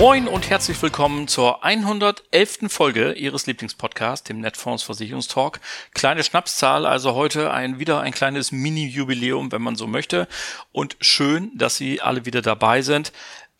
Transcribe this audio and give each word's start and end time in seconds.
Moin 0.00 0.28
und 0.28 0.48
herzlich 0.48 0.80
willkommen 0.80 1.28
zur 1.28 1.62
111. 1.62 2.60
Folge 2.68 3.12
Ihres 3.12 3.44
Lieblingspodcasts, 3.44 4.26
dem 4.26 4.40
Netfonds 4.40 4.82
Versicherungstalk. 4.82 5.60
Kleine 5.92 6.24
Schnapszahl, 6.24 6.86
also 6.86 7.14
heute 7.14 7.50
ein, 7.52 7.80
wieder 7.80 8.00
ein 8.00 8.12
kleines 8.12 8.50
Mini-Jubiläum, 8.50 9.52
wenn 9.52 9.60
man 9.60 9.76
so 9.76 9.86
möchte. 9.86 10.26
Und 10.72 10.96
schön, 11.02 11.50
dass 11.54 11.76
Sie 11.76 12.00
alle 12.00 12.24
wieder 12.24 12.40
dabei 12.40 12.80
sind. 12.80 13.12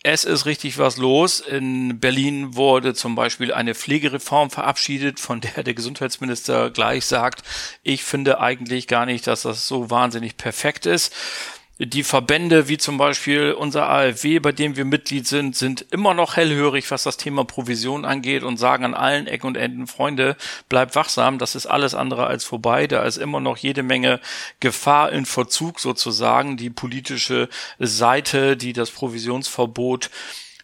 Es 0.03 0.25
ist 0.25 0.47
richtig 0.47 0.79
was 0.79 0.97
los. 0.97 1.41
In 1.41 2.01
Berlin 2.01 2.57
wurde 2.57 2.95
zum 2.95 3.17
Beispiel 3.17 3.53
eine 3.53 3.75
Pflegereform 3.75 4.49
verabschiedet, 4.49 5.21
von 5.21 5.43
der 5.43 5.63
der 5.63 5.75
Gesundheitsminister 5.75 6.71
gleich 6.71 7.05
sagt, 7.05 7.43
ich 7.83 8.03
finde 8.03 8.41
eigentlich 8.41 8.87
gar 8.87 9.05
nicht, 9.05 9.27
dass 9.27 9.43
das 9.43 9.69
so 9.69 9.91
wahnsinnig 9.91 10.39
perfekt 10.39 10.87
ist. 10.87 11.15
Die 11.83 12.03
Verbände, 12.05 12.69
wie 12.69 12.77
zum 12.77 12.99
Beispiel 12.99 13.53
unser 13.53 13.89
AfW, 13.89 14.39
bei 14.39 14.53
dem 14.53 14.77
wir 14.77 14.85
Mitglied 14.85 15.27
sind, 15.27 15.57
sind 15.57 15.87
immer 15.91 16.13
noch 16.13 16.37
hellhörig, 16.37 16.91
was 16.91 17.05
das 17.05 17.17
Thema 17.17 17.47
Provision 17.47 18.05
angeht 18.05 18.43
und 18.43 18.59
sagen 18.59 18.85
an 18.85 18.93
allen 18.93 19.27
Ecken 19.27 19.47
und 19.47 19.57
Enden, 19.57 19.87
Freunde, 19.87 20.37
bleibt 20.69 20.95
wachsam, 20.95 21.39
das 21.39 21.55
ist 21.55 21.65
alles 21.65 21.95
andere 21.95 22.27
als 22.27 22.45
vorbei. 22.45 22.87
Da 22.87 23.05
ist 23.05 23.17
immer 23.17 23.41
noch 23.41 23.57
jede 23.57 23.83
Menge 23.83 24.21
Gefahr 24.61 25.11
in 25.11 25.25
Verzug 25.25 25.81
sozusagen. 25.81 26.59
Die 26.59 26.69
politische 26.69 27.49
Seite, 27.79 28.59
die 28.59 28.75
das 28.75 28.91
Provisionsverbot 28.91 30.11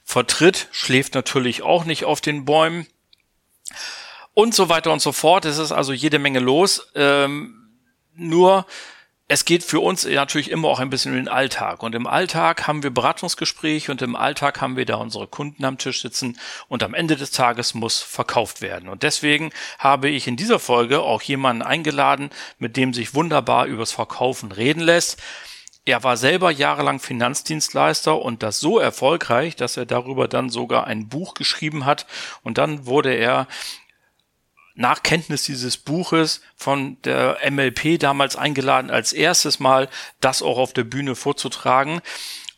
vertritt, 0.04 0.68
schläft 0.70 1.14
natürlich 1.14 1.62
auch 1.62 1.86
nicht 1.86 2.04
auf 2.04 2.20
den 2.20 2.44
Bäumen. 2.44 2.86
Und 4.34 4.54
so 4.54 4.68
weiter 4.68 4.92
und 4.92 5.00
so 5.00 5.12
fort. 5.12 5.46
Es 5.46 5.56
ist 5.56 5.72
also 5.72 5.94
jede 5.94 6.18
Menge 6.18 6.40
los. 6.40 6.88
Ähm, 6.94 7.70
nur 8.14 8.66
es 9.28 9.44
geht 9.44 9.64
für 9.64 9.80
uns 9.80 10.04
natürlich 10.04 10.52
immer 10.52 10.68
auch 10.68 10.78
ein 10.78 10.90
bisschen 10.90 11.12
in 11.12 11.24
den 11.24 11.28
Alltag. 11.28 11.82
Und 11.82 11.96
im 11.96 12.06
Alltag 12.06 12.68
haben 12.68 12.84
wir 12.84 12.90
Beratungsgespräche 12.90 13.90
und 13.90 14.00
im 14.00 14.14
Alltag 14.14 14.60
haben 14.60 14.76
wir 14.76 14.84
da 14.84 14.96
unsere 14.96 15.26
Kunden 15.26 15.64
am 15.64 15.78
Tisch 15.78 16.02
sitzen 16.02 16.38
und 16.68 16.84
am 16.84 16.94
Ende 16.94 17.16
des 17.16 17.32
Tages 17.32 17.74
muss 17.74 18.00
verkauft 18.00 18.62
werden. 18.62 18.88
Und 18.88 19.02
deswegen 19.02 19.50
habe 19.80 20.08
ich 20.08 20.28
in 20.28 20.36
dieser 20.36 20.60
Folge 20.60 21.00
auch 21.00 21.22
jemanden 21.22 21.62
eingeladen, 21.62 22.30
mit 22.60 22.76
dem 22.76 22.94
sich 22.94 23.14
wunderbar 23.14 23.66
übers 23.66 23.90
Verkaufen 23.90 24.52
reden 24.52 24.80
lässt. 24.80 25.20
Er 25.84 26.04
war 26.04 26.16
selber 26.16 26.52
jahrelang 26.52 27.00
Finanzdienstleister 27.00 28.20
und 28.20 28.44
das 28.44 28.60
so 28.60 28.78
erfolgreich, 28.78 29.56
dass 29.56 29.76
er 29.76 29.86
darüber 29.86 30.28
dann 30.28 30.50
sogar 30.50 30.86
ein 30.86 31.08
Buch 31.08 31.34
geschrieben 31.34 31.84
hat 31.84 32.06
und 32.42 32.58
dann 32.58 32.86
wurde 32.86 33.12
er 33.12 33.48
nach 34.76 35.02
Kenntnis 35.02 35.42
dieses 35.42 35.76
Buches 35.78 36.42
von 36.54 37.00
der 37.02 37.38
MLP 37.50 37.98
damals 37.98 38.36
eingeladen, 38.36 38.90
als 38.90 39.12
erstes 39.12 39.58
Mal 39.58 39.88
das 40.20 40.42
auch 40.42 40.58
auf 40.58 40.72
der 40.72 40.84
Bühne 40.84 41.16
vorzutragen. 41.16 42.00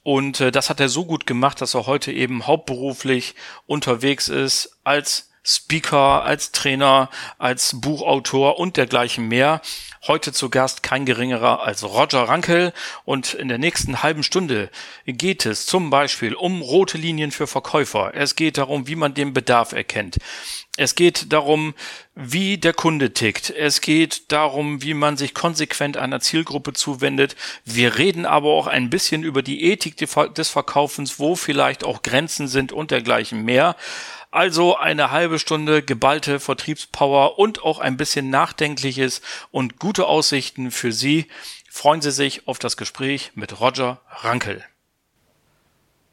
Und 0.02 0.40
äh, 0.40 0.50
das 0.50 0.68
hat 0.68 0.80
er 0.80 0.88
so 0.88 1.04
gut 1.04 1.26
gemacht, 1.26 1.60
dass 1.60 1.74
er 1.74 1.86
heute 1.86 2.12
eben 2.12 2.46
hauptberuflich 2.46 3.34
unterwegs 3.66 4.28
ist 4.28 4.78
als 4.84 5.30
Speaker, 5.44 6.24
als 6.24 6.52
Trainer, 6.52 7.08
als 7.38 7.80
Buchautor 7.80 8.58
und 8.58 8.76
dergleichen 8.76 9.28
mehr. 9.28 9.62
Heute 10.06 10.32
zu 10.32 10.50
Gast 10.50 10.82
kein 10.82 11.06
geringerer 11.06 11.62
als 11.62 11.84
Roger 11.84 12.28
Rankel 12.28 12.72
und 13.04 13.34
in 13.34 13.48
der 13.48 13.58
nächsten 13.58 14.02
halben 14.02 14.22
Stunde 14.22 14.70
geht 15.06 15.46
es 15.46 15.66
zum 15.66 15.90
Beispiel 15.90 16.34
um 16.34 16.60
rote 16.60 16.98
Linien 16.98 17.30
für 17.30 17.46
Verkäufer. 17.46 18.12
Es 18.14 18.36
geht 18.36 18.58
darum, 18.58 18.86
wie 18.88 18.96
man 18.96 19.14
den 19.14 19.32
Bedarf 19.32 19.72
erkennt. 19.72 20.18
Es 20.76 20.94
geht 20.94 21.32
darum, 21.32 21.74
wie 22.14 22.56
der 22.56 22.72
Kunde 22.72 23.12
tickt. 23.12 23.50
Es 23.50 23.80
geht 23.80 24.30
darum, 24.30 24.80
wie 24.80 24.94
man 24.94 25.16
sich 25.16 25.34
konsequent 25.34 25.96
einer 25.96 26.20
Zielgruppe 26.20 26.72
zuwendet. 26.72 27.34
Wir 27.64 27.98
reden 27.98 28.24
aber 28.24 28.50
auch 28.50 28.68
ein 28.68 28.88
bisschen 28.88 29.24
über 29.24 29.42
die 29.42 29.64
Ethik 29.64 29.96
des 29.96 30.48
Verkaufens, 30.48 31.18
wo 31.18 31.34
vielleicht 31.34 31.82
auch 31.82 32.02
Grenzen 32.02 32.46
sind 32.46 32.70
und 32.70 32.92
dergleichen 32.92 33.44
mehr. 33.44 33.74
Also 34.30 34.76
eine 34.76 35.10
halbe 35.10 35.38
Stunde 35.38 35.82
geballte 35.82 36.38
Vertriebspower 36.38 37.40
und 37.40 37.64
auch 37.64 37.80
ein 37.80 37.96
bisschen 37.96 38.30
Nachdenkliches 38.30 39.22
und 39.50 39.78
gute 39.78 40.06
Aussichten 40.06 40.70
für 40.70 40.92
Sie. 40.92 41.26
Freuen 41.70 42.02
Sie 42.02 42.12
sich 42.12 42.46
auf 42.46 42.58
das 42.58 42.76
Gespräch 42.76 43.32
mit 43.34 43.58
Roger 43.58 44.00
Rankel. 44.08 44.64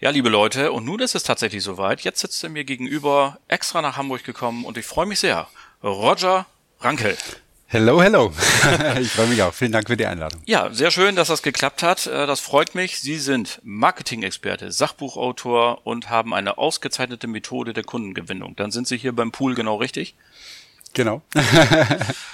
Ja, 0.05 0.11
liebe 0.11 0.29
Leute, 0.29 0.71
und 0.71 0.85
nun 0.85 0.99
ist 0.99 1.15
es 1.15 1.23
tatsächlich 1.23 1.63
soweit. 1.63 2.01
Jetzt 2.01 2.19
sitzt 2.19 2.43
er 2.43 2.51
mir 2.51 2.63
gegenüber, 2.63 3.39
extra 3.47 3.81
nach 3.81 3.97
Hamburg 3.97 4.23
gekommen 4.23 4.63
und 4.63 4.77
ich 4.77 4.85
freue 4.85 5.07
mich 5.07 5.19
sehr. 5.19 5.47
Roger 5.83 6.45
Rankel. 6.79 7.17
Hello, 7.65 7.99
hello. 7.99 8.31
ich 9.01 9.11
freue 9.11 9.25
mich 9.25 9.41
auch. 9.41 9.51
Vielen 9.51 9.71
Dank 9.71 9.87
für 9.87 9.97
die 9.97 10.05
Einladung. 10.05 10.43
Ja, 10.45 10.71
sehr 10.71 10.91
schön, 10.91 11.15
dass 11.15 11.29
das 11.29 11.41
geklappt 11.41 11.81
hat. 11.81 12.05
Äh, 12.05 12.27
das 12.27 12.39
freut 12.39 12.75
mich. 12.75 12.99
Sie 12.99 13.17
sind 13.17 13.59
Marketing-Experte, 13.63 14.71
Sachbuchautor 14.71 15.87
und 15.87 16.07
haben 16.07 16.35
eine 16.35 16.59
ausgezeichnete 16.59 17.25
Methode 17.25 17.73
der 17.73 17.83
Kundengewinnung. 17.83 18.55
Dann 18.55 18.69
sind 18.69 18.87
Sie 18.87 18.97
hier 18.97 19.15
beim 19.15 19.31
Pool 19.31 19.55
genau 19.55 19.77
richtig? 19.77 20.13
Genau. 20.95 21.21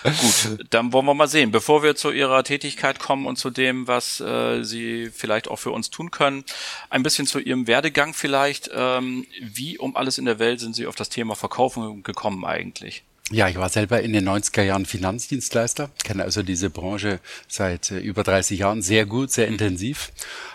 Gut, 0.03 0.65
dann 0.69 0.93
wollen 0.93 1.05
wir 1.05 1.15
mal 1.15 1.27
sehen. 1.27 1.51
Bevor 1.51 1.81
wir 1.81 1.95
zu 1.95 2.11
Ihrer 2.11 2.43
Tätigkeit 2.43 2.99
kommen 2.99 3.25
und 3.25 3.37
zu 3.37 3.49
dem, 3.49 3.87
was 3.87 4.21
äh, 4.21 4.63
Sie 4.63 5.09
vielleicht 5.13 5.49
auch 5.49 5.57
für 5.57 5.71
uns 5.71 5.89
tun 5.89 6.11
können, 6.11 6.45
ein 6.89 7.01
bisschen 7.01 7.25
zu 7.25 7.39
Ihrem 7.39 7.65
Werdegang 7.65 8.13
vielleicht. 8.13 8.69
Ähm, 8.73 9.25
wie 9.41 9.79
um 9.79 9.95
alles 9.95 10.19
in 10.19 10.25
der 10.25 10.37
Welt 10.37 10.59
sind 10.59 10.75
Sie 10.75 10.85
auf 10.85 10.95
das 10.95 11.09
Thema 11.09 11.35
Verkaufen 11.35 12.03
gekommen 12.03 12.45
eigentlich? 12.45 13.03
Ja, 13.31 13.47
ich 13.47 13.55
war 13.55 13.69
selber 13.69 14.01
in 14.01 14.13
den 14.13 14.27
90er 14.27 14.61
Jahren 14.61 14.85
Finanzdienstleister, 14.85 15.89
kenne 16.03 16.23
also 16.23 16.43
diese 16.43 16.69
Branche 16.69 17.19
seit 17.47 17.89
äh, 17.89 17.99
über 17.99 18.23
30 18.23 18.59
Jahren 18.59 18.81
sehr 18.83 19.05
gut, 19.05 19.31
sehr 19.31 19.47
intensiv 19.47 20.11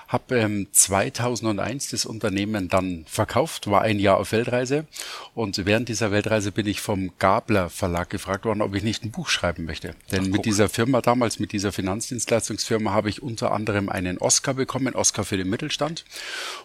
habe 0.08 0.38
ähm, 0.38 0.68
2001 0.72 1.90
das 1.90 2.06
Unternehmen 2.06 2.68
dann 2.68 3.04
verkauft, 3.08 3.68
war 3.70 3.82
ein 3.82 3.98
Jahr 3.98 4.18
auf 4.18 4.32
Weltreise 4.32 4.86
und 5.34 5.66
während 5.66 5.88
dieser 5.88 6.12
Weltreise 6.12 6.52
bin 6.52 6.66
ich 6.66 6.80
vom 6.80 7.12
Gabler 7.18 7.70
Verlag 7.70 8.10
gefragt 8.10 8.44
worden, 8.44 8.62
ob 8.62 8.74
ich 8.74 8.82
nicht 8.82 9.04
ein 9.04 9.10
Buch 9.10 9.28
schreiben 9.28 9.64
möchte. 9.64 9.94
Denn 10.12 10.24
Ach, 10.24 10.28
mit 10.28 10.44
dieser 10.44 10.68
Firma 10.68 11.00
damals, 11.00 11.38
mit 11.38 11.52
dieser 11.52 11.72
Finanzdienstleistungsfirma, 11.72 12.92
habe 12.92 13.08
ich 13.08 13.22
unter 13.22 13.52
anderem 13.52 13.88
einen 13.88 14.18
Oscar 14.18 14.54
bekommen, 14.54 14.94
Oscar 14.94 15.24
für 15.24 15.36
den 15.36 15.48
Mittelstand. 15.48 16.04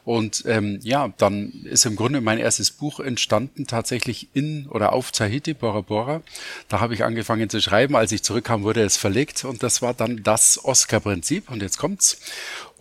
Und 0.06 0.44
ähm, 0.46 0.80
ja, 0.84 1.12
dann 1.18 1.52
ist 1.66 1.86
im 1.86 1.96
Grunde 1.96 2.22
mein 2.22 2.38
erstes 2.38 2.72
Buch 2.72 3.00
entstanden, 3.00 3.68
tatsächlich 3.68 4.30
in 4.34 4.68
oder 4.68 4.94
auf 4.94 5.12
Tahiti, 5.12 5.54
Bora 5.54 5.82
Bora. 5.82 6.22
Da 6.68 6.80
habe 6.80 6.94
ich 6.94 7.04
angefangen 7.04 7.50
zu 7.50 7.62
schreiben. 7.62 7.96
Als 7.96 8.12
ich 8.12 8.24
zurückkam, 8.24 8.64
wurde 8.64 8.84
es 8.84 8.98
verlegt 8.98 9.46
und 9.46 9.64
das 9.64 9.82
war 9.82 9.94
dann 9.94 10.24
das 10.24 10.64
Oscar-Prinzip. 10.64 11.50
Und 11.50 11.62
jetzt 11.62 11.78
kommt's. 11.78 12.20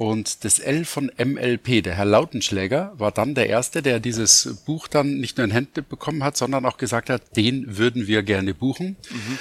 Und 0.01 0.45
das 0.47 0.61
L 0.61 0.87
von 0.87 1.13
MLP, 1.23 1.83
der 1.85 1.95
Herr 1.95 2.07
Lautenschläger, 2.07 2.95
war 2.97 3.13
dann 3.13 3.35
der 3.35 3.51
Erste, 3.51 3.83
der 3.83 4.01
dieses 4.01 4.63
Buch 4.65 4.89
dann 4.89 5.19
nicht 5.19 5.37
nur 5.37 5.45
in 5.45 5.51
Hände 5.51 5.83
bekommen 5.83 6.25
hat, 6.25 6.39
sondern 6.39 6.65
auch 6.65 6.79
gesagt 6.79 7.11
hat, 7.11 7.37
den 7.37 7.77
würden 7.77 8.07
wir 8.07 8.23
gerne 8.23 8.55
buchen. 8.55 8.97
Mhm 9.11 9.39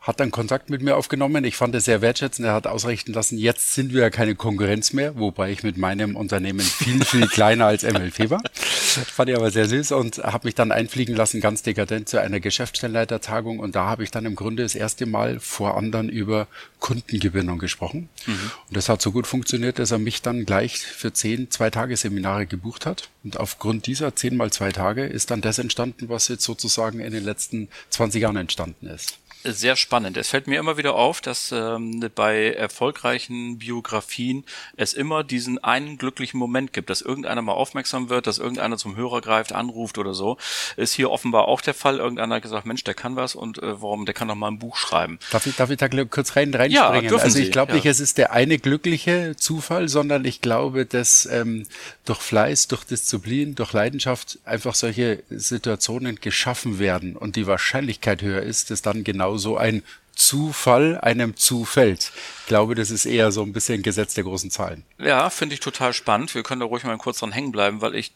hat 0.00 0.18
dann 0.18 0.30
Kontakt 0.30 0.70
mit 0.70 0.80
mir 0.80 0.96
aufgenommen. 0.96 1.44
Ich 1.44 1.56
fand 1.56 1.74
es 1.74 1.84
sehr 1.84 2.00
wertschätzend. 2.00 2.48
Er 2.48 2.54
hat 2.54 2.66
ausrichten 2.66 3.12
lassen, 3.12 3.36
jetzt 3.36 3.74
sind 3.74 3.92
wir 3.92 4.00
ja 4.00 4.10
keine 4.10 4.34
Konkurrenz 4.34 4.94
mehr, 4.94 5.18
wobei 5.18 5.52
ich 5.52 5.62
mit 5.62 5.76
meinem 5.76 6.16
Unternehmen 6.16 6.60
viel, 6.60 7.04
viel 7.04 7.28
kleiner 7.28 7.66
als 7.66 7.82
MLP 7.82 8.30
war. 8.30 8.42
Fand 8.90 9.30
ich 9.30 9.36
aber 9.36 9.50
sehr 9.50 9.66
süß 9.66 9.92
und 9.92 10.18
habe 10.18 10.48
mich 10.48 10.54
dann 10.54 10.72
einfliegen 10.72 11.14
lassen, 11.14 11.40
ganz 11.40 11.62
dekadent 11.62 12.08
zu 12.08 12.20
einer 12.20 12.40
Geschäftsstellenleitertagung. 12.40 13.58
Und 13.58 13.74
da 13.76 13.86
habe 13.86 14.02
ich 14.02 14.10
dann 14.10 14.26
im 14.26 14.34
Grunde 14.34 14.62
das 14.62 14.74
erste 14.74 15.06
Mal 15.06 15.40
vor 15.40 15.76
anderen 15.76 16.08
über 16.08 16.46
Kundengewinnung 16.80 17.58
gesprochen. 17.58 18.08
Mhm. 18.26 18.50
Und 18.68 18.76
das 18.76 18.88
hat 18.88 19.00
so 19.00 19.12
gut 19.12 19.26
funktioniert, 19.26 19.78
dass 19.78 19.90
er 19.90 19.98
mich 19.98 20.22
dann 20.22 20.44
gleich 20.44 20.78
für 20.78 21.12
zehn 21.12 21.50
Zwei-Tage-Seminare 21.50 22.46
gebucht 22.46 22.86
hat. 22.86 23.08
Und 23.22 23.38
aufgrund 23.38 23.86
dieser 23.86 24.16
zehn 24.16 24.36
mal 24.36 24.50
zwei 24.50 24.72
Tage 24.72 25.04
ist 25.04 25.30
dann 25.30 25.40
das 25.40 25.58
entstanden, 25.58 26.08
was 26.08 26.28
jetzt 26.28 26.44
sozusagen 26.44 27.00
in 27.00 27.12
den 27.12 27.24
letzten 27.24 27.68
20 27.90 28.22
Jahren 28.22 28.36
entstanden 28.36 28.86
ist. 28.86 29.19
Sehr 29.44 29.76
spannend. 29.76 30.16
Es 30.16 30.28
fällt 30.28 30.46
mir 30.46 30.58
immer 30.58 30.76
wieder 30.76 30.94
auf, 30.94 31.20
dass 31.20 31.52
ähm, 31.52 32.04
bei 32.14 32.52
erfolgreichen 32.52 33.58
Biografien 33.58 34.44
es 34.76 34.92
immer 34.92 35.24
diesen 35.24 35.58
einen 35.62 35.98
glücklichen 35.98 36.38
Moment 36.38 36.72
gibt, 36.72 36.90
dass 36.90 37.00
irgendeiner 37.00 37.42
mal 37.42 37.52
aufmerksam 37.52 38.08
wird, 38.10 38.26
dass 38.26 38.38
irgendeiner 38.38 38.76
zum 38.76 38.96
Hörer 38.96 39.20
greift, 39.20 39.52
anruft 39.52 39.98
oder 39.98 40.14
so. 40.14 40.36
Ist 40.76 40.94
hier 40.94 41.10
offenbar 41.10 41.48
auch 41.48 41.60
der 41.60 41.74
Fall. 41.74 41.98
Irgendeiner 41.98 42.36
hat 42.36 42.42
gesagt, 42.42 42.66
Mensch, 42.66 42.84
der 42.84 42.94
kann 42.94 43.16
was 43.16 43.34
und 43.34 43.62
äh, 43.62 43.80
warum, 43.80 44.04
der 44.04 44.14
kann 44.14 44.28
doch 44.28 44.34
mal 44.34 44.48
ein 44.48 44.58
Buch 44.58 44.76
schreiben. 44.76 45.18
Darf 45.30 45.46
ich, 45.46 45.56
darf 45.56 45.70
ich 45.70 45.78
da 45.78 45.88
kurz 45.88 46.36
rein 46.36 46.52
reinspringen? 46.52 47.04
Ja, 47.04 47.16
also 47.16 47.38
ich 47.38 47.52
glaube 47.52 47.72
ja. 47.72 47.76
nicht, 47.76 47.86
es 47.86 48.00
ist 48.00 48.18
der 48.18 48.32
eine 48.32 48.58
glückliche 48.58 49.36
Zufall, 49.36 49.88
sondern 49.88 50.24
ich 50.24 50.40
glaube, 50.40 50.86
dass 50.86 51.26
ähm, 51.26 51.66
durch 52.04 52.20
Fleiß, 52.20 52.68
durch 52.68 52.84
Disziplin, 52.84 53.54
durch 53.54 53.72
Leidenschaft 53.72 54.38
einfach 54.44 54.74
solche 54.74 55.22
Situationen 55.30 56.16
geschaffen 56.16 56.78
werden 56.78 57.16
und 57.16 57.36
die 57.36 57.46
Wahrscheinlichkeit 57.46 58.22
höher 58.22 58.42
ist, 58.42 58.70
dass 58.70 58.82
dann 58.82 59.04
genau 59.04 59.29
so 59.38 59.56
ein 59.56 59.82
Zufall 60.14 60.98
einem 61.00 61.36
zufällt. 61.36 62.12
Ich 62.40 62.46
glaube, 62.46 62.74
das 62.74 62.90
ist 62.90 63.06
eher 63.06 63.32
so 63.32 63.42
ein 63.42 63.52
bisschen 63.52 63.82
Gesetz 63.82 64.14
der 64.14 64.24
großen 64.24 64.50
Zahlen. 64.50 64.84
Ja, 64.98 65.30
finde 65.30 65.54
ich 65.54 65.60
total 65.60 65.92
spannend. 65.94 66.34
Wir 66.34 66.42
können 66.42 66.60
da 66.60 66.66
ruhig 66.66 66.84
mal 66.84 66.96
kurz 66.98 67.20
dran 67.20 67.32
hängen 67.32 67.52
bleiben, 67.52 67.80
weil 67.80 67.94
ich 67.94 68.12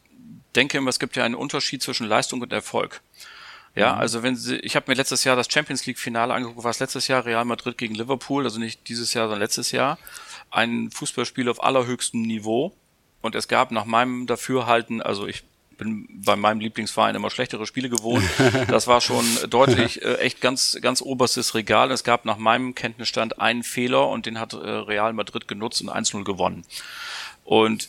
denke 0.55 0.79
immer, 0.79 0.91
es 0.91 0.99
gibt 0.99 1.17
ja 1.17 1.25
einen 1.25 1.35
Unterschied 1.35 1.83
zwischen 1.83 2.07
Leistung 2.07 2.43
und 2.43 2.53
Erfolg. 2.53 3.01
Ja, 3.75 3.95
mhm. 3.95 4.01
also 4.01 4.23
wenn 4.23 4.37
Sie, 4.37 4.57
ich 4.57 4.77
habe 4.77 4.91
mir 4.91 4.97
letztes 4.97 5.25
Jahr 5.25 5.35
das 5.35 5.51
Champions 5.51 5.87
League 5.87 5.99
Finale 5.99 6.35
angeguckt, 6.35 6.63
war 6.63 6.71
es 6.71 6.79
letztes 6.79 7.09
Jahr 7.09 7.25
Real 7.25 7.45
Madrid 7.45 7.79
gegen 7.79 7.95
Liverpool, 7.95 8.45
also 8.45 8.61
nicht 8.61 8.89
dieses 8.89 9.15
Jahr, 9.15 9.25
sondern 9.25 9.41
letztes 9.41 9.73
Jahr. 9.73 9.99
Ein 10.51 10.91
Fußballspiel 10.91 11.49
auf 11.49 11.63
allerhöchstem 11.63 12.23
Niveau. 12.23 12.73
Und 13.21 13.35
es 13.35 13.49
gab 13.49 13.71
nach 13.71 13.87
meinem 13.87 14.27
Dafürhalten, 14.27 15.01
also 15.01 15.27
ich 15.27 15.45
bin 15.77 16.09
bei 16.25 16.37
meinem 16.37 16.61
Lieblingsverein 16.61 17.15
immer 17.15 17.31
schlechtere 17.31 17.67
Spiele 17.67 17.89
gewohnt. 17.89 18.25
Das 18.69 18.87
war 18.87 19.01
schon 19.01 19.25
deutlich 19.51 20.03
äh, 20.03 20.17
echt 20.17 20.41
ganz 20.41 20.79
ganz 20.81 21.03
oberstes 21.03 21.55
Regal. 21.55 21.91
Es 21.91 22.05
gab 22.05 22.25
nach 22.25 22.37
meinem 22.37 22.75
Kenntnisstand 22.75 23.41
einen 23.41 23.63
Fehler 23.63 24.09
und 24.09 24.27
den 24.27 24.39
hat 24.41 24.53
äh, 24.53 24.57
Real 24.57 25.13
Madrid 25.13 25.49
genutzt 25.49 25.83
und 25.83 25.91
1-0 25.91 26.25
gewonnen. 26.25 26.65
Und 27.45 27.89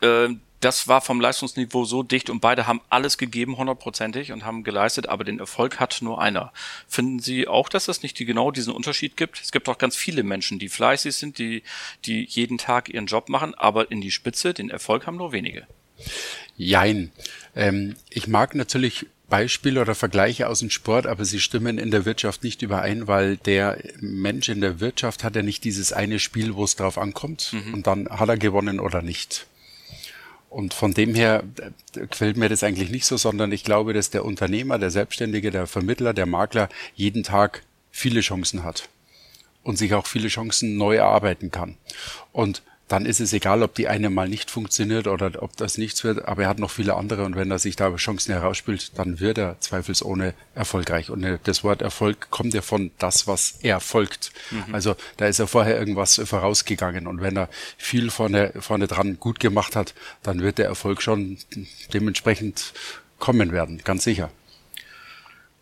äh, 0.00 0.28
das 0.62 0.86
war 0.86 1.00
vom 1.00 1.20
Leistungsniveau 1.20 1.84
so 1.84 2.04
dicht 2.04 2.30
und 2.30 2.40
beide 2.40 2.66
haben 2.68 2.80
alles 2.88 3.18
gegeben, 3.18 3.56
hundertprozentig, 3.56 4.30
und 4.30 4.44
haben 4.44 4.62
geleistet, 4.62 5.08
aber 5.08 5.24
den 5.24 5.40
Erfolg 5.40 5.80
hat 5.80 5.98
nur 6.02 6.20
einer. 6.20 6.52
Finden 6.86 7.18
Sie 7.18 7.48
auch, 7.48 7.68
dass 7.68 7.88
es 7.88 8.02
nicht 8.02 8.18
die, 8.18 8.24
genau 8.24 8.52
diesen 8.52 8.72
Unterschied 8.72 9.16
gibt? 9.16 9.40
Es 9.40 9.50
gibt 9.50 9.68
auch 9.68 9.78
ganz 9.78 9.96
viele 9.96 10.22
Menschen, 10.22 10.60
die 10.60 10.68
fleißig 10.68 11.16
sind, 11.16 11.38
die, 11.38 11.64
die 12.04 12.24
jeden 12.24 12.58
Tag 12.58 12.88
ihren 12.88 13.06
Job 13.06 13.28
machen, 13.28 13.54
aber 13.54 13.90
in 13.90 14.00
die 14.00 14.12
Spitze, 14.12 14.54
den 14.54 14.70
Erfolg 14.70 15.06
haben 15.06 15.16
nur 15.16 15.32
wenige. 15.32 15.66
Jein. 16.56 17.10
Ähm, 17.54 17.96
ich 18.10 18.28
mag 18.28 18.54
natürlich 18.54 19.06
Beispiele 19.28 19.80
oder 19.80 19.94
Vergleiche 19.94 20.46
aus 20.46 20.58
dem 20.58 20.68
Sport, 20.68 21.06
aber 21.06 21.24
sie 21.24 21.40
stimmen 21.40 21.78
in 21.78 21.90
der 21.90 22.04
Wirtschaft 22.04 22.44
nicht 22.44 22.60
überein, 22.60 23.06
weil 23.06 23.38
der 23.38 23.78
Mensch 23.98 24.50
in 24.50 24.60
der 24.60 24.78
Wirtschaft 24.80 25.24
hat 25.24 25.36
ja 25.36 25.42
nicht 25.42 25.64
dieses 25.64 25.92
eine 25.92 26.18
Spiel, 26.18 26.54
wo 26.54 26.64
es 26.64 26.76
drauf 26.76 26.98
ankommt 26.98 27.52
mhm. 27.52 27.72
und 27.72 27.86
dann 27.86 28.08
hat 28.10 28.28
er 28.28 28.36
gewonnen 28.36 28.78
oder 28.78 29.00
nicht. 29.00 29.46
Und 30.50 30.74
von 30.74 30.92
dem 30.92 31.14
her 31.14 31.44
äh, 31.96 32.06
quält 32.08 32.36
mir 32.36 32.50
das 32.50 32.62
eigentlich 32.62 32.90
nicht 32.90 33.06
so, 33.06 33.16
sondern 33.16 33.52
ich 33.52 33.64
glaube, 33.64 33.94
dass 33.94 34.10
der 34.10 34.22
Unternehmer, 34.22 34.78
der 34.78 34.90
Selbstständige, 34.90 35.50
der 35.50 35.66
Vermittler, 35.66 36.12
der 36.12 36.26
Makler 36.26 36.68
jeden 36.94 37.22
Tag 37.22 37.62
viele 37.90 38.20
Chancen 38.20 38.64
hat 38.64 38.90
und 39.62 39.78
sich 39.78 39.94
auch 39.94 40.06
viele 40.06 40.28
Chancen 40.28 40.76
neu 40.76 40.96
erarbeiten 40.96 41.50
kann. 41.50 41.78
Und 42.32 42.62
dann 42.88 43.06
ist 43.06 43.20
es 43.20 43.32
egal, 43.32 43.62
ob 43.62 43.74
die 43.74 43.88
eine 43.88 44.10
mal 44.10 44.28
nicht 44.28 44.50
funktioniert 44.50 45.06
oder 45.06 45.42
ob 45.42 45.56
das 45.56 45.78
nichts 45.78 46.04
wird, 46.04 46.26
aber 46.26 46.42
er 46.42 46.48
hat 46.48 46.58
noch 46.58 46.70
viele 46.70 46.94
andere 46.94 47.24
und 47.24 47.36
wenn 47.36 47.50
er 47.50 47.58
sich 47.58 47.76
da 47.76 47.94
Chancen 47.96 48.32
herausspielt, 48.32 48.98
dann 48.98 49.18
wird 49.20 49.38
er 49.38 49.58
zweifelsohne 49.60 50.34
erfolgreich. 50.54 51.10
Und 51.10 51.24
äh, 51.24 51.38
das 51.44 51.64
Wort 51.64 51.80
Erfolg 51.80 52.28
kommt 52.30 52.52
ja 52.54 52.60
von 52.60 52.90
das, 52.98 53.26
was 53.26 53.58
er 53.62 53.80
folgt. 53.80 54.32
Mhm. 54.50 54.74
Also 54.74 54.94
da 55.16 55.26
ist 55.26 55.38
er 55.38 55.46
vorher 55.46 55.78
irgendwas 55.78 56.20
vorausgegangen 56.24 57.06
und 57.06 57.22
wenn 57.22 57.36
er 57.36 57.48
viel 57.78 58.10
vorne, 58.10 58.52
vorne 58.60 58.86
dran 58.86 59.18
gut 59.18 59.40
gemacht 59.40 59.74
hat, 59.74 59.94
dann 60.22 60.42
wird 60.42 60.58
der 60.58 60.66
Erfolg 60.66 61.02
schon 61.02 61.38
dementsprechend 61.94 62.74
kommen 63.18 63.52
werden, 63.52 63.80
ganz 63.84 64.04
sicher. 64.04 64.30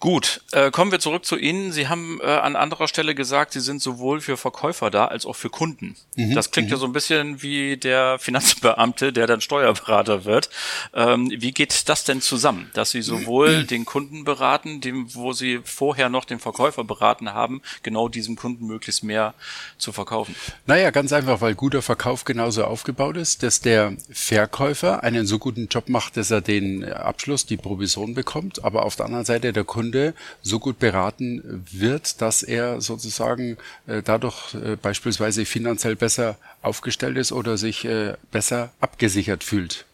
Gut, 0.00 0.40
äh, 0.52 0.70
kommen 0.70 0.92
wir 0.92 0.98
zurück 0.98 1.26
zu 1.26 1.36
Ihnen. 1.36 1.72
Sie 1.72 1.86
haben 1.86 2.20
äh, 2.22 2.24
an 2.24 2.56
anderer 2.56 2.88
Stelle 2.88 3.14
gesagt, 3.14 3.52
Sie 3.52 3.60
sind 3.60 3.82
sowohl 3.82 4.22
für 4.22 4.38
Verkäufer 4.38 4.90
da 4.90 5.04
als 5.04 5.26
auch 5.26 5.36
für 5.36 5.50
Kunden. 5.50 5.94
Mhm, 6.16 6.34
das 6.34 6.50
klingt 6.50 6.70
ja 6.70 6.76
mhm. 6.76 6.80
so 6.80 6.86
ein 6.86 6.94
bisschen 6.94 7.42
wie 7.42 7.76
der 7.76 8.18
Finanzbeamte, 8.18 9.12
der 9.12 9.26
dann 9.26 9.42
Steuerberater 9.42 10.24
wird. 10.24 10.48
Ähm, 10.94 11.30
wie 11.30 11.52
geht 11.52 11.86
das 11.90 12.04
denn 12.04 12.22
zusammen, 12.22 12.70
dass 12.72 12.92
Sie 12.92 13.02
sowohl 13.02 13.64
den 13.64 13.84
Kunden 13.84 14.24
beraten, 14.24 14.80
dem, 14.80 15.14
wo 15.14 15.34
Sie 15.34 15.60
vorher 15.64 16.08
noch 16.08 16.24
den 16.24 16.38
Verkäufer 16.38 16.82
beraten 16.82 17.34
haben, 17.34 17.60
genau 17.82 18.08
diesem 18.08 18.36
Kunden 18.36 18.66
möglichst 18.66 19.04
mehr 19.04 19.34
zu 19.76 19.92
verkaufen? 19.92 20.34
Naja, 20.64 20.92
ganz 20.92 21.12
einfach, 21.12 21.42
weil 21.42 21.54
guter 21.54 21.82
Verkauf 21.82 22.24
genauso 22.24 22.64
aufgebaut 22.64 23.18
ist, 23.18 23.42
dass 23.42 23.60
der 23.60 23.92
Verkäufer 24.10 25.02
einen 25.02 25.26
so 25.26 25.38
guten 25.38 25.68
Job 25.68 25.90
macht, 25.90 26.16
dass 26.16 26.30
er 26.30 26.40
den 26.40 26.90
Abschluss, 26.90 27.44
die 27.44 27.58
Provision 27.58 28.14
bekommt, 28.14 28.64
aber 28.64 28.86
auf 28.86 28.96
der 28.96 29.04
anderen 29.04 29.26
Seite 29.26 29.52
der 29.52 29.64
Kunde 29.64 29.89
Kunde 29.90 30.14
so 30.42 30.60
gut 30.60 30.78
beraten 30.78 31.64
wird, 31.70 32.22
dass 32.22 32.44
er 32.44 32.80
sozusagen 32.80 33.56
äh, 33.88 34.02
dadurch 34.02 34.54
äh, 34.54 34.76
beispielsweise 34.76 35.44
finanziell 35.44 35.96
besser 35.96 36.38
aufgestellt 36.62 37.16
ist 37.16 37.32
oder 37.32 37.56
sich 37.56 37.84
äh, 37.84 38.14
besser 38.30 38.70
abgesichert 38.80 39.42
fühlt. 39.42 39.84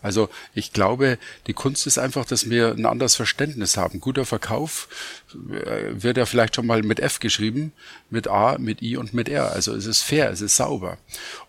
Also 0.00 0.30
ich 0.54 0.72
glaube, 0.72 1.18
die 1.46 1.52
Kunst 1.52 1.86
ist 1.86 1.98
einfach, 1.98 2.24
dass 2.24 2.50
wir 2.50 2.72
ein 2.72 2.86
anderes 2.86 3.14
Verständnis 3.14 3.76
haben. 3.76 4.00
Guter 4.00 4.24
Verkauf 4.24 4.88
wird 5.34 6.16
ja 6.16 6.26
vielleicht 6.26 6.56
schon 6.56 6.66
mal 6.66 6.82
mit 6.82 7.00
F 7.00 7.20
geschrieben, 7.20 7.72
mit 8.10 8.28
A, 8.28 8.58
mit 8.58 8.82
I 8.82 8.96
und 8.96 9.14
mit 9.14 9.28
R. 9.28 9.52
Also 9.52 9.74
es 9.74 9.86
ist 9.86 10.02
fair, 10.02 10.30
es 10.30 10.40
ist 10.40 10.56
sauber. 10.56 10.98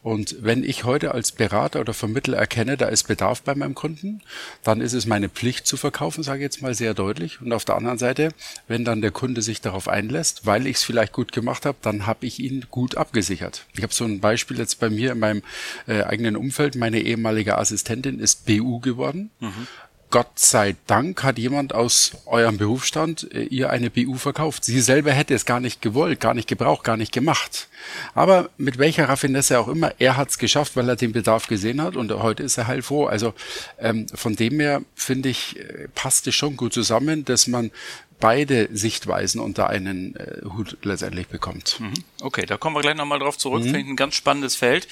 Und 0.01 0.37
wenn 0.41 0.63
ich 0.63 0.83
heute 0.83 1.13
als 1.13 1.31
Berater 1.31 1.79
oder 1.79 1.93
Vermittler 1.93 2.37
erkenne, 2.37 2.77
da 2.77 2.87
ist 2.87 3.07
Bedarf 3.07 3.41
bei 3.41 3.55
meinem 3.55 3.75
Kunden, 3.75 4.21
dann 4.63 4.81
ist 4.81 4.93
es 4.93 5.05
meine 5.05 5.29
Pflicht 5.29 5.67
zu 5.67 5.77
verkaufen, 5.77 6.23
sage 6.23 6.39
ich 6.39 6.43
jetzt 6.43 6.61
mal 6.61 6.73
sehr 6.73 6.93
deutlich. 6.93 7.41
Und 7.41 7.53
auf 7.53 7.65
der 7.65 7.75
anderen 7.75 7.97
Seite, 7.97 8.29
wenn 8.67 8.85
dann 8.85 9.01
der 9.01 9.11
Kunde 9.11 9.41
sich 9.41 9.61
darauf 9.61 9.87
einlässt, 9.87 10.45
weil 10.45 10.67
ich 10.67 10.77
es 10.77 10.83
vielleicht 10.83 11.13
gut 11.13 11.31
gemacht 11.31 11.65
habe, 11.65 11.77
dann 11.81 12.05
habe 12.05 12.25
ich 12.25 12.39
ihn 12.39 12.65
gut 12.69 12.97
abgesichert. 12.97 13.65
Ich 13.75 13.83
habe 13.83 13.93
so 13.93 14.05
ein 14.05 14.19
Beispiel 14.19 14.57
jetzt 14.57 14.79
bei 14.79 14.89
mir 14.89 15.13
in 15.13 15.19
meinem 15.19 15.43
äh, 15.87 16.03
eigenen 16.03 16.35
Umfeld. 16.35 16.75
Meine 16.75 17.01
ehemalige 17.01 17.57
Assistentin 17.57 18.19
ist 18.19 18.45
BU 18.45 18.79
geworden. 18.79 19.31
Mhm. 19.39 19.67
Gott 20.13 20.37
sei 20.37 20.75
Dank 20.85 21.23
hat 21.23 21.39
jemand 21.39 21.73
aus 21.73 22.11
eurem 22.27 22.59
Berufsstand 22.59 23.33
äh, 23.33 23.45
ihr 23.45 23.71
eine 23.71 23.89
BU 23.89 24.13
verkauft. 24.17 24.63
Sie 24.63 24.79
selber 24.79 25.11
hätte 25.11 25.33
es 25.33 25.43
gar 25.43 25.59
nicht 25.59 25.81
gewollt, 25.81 26.19
gar 26.19 26.35
nicht 26.35 26.47
gebraucht, 26.47 26.83
gar 26.83 26.97
nicht 26.97 27.11
gemacht. 27.11 27.67
Aber 28.13 28.51
mit 28.59 28.77
welcher 28.77 29.09
Raffinesse 29.09 29.59
auch 29.59 29.67
immer, 29.67 29.91
er 29.97 30.15
hat 30.15 30.29
es 30.29 30.37
geschafft, 30.37 30.75
weil 30.75 30.87
er 30.87 30.97
den 30.97 31.13
Bedarf 31.13 31.47
gesehen 31.47 31.81
hat 31.81 31.95
und 31.95 32.11
heute 32.11 32.43
ist 32.43 32.59
er 32.59 32.67
heilfroh. 32.67 33.07
Also 33.07 33.33
ähm, 33.79 34.05
von 34.13 34.35
dem 34.35 34.59
her 34.59 34.83
finde 34.93 35.29
ich, 35.29 35.57
äh, 35.57 35.87
passt 35.95 36.27
es 36.27 36.35
schon 36.35 36.57
gut 36.57 36.73
zusammen, 36.73 37.25
dass 37.25 37.47
man 37.47 37.71
beide 38.19 38.69
Sichtweisen 38.71 39.41
unter 39.41 39.67
einen 39.67 40.15
äh, 40.15 40.41
Hut 40.45 40.77
letztendlich 40.83 41.27
bekommt. 41.27 41.79
Mhm. 41.79 41.93
Okay, 42.21 42.45
da 42.45 42.57
kommen 42.57 42.75
wir 42.75 42.83
gleich 42.83 42.95
nochmal 42.95 43.17
drauf 43.17 43.39
zurück. 43.39 43.61
Mhm. 43.61 43.65
Finde 43.65 43.79
ich 43.79 43.87
ein 43.87 43.95
ganz 43.95 44.13
spannendes 44.13 44.55
Feld, 44.55 44.87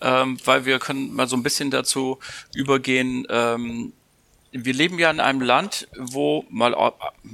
ähm, 0.00 0.36
weil 0.44 0.64
wir 0.64 0.80
können 0.80 1.14
mal 1.14 1.28
so 1.28 1.36
ein 1.36 1.44
bisschen 1.44 1.70
dazu 1.70 2.18
übergehen, 2.56 3.24
ähm, 3.30 3.92
wir 4.56 4.72
leben 4.72 5.00
ja 5.00 5.10
in 5.10 5.18
einem 5.18 5.40
Land, 5.40 5.88
wo 5.98 6.44
mal 6.48 6.76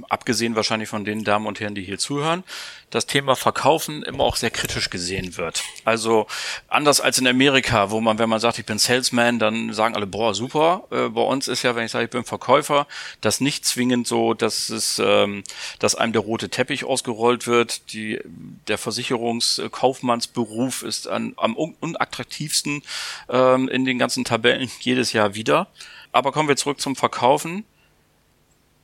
abgesehen 0.09 0.55
wahrscheinlich 0.55 0.89
von 0.89 1.05
den 1.05 1.23
Damen 1.23 1.45
und 1.45 1.59
Herren, 1.59 1.75
die 1.75 1.83
hier 1.83 1.99
zuhören, 1.99 2.43
das 2.89 3.05
Thema 3.05 3.35
Verkaufen 3.35 4.01
immer 4.03 4.23
auch 4.23 4.35
sehr 4.35 4.49
kritisch 4.49 4.89
gesehen 4.89 5.37
wird. 5.37 5.63
Also 5.85 6.25
anders 6.67 6.99
als 6.99 7.19
in 7.19 7.27
Amerika, 7.27 7.91
wo 7.91 8.01
man, 8.01 8.17
wenn 8.17 8.27
man 8.27 8.39
sagt, 8.39 8.57
ich 8.57 8.65
bin 8.65 8.79
Salesman, 8.79 9.37
dann 9.37 9.71
sagen 9.71 9.95
alle, 9.95 10.07
boah, 10.07 10.33
super. 10.33 10.85
Äh, 10.89 11.09
bei 11.09 11.21
uns 11.21 11.47
ist 11.47 11.61
ja, 11.61 11.75
wenn 11.75 11.85
ich 11.85 11.91
sage, 11.91 12.05
ich 12.05 12.11
bin 12.11 12.23
Verkäufer, 12.23 12.87
das 13.21 13.39
nicht 13.39 13.65
zwingend 13.65 14.07
so, 14.07 14.33
dass 14.33 14.69
es, 14.69 14.99
ähm, 15.03 15.43
dass 15.77 15.93
einem 15.95 16.13
der 16.13 16.23
rote 16.23 16.49
Teppich 16.49 16.83
ausgerollt 16.83 17.45
wird. 17.45 17.93
Die, 17.93 18.19
der 18.67 18.79
Versicherungskaufmannsberuf 18.79 20.81
ist 20.81 21.07
an, 21.07 21.33
am 21.37 21.55
unattraktivsten 21.55 22.81
ähm, 23.29 23.69
in 23.69 23.85
den 23.85 23.99
ganzen 23.99 24.25
Tabellen 24.25 24.71
jedes 24.81 25.13
Jahr 25.13 25.35
wieder. 25.35 25.67
Aber 26.11 26.31
kommen 26.31 26.49
wir 26.49 26.57
zurück 26.57 26.79
zum 26.79 26.95
Verkaufen. 26.95 27.65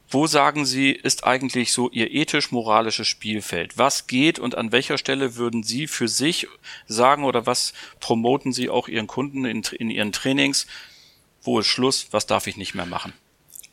Wo 0.10 0.26
sagen 0.26 0.66
Sie, 0.66 0.92
ist 0.92 1.26
eigentlich 1.26 1.74
so 1.74 1.90
Ihr 1.90 2.12
ethisch-moralisches 2.12 3.08
Spielfeld? 3.08 3.78
Was 3.78 4.08
geht 4.08 4.40
und 4.40 4.56
an 4.56 4.72
welcher 4.72 4.98
Stelle 4.98 5.36
würden 5.36 5.64
Sie 5.64 5.86
für 5.88 6.08
sich 6.08 6.48
sagen 6.88 7.26
oder 7.26 7.46
was 7.46 7.74
promoten 8.00 8.54
Sie 8.54 8.70
auch 8.70 8.88
Ihren 8.88 9.08
Kunden 9.08 9.44
in, 9.44 9.64
in 9.64 9.90
Ihren 9.90 10.14
Trainings? 10.14 10.66
Wo 11.42 11.60
ist 11.60 11.68
Schluss? 11.68 12.08
Was 12.12 12.26
darf 12.26 12.48
ich 12.48 12.56
nicht 12.56 12.74
mehr 12.74 12.86
machen? 12.86 13.12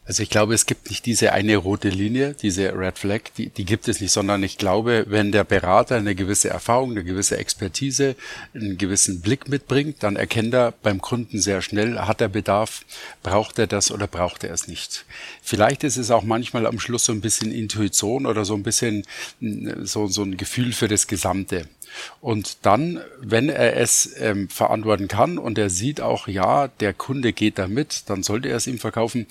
Also 0.07 0.23
ich 0.23 0.29
glaube, 0.29 0.53
es 0.53 0.67
gibt 0.67 0.91
nicht 0.91 1.07
diese 1.07 1.33
eine 1.33 1.57
rote 1.57 1.89
Linie, 1.89 2.35
diese 2.35 2.77
Red 2.79 2.99
Flag, 2.99 3.21
die, 3.39 3.49
die 3.49 3.65
gibt 3.65 3.89
es 3.89 4.03
nicht, 4.03 4.13
sondern 4.13 4.43
ich 4.43 4.59
glaube, 4.59 5.07
wenn 5.09 5.33
der 5.33 5.45
Berater 5.45 5.97
eine 5.97 6.15
gewisse 6.15 6.51
Erfahrung, 6.51 6.91
eine 6.91 7.05
gewisse 7.05 7.39
Expertise, 7.39 8.15
einen 8.55 8.77
gewissen 8.77 9.23
Blick 9.23 9.49
mitbringt, 9.49 10.03
dann 10.03 10.17
erkennt 10.17 10.53
er 10.53 10.73
beim 10.83 11.01
Kunden 11.01 11.41
sehr 11.41 11.63
schnell, 11.63 11.99
hat 11.99 12.21
er 12.21 12.29
Bedarf, 12.29 12.85
braucht 13.23 13.59
er 13.59 13.67
das 13.67 13.91
oder 13.91 14.07
braucht 14.07 14.45
er 14.45 14.53
es 14.53 14.69
nicht. 14.69 15.07
Vielleicht 15.43 15.85
ist 15.85 15.97
es 15.97 16.11
auch 16.11 16.23
manchmal 16.23 16.67
am 16.67 16.79
Schluss 16.79 17.07
so 17.07 17.13
ein 17.13 17.23
bisschen 17.23 17.51
Intuition 17.51 18.27
oder 18.27 18.45
so 18.45 18.55
ein 18.55 18.63
bisschen 18.63 19.07
so, 19.83 20.07
so 20.07 20.23
ein 20.23 20.37
Gefühl 20.37 20.73
für 20.73 20.89
das 20.89 21.07
Gesamte. 21.07 21.67
Und 22.21 22.59
dann, 22.63 23.01
wenn 23.21 23.49
er 23.49 23.77
es 23.77 24.15
ähm, 24.19 24.49
verantworten 24.49 25.09
kann 25.09 25.39
und 25.39 25.59
er 25.59 25.71
sieht 25.71 26.01
auch, 26.01 26.29
ja, 26.29 26.69
der 26.69 26.93
Kunde 26.93 27.33
geht 27.33 27.59
da 27.59 27.69
mit, 27.69 28.09
dann 28.11 28.23
sollte 28.23 28.49
er 28.49 28.57
es 28.57 28.67
ihm 28.67 28.79
verkaufen. 28.79 29.27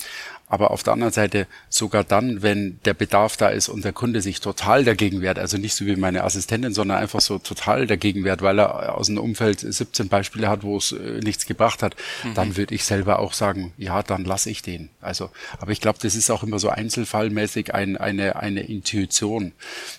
Aber 0.54 0.70
auf 0.70 0.84
der 0.84 0.94
anderen 0.94 1.12
Seite 1.12 1.48
sogar 1.68 2.04
dann, 2.04 2.44
wenn 2.44 2.80
der 2.86 2.94
Bedarf 2.94 3.38
da 3.38 3.50
ist 3.50 3.70
und 3.70 3.84
der 3.84 3.92
Kunde 3.92 4.22
sich 4.22 4.40
total 4.40 4.84
dagegen 4.84 5.20
wehrt, 5.22 5.40
also 5.40 5.58
nicht 5.58 5.74
so 5.74 5.88
wie 5.88 5.96
meine 5.96 6.24
Assistentin, 6.24 6.76
sondern 6.76 7.00
einfach 7.00 7.22
so 7.22 7.40
total 7.40 7.88
dagegen 7.88 8.24
wehrt, 8.24 8.44
weil 8.44 8.60
er 8.60 8.96
aus 8.96 9.08
dem 9.08 9.18
Umfeld 9.18 9.62
17 9.62 10.10
Beispiele 10.10 10.48
hat, 10.48 10.62
wo 10.62 10.78
es 10.78 10.92
äh, 10.92 11.22
nichts 11.24 11.48
gebracht 11.48 11.82
hat, 11.82 11.96
mhm. 12.24 12.36
dann 12.36 12.56
würde 12.56 12.76
ich 12.76 12.86
selber 12.86 13.18
auch 13.18 13.34
sagen, 13.34 13.74
ja, 13.80 14.04
dann 14.04 14.26
lasse 14.26 14.52
ich 14.52 14.62
den. 14.62 14.90
Also, 15.02 15.32
aber 15.58 15.72
ich 15.72 15.82
glaube, 15.82 15.98
das 16.00 16.14
ist 16.14 16.30
auch 16.30 16.44
immer 16.44 16.60
so 16.60 16.70
einzelfallmäßig 16.70 17.74
ein, 17.74 17.98
eine, 17.98 18.36
eine 18.36 18.62
Intuition. 18.62 19.54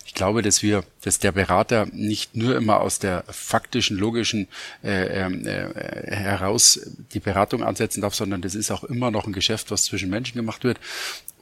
Ich 0.07 0.15
glaube, 0.15 0.43
dass 0.43 0.63
wir, 0.63 0.85
dass 1.03 1.19
der 1.19 1.33
Berater 1.33 1.89
nicht 1.91 2.37
nur 2.37 2.55
immer 2.55 2.81
aus 2.81 3.01
der 3.01 3.25
faktischen, 3.29 3.99
logischen 3.99 4.47
äh, 4.85 5.25
ähm, 5.25 5.45
äh, 5.49 6.15
heraus 6.15 6.79
die 7.13 7.19
Beratung 7.19 7.65
ansetzen 7.65 8.03
darf, 8.03 8.15
sondern 8.15 8.41
das 8.41 8.55
ist 8.55 8.71
auch 8.71 8.85
immer 8.85 9.11
noch 9.11 9.27
ein 9.27 9.33
Geschäft, 9.33 9.73
was 9.73 9.83
zwischen 9.87 10.11
Menschen 10.11 10.44
gemacht 10.45 10.65
wird 10.65 10.79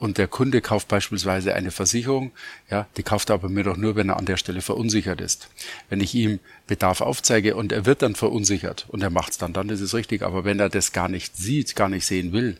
und 0.03 0.17
der 0.17 0.27
Kunde 0.27 0.59
kauft 0.59 0.89
beispielsweise 0.89 1.55
eine 1.55 1.71
Versicherung, 1.71 2.31
ja, 2.69 2.87
die 2.97 3.03
kauft 3.03 3.29
er 3.29 3.35
aber 3.35 3.47
mir 3.47 3.63
doch 3.63 3.77
nur, 3.77 3.95
wenn 3.95 4.09
er 4.09 4.17
an 4.17 4.25
der 4.25 4.35
Stelle 4.35 4.61
verunsichert 4.61 5.21
ist. 5.21 5.47
Wenn 5.87 6.01
ich 6.01 6.13
ihm 6.13 6.39
Bedarf 6.67 6.99
aufzeige 6.99 7.55
und 7.55 7.71
er 7.71 7.85
wird 7.85 8.01
dann 8.01 8.15
verunsichert 8.15 8.85
und 8.89 9.01
er 9.01 9.09
macht's 9.09 9.37
dann, 9.37 9.53
dann 9.53 9.69
ist 9.69 9.79
es 9.79 9.93
richtig. 9.93 10.21
Aber 10.23 10.43
wenn 10.43 10.59
er 10.59 10.67
das 10.67 10.91
gar 10.91 11.07
nicht 11.07 11.37
sieht, 11.37 11.77
gar 11.77 11.87
nicht 11.87 12.05
sehen 12.05 12.33
will, 12.33 12.57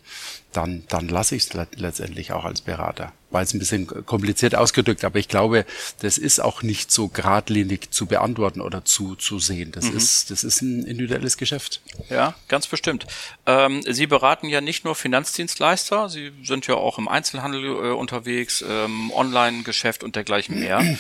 dann, 0.54 0.84
dann 0.88 1.10
lasse 1.10 1.36
ich 1.36 1.44
es 1.44 1.68
letztendlich 1.76 2.32
auch 2.32 2.46
als 2.46 2.62
Berater. 2.62 3.12
War 3.34 3.42
jetzt 3.42 3.54
ein 3.54 3.60
bisschen 3.60 3.88
kompliziert 4.06 4.56
ausgedrückt, 4.56 5.04
aber 5.04 5.20
ich 5.20 5.28
glaube, 5.28 5.66
das 6.00 6.18
ist 6.18 6.40
auch 6.40 6.62
nicht 6.62 6.92
so 6.92 7.08
geradlinig 7.08 7.92
zu 7.92 8.06
beantworten 8.06 8.62
oder 8.62 8.86
zu, 8.86 9.16
zu 9.16 9.40
sehen. 9.40 9.72
Das 9.72 9.86
mhm. 9.86 9.98
ist, 9.98 10.32
das 10.32 10.44
ist 10.44 10.62
ein 10.62 10.86
individuelles 10.86 11.38
Geschäft. 11.38 11.82
Ja, 12.10 12.36
ganz 12.48 12.68
bestimmt. 12.68 13.08
Ähm, 13.46 13.82
Sie 13.90 14.08
beraten 14.08 14.48
ja 14.48 14.62
nicht 14.62 14.86
nur 14.86 14.96
Finanzdienstleister, 14.96 16.10
Sie 16.10 16.32
sind 16.44 16.68
ja 16.68 16.76
auch 16.76 16.98
im 16.98 17.08
Einzelhandel 17.08 17.66
äh, 17.66 17.92
unterwegs, 17.92 18.64
ähm, 18.68 19.12
Online-Geschäft 19.12 20.04
und 20.04 20.16
dergleichen 20.16 20.60
mehr. 20.60 20.98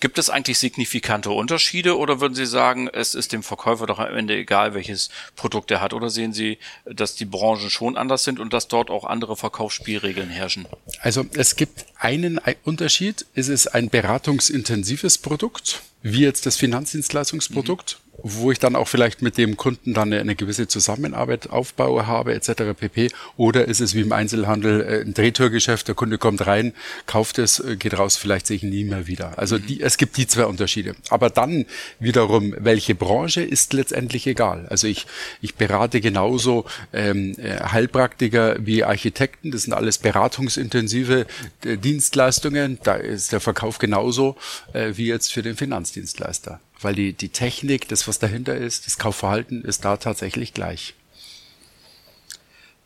Gibt 0.00 0.18
es 0.18 0.28
eigentlich 0.28 0.58
signifikante 0.58 1.30
Unterschiede 1.30 1.96
oder 1.96 2.20
würden 2.20 2.34
Sie 2.34 2.46
sagen, 2.46 2.88
es 2.92 3.14
ist 3.14 3.32
dem 3.32 3.42
Verkäufer 3.42 3.86
doch 3.86 3.98
am 3.98 4.14
Ende 4.14 4.36
egal, 4.36 4.74
welches 4.74 5.08
Produkt 5.36 5.70
er 5.70 5.80
hat? 5.80 5.94
Oder 5.94 6.10
sehen 6.10 6.32
Sie, 6.32 6.58
dass 6.84 7.14
die 7.14 7.24
Branchen 7.24 7.70
schon 7.70 7.96
anders 7.96 8.24
sind 8.24 8.38
und 8.38 8.52
dass 8.52 8.68
dort 8.68 8.90
auch 8.90 9.04
andere 9.04 9.36
Verkaufsspielregeln 9.36 10.28
herrschen? 10.28 10.66
Also 11.00 11.24
es 11.34 11.56
gibt 11.56 11.86
einen 11.98 12.40
Unterschied. 12.64 13.26
Ist 13.34 13.48
es 13.48 13.66
ein 13.66 13.88
beratungsintensives 13.88 15.18
Produkt, 15.18 15.82
wie 16.02 16.20
jetzt 16.20 16.46
das 16.46 16.56
Finanzdienstleistungsprodukt? 16.56 17.98
Mhm 18.00 18.06
wo 18.22 18.50
ich 18.50 18.58
dann 18.58 18.76
auch 18.76 18.88
vielleicht 18.88 19.22
mit 19.22 19.38
dem 19.38 19.56
Kunden 19.56 19.94
dann 19.94 20.12
eine, 20.12 20.20
eine 20.20 20.34
gewisse 20.34 20.68
Zusammenarbeit 20.68 21.50
aufbaue 21.50 22.06
habe 22.06 22.34
etc. 22.34 22.74
pp. 22.78 23.10
Oder 23.36 23.66
ist 23.66 23.80
es 23.80 23.94
wie 23.94 24.00
im 24.00 24.12
Einzelhandel 24.12 24.80
äh, 24.80 25.00
ein 25.02 25.14
Drehtürgeschäft, 25.14 25.88
der 25.88 25.94
Kunde 25.94 26.18
kommt 26.18 26.46
rein, 26.46 26.72
kauft 27.06 27.38
es, 27.38 27.60
äh, 27.60 27.76
geht 27.76 27.98
raus, 27.98 28.16
vielleicht 28.16 28.46
sehe 28.46 28.56
ich 28.56 28.62
ihn 28.62 28.70
nie 28.70 28.84
mehr 28.84 29.06
wieder. 29.06 29.38
Also 29.38 29.58
die, 29.58 29.80
es 29.80 29.96
gibt 29.96 30.16
die 30.16 30.26
zwei 30.26 30.46
Unterschiede. 30.46 30.94
Aber 31.10 31.30
dann 31.30 31.66
wiederum, 32.00 32.54
welche 32.58 32.94
Branche 32.94 33.42
ist 33.42 33.72
letztendlich 33.72 34.26
egal. 34.26 34.66
Also 34.68 34.86
ich, 34.86 35.06
ich 35.40 35.54
berate 35.54 36.00
genauso 36.00 36.64
ähm, 36.92 37.34
äh, 37.38 37.60
Heilpraktiker 37.60 38.56
wie 38.58 38.84
Architekten, 38.84 39.50
das 39.50 39.62
sind 39.62 39.72
alles 39.72 39.98
beratungsintensive 39.98 41.26
Dienstleistungen. 41.64 42.78
Da 42.82 42.94
ist 42.94 43.32
der 43.32 43.40
Verkauf 43.40 43.78
genauso 43.78 44.36
äh, 44.72 44.92
wie 44.94 45.06
jetzt 45.06 45.32
für 45.32 45.42
den 45.42 45.56
Finanzdienstleister 45.96 46.60
weil 46.80 46.94
die, 46.94 47.12
die 47.12 47.30
Technik, 47.30 47.88
das 47.88 48.06
was 48.06 48.18
dahinter 48.18 48.54
ist, 48.54 48.86
das 48.86 48.98
Kaufverhalten 48.98 49.64
ist 49.64 49.84
da 49.84 49.96
tatsächlich 49.96 50.52
gleich. 50.52 50.94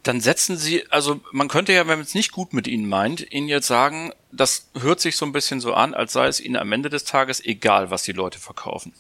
Dann 0.02 0.21
setzen 0.21 0.57
Sie, 0.57 0.90
also 0.90 1.21
man 1.33 1.49
könnte 1.49 1.73
ja, 1.73 1.81
wenn 1.81 1.99
man 1.99 2.07
es 2.07 2.14
nicht 2.14 2.33
gut 2.33 2.55
mit 2.55 2.67
Ihnen 2.67 2.88
meint, 2.88 3.33
Ihnen 3.33 3.49
jetzt 3.49 3.67
sagen, 3.67 4.12
das 4.33 4.69
hört 4.79 5.00
sich 5.00 5.17
so 5.17 5.26
ein 5.26 5.33
bisschen 5.33 5.61
so 5.61 5.75
an, 5.75 5.93
als 5.93 6.12
sei 6.12 6.26
es 6.29 6.40
Ihnen 6.40 6.57
am 6.57 6.73
Ende 6.73 6.88
des 6.88 7.05
Tages 7.05 7.45
egal, 7.45 7.90
was 7.90 8.05
die 8.05 8.12
Leute 8.12 8.38
verkaufen. 8.38 8.93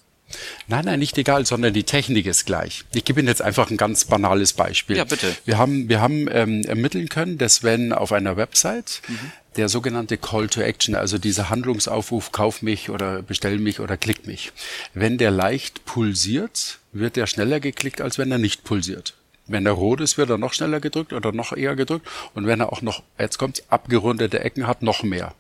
Nein, 0.68 0.84
nein, 0.84 0.98
nicht 0.98 1.16
egal, 1.18 1.46
sondern 1.46 1.72
die 1.72 1.84
Technik 1.84 2.26
ist 2.26 2.46
gleich. 2.46 2.84
Ich 2.92 3.04
gebe 3.04 3.20
Ihnen 3.20 3.28
jetzt 3.28 3.42
einfach 3.42 3.70
ein 3.70 3.76
ganz 3.76 4.04
banales 4.04 4.52
Beispiel. 4.52 4.96
Ja, 4.96 5.04
bitte. 5.04 5.34
Wir 5.44 5.58
haben, 5.58 5.88
wir 5.88 6.00
haben 6.00 6.28
ähm, 6.30 6.64
ermitteln 6.64 7.08
können, 7.08 7.38
dass 7.38 7.62
wenn 7.62 7.92
auf 7.92 8.12
einer 8.12 8.36
Website 8.36 9.02
mhm. 9.08 9.32
Der 9.56 9.68
sogenannte 9.68 10.16
Call 10.16 10.48
to 10.48 10.60
Action, 10.60 10.94
also 10.94 11.18
dieser 11.18 11.50
Handlungsaufruf, 11.50 12.32
kauf 12.32 12.62
mich 12.62 12.90
oder 12.90 13.22
bestell 13.22 13.58
mich 13.58 13.80
oder 13.80 13.96
klick 13.96 14.26
mich, 14.26 14.52
wenn 14.94 15.18
der 15.18 15.30
leicht 15.30 15.84
pulsiert, 15.84 16.78
wird 16.92 17.16
er 17.16 17.26
schneller 17.26 17.60
geklickt, 17.60 18.00
als 18.00 18.18
wenn 18.18 18.30
er 18.30 18.38
nicht 18.38 18.64
pulsiert. 18.64 19.14
Wenn 19.46 19.66
er 19.66 19.72
rot 19.72 20.00
ist, 20.00 20.16
wird 20.16 20.30
er 20.30 20.38
noch 20.38 20.52
schneller 20.52 20.78
gedrückt 20.78 21.12
oder 21.12 21.32
noch 21.32 21.56
eher 21.56 21.74
gedrückt. 21.74 22.06
Und 22.34 22.46
wenn 22.46 22.60
er 22.60 22.72
auch 22.72 22.82
noch, 22.82 23.02
jetzt 23.18 23.38
kommt's, 23.38 23.64
abgerundete 23.68 24.38
Ecken 24.38 24.68
hat, 24.68 24.82
noch 24.82 25.02
mehr. 25.02 25.34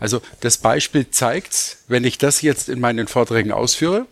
Also 0.00 0.20
das 0.40 0.58
Beispiel 0.58 1.10
zeigt, 1.10 1.76
wenn 1.86 2.02
ich 2.02 2.18
das 2.18 2.42
jetzt 2.42 2.68
in 2.68 2.80
meinen 2.80 3.06
Vorträgen 3.06 3.52
ausführe, 3.52 4.06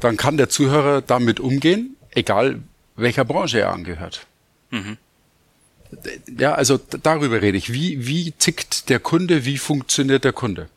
dann 0.00 0.16
kann 0.16 0.36
der 0.36 0.48
Zuhörer 0.48 1.02
damit 1.02 1.38
umgehen, 1.38 1.96
egal 2.10 2.60
welcher 2.96 3.24
Branche 3.24 3.60
er 3.60 3.72
angehört. 3.72 4.26
Mhm. 4.70 4.96
Ja, 6.38 6.54
also 6.54 6.78
darüber 7.02 7.42
rede 7.42 7.58
ich. 7.58 7.72
Wie, 7.72 8.06
wie 8.06 8.32
tickt 8.32 8.88
der 8.88 8.98
Kunde? 8.98 9.44
Wie 9.44 9.58
funktioniert 9.58 10.24
der 10.24 10.32
Kunde? 10.32 10.68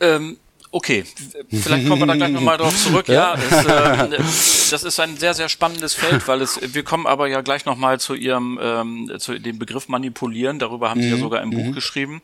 Ähm, 0.00 0.38
Okay, 0.70 1.04
vielleicht 1.50 1.88
kommen 1.88 2.02
wir 2.02 2.06
da 2.06 2.14
gleich 2.14 2.30
nochmal 2.30 2.58
drauf 2.58 2.76
zurück. 2.76 3.08
Ja, 3.08 3.36
ja 3.36 4.04
es, 4.06 4.12
äh, 4.12 4.70
das 4.70 4.84
ist 4.84 5.00
ein 5.00 5.16
sehr, 5.16 5.32
sehr 5.32 5.48
spannendes 5.48 5.94
Feld, 5.94 6.28
weil 6.28 6.42
es, 6.42 6.60
wir 6.74 6.82
kommen 6.82 7.06
aber 7.06 7.26
ja 7.26 7.40
gleich 7.40 7.64
nochmal 7.64 7.98
zu 8.00 8.14
Ihrem, 8.14 8.58
ähm, 8.60 9.10
zu 9.18 9.38
dem 9.38 9.58
Begriff 9.58 9.88
manipulieren. 9.88 10.58
Darüber 10.58 10.90
haben 10.90 11.00
Sie 11.00 11.08
ja 11.08 11.16
mhm. 11.16 11.20
sogar 11.20 11.42
im 11.42 11.50
Buch 11.50 11.64
mhm. 11.64 11.72
geschrieben. 11.72 12.20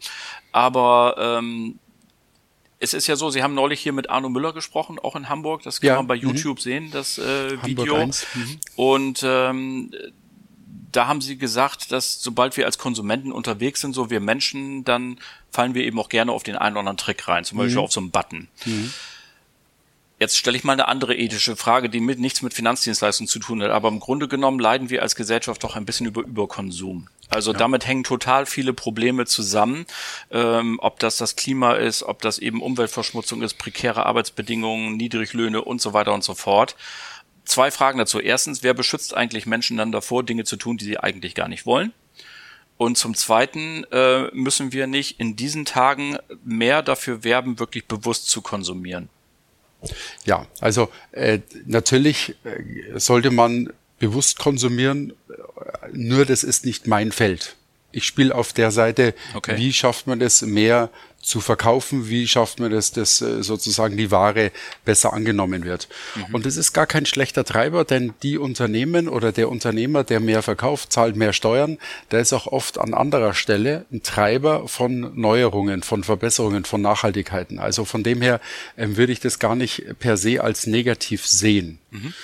Aber 0.53 1.17
ähm, 1.19 1.79
es 2.81 2.93
ist 2.93 3.07
ja 3.07 3.17
so, 3.17 3.31
Sie 3.31 3.43
haben 3.43 3.55
neulich 3.55 3.81
hier 3.81 3.95
mit 3.95 4.11
Arno 4.11 4.29
Müller 4.29 4.53
gesprochen, 4.53 4.99
auch 4.99 5.17
in 5.17 5.31
Hamburg. 5.31 5.63
Das 5.63 5.81
kann 5.81 5.89
ja. 5.89 5.97
man 5.97 6.07
bei 6.07 6.17
mhm. 6.17 6.23
YouTube 6.29 6.59
mhm. 6.59 6.63
sehen, 6.63 6.91
das 6.91 7.17
äh, 7.17 7.57
Video. 7.65 8.07
Mhm. 8.07 8.13
Und 8.77 9.23
ähm, 9.25 9.91
da 10.97 11.07
haben 11.07 11.21
sie 11.21 11.37
gesagt, 11.37 11.93
dass 11.93 12.23
sobald 12.23 12.57
wir 12.57 12.67
als 12.67 12.79
Konsumenten 12.79 13.33
unterwegs 13.33 13.81
sind, 13.81 13.95
so 13.95 14.11
wir 14.11 14.21
Menschen, 14.21 14.85
dann 14.85 15.19
fallen 15.51 15.75
wir 15.75 15.85
eben 15.85 15.99
auch 15.99 16.09
gerne 16.09 16.33
auf 16.33 16.43
den 16.43 16.57
einen 16.57 16.75
oder 16.75 16.81
anderen 16.81 16.99
Trick 16.99 17.27
rein, 17.27 17.45
zum 17.45 17.59
Beispiel 17.59 17.79
mhm. 17.79 17.85
auf 17.85 17.93
so 17.93 18.01
einen 18.01 18.11
Button. 18.11 18.49
Mhm. 18.65 18.93
Jetzt 20.21 20.39
stelle 20.39 20.57
ich 20.57 20.63
mal 20.63 20.75
eine 20.75 20.87
andere 20.87 21.17
ethische 21.17 21.57
Frage, 21.57 21.91
die 21.91 21.99
mit 21.99 22.21
nichts 22.21 22.41
mit 22.41 22.55
Finanzdienstleistungen 22.55 23.29
zu 23.29 23.41
tun 23.41 23.63
hat, 23.63 23.71
aber 23.71 23.89
im 23.89 23.99
Grunde 23.99 24.29
genommen 24.29 24.61
leiden 24.61 24.89
wir 24.89 25.03
als 25.03 25.17
Gesellschaft 25.17 25.65
doch 25.65 25.75
ein 25.75 25.85
bisschen 25.85 26.07
über 26.07 26.23
Überkonsum. 26.23 27.09
Also 27.29 27.51
ja. 27.51 27.59
damit 27.59 27.87
hängen 27.87 28.05
total 28.05 28.47
viele 28.47 28.73
Probleme 28.73 29.27
zusammen, 29.27 29.87
ähm, 30.31 30.79
ob 30.81 31.01
das 31.01 31.17
das 31.17 31.35
Klima 31.35 31.73
ist, 31.75 32.05
ob 32.05 32.23
das 32.23 32.39
eben 32.39 32.63
Umweltverschmutzung 32.63 33.43
ist, 33.43 33.59
prekäre 33.59 34.07
Arbeitsbedingungen, 34.07 34.97
Niedriglöhne 34.97 35.63
und 35.63 35.81
so 35.81 35.93
weiter 35.93 36.15
und 36.15 36.23
so 36.23 36.35
fort 36.35 36.77
zwei 37.45 37.71
Fragen 37.71 37.99
dazu. 37.99 38.21
Erstens, 38.21 38.63
wer 38.63 38.75
beschützt 38.75 39.15
eigentlich 39.15 39.47
Menschen 39.47 39.77
dann 39.77 39.93
davor, 39.93 40.25
Dinge 40.25 40.45
zu 40.45 40.57
tun, 40.57 40.77
die 40.77 40.85
sie 40.85 40.99
eigentlich 40.99 41.35
gar 41.35 41.49
nicht 41.49 41.67
wollen? 41.67 41.93
Und 42.77 42.99
zum 42.99 43.15
Zweiten 43.15 43.85
äh, 43.93 44.29
müssen 44.33 44.73
wir 44.73 44.87
nicht 44.87 45.21
in 45.21 45.37
diesen 45.37 45.65
Tagen 45.65 46.17
mehr 46.45 46.83
dafür 46.83 47.23
werben, 47.23 47.59
wirklich 47.59 47.87
bewusst 47.87 48.29
zu 48.29 48.43
konsumieren. 48.43 49.09
Ja, 50.25 50.47
also 50.61 50.91
äh, 51.13 51.41
natürlich 51.67 52.35
äh, 52.45 52.99
sollte 52.99 53.31
man 53.31 53.73
bewusst 53.99 54.39
konsumieren, 54.39 55.13
nur 55.93 56.25
das 56.25 56.43
ist 56.43 56.65
nicht 56.65 56.87
mein 56.87 57.13
Feld. 57.13 57.57
Ich 57.93 58.05
spiele 58.05 58.35
auf 58.35 58.53
der 58.53 58.73
Seite, 58.73 59.15
okay. 59.35 59.57
wie 59.57 59.73
schafft 59.73 60.09
man 60.09 60.21
es 60.21 60.43
mehr 60.43 60.91
zu 61.25 61.41
verkaufen, 61.41 62.09
wie 62.09 62.27
schafft 62.29 62.61
man 62.61 62.71
das, 62.71 62.93
dass 62.93 63.21
äh, 63.21 63.43
sozusagen 63.43 63.97
die 63.97 64.11
Ware 64.11 64.53
besser 64.85 65.13
angenommen 65.13 65.65
wird. 65.65 65.89
Mhm. 66.15 66.35
Und 66.35 66.47
es 66.47 66.57
ist 66.57 66.73
gar 66.73 66.87
kein 66.87 67.07
schlechter 67.07 67.45
Treiber, 67.45 67.85
denn 67.85 68.15
die 68.23 68.39
Unternehmen 68.39 69.09
oder 69.09 69.33
der 69.33 69.49
Unternehmer, 69.49 70.05
der 70.05 70.21
mehr 70.21 70.43
verkauft, 70.43 70.93
zahlt 70.93 71.17
mehr 71.17 71.33
Steuern, 71.33 71.79
der 72.11 72.21
ist 72.21 72.33
auch 72.33 72.47
oft 72.47 72.79
an 72.79 72.95
anderer 72.95 73.35
Stelle 73.35 73.87
ein 73.93 74.03
Treiber 74.03 74.69
von 74.69 75.19
Neuerungen, 75.19 75.83
von 75.83 76.05
Verbesserungen, 76.05 76.65
von 76.65 76.83
Nachhaltigkeiten. 76.83 77.59
Also 77.59 77.85
von 77.85 78.03
dem 78.03 78.21
her 78.21 78.41
ähm, 78.77 78.97
würde 78.97 79.13
ich 79.13 79.21
das 79.21 79.39
gar 79.39 79.57
nicht 79.57 79.99
per 79.99 80.17
se 80.17 80.43
als 80.43 80.67
negativ 80.67 81.27
sehen. 81.27 81.79
Mhm. 81.91 82.15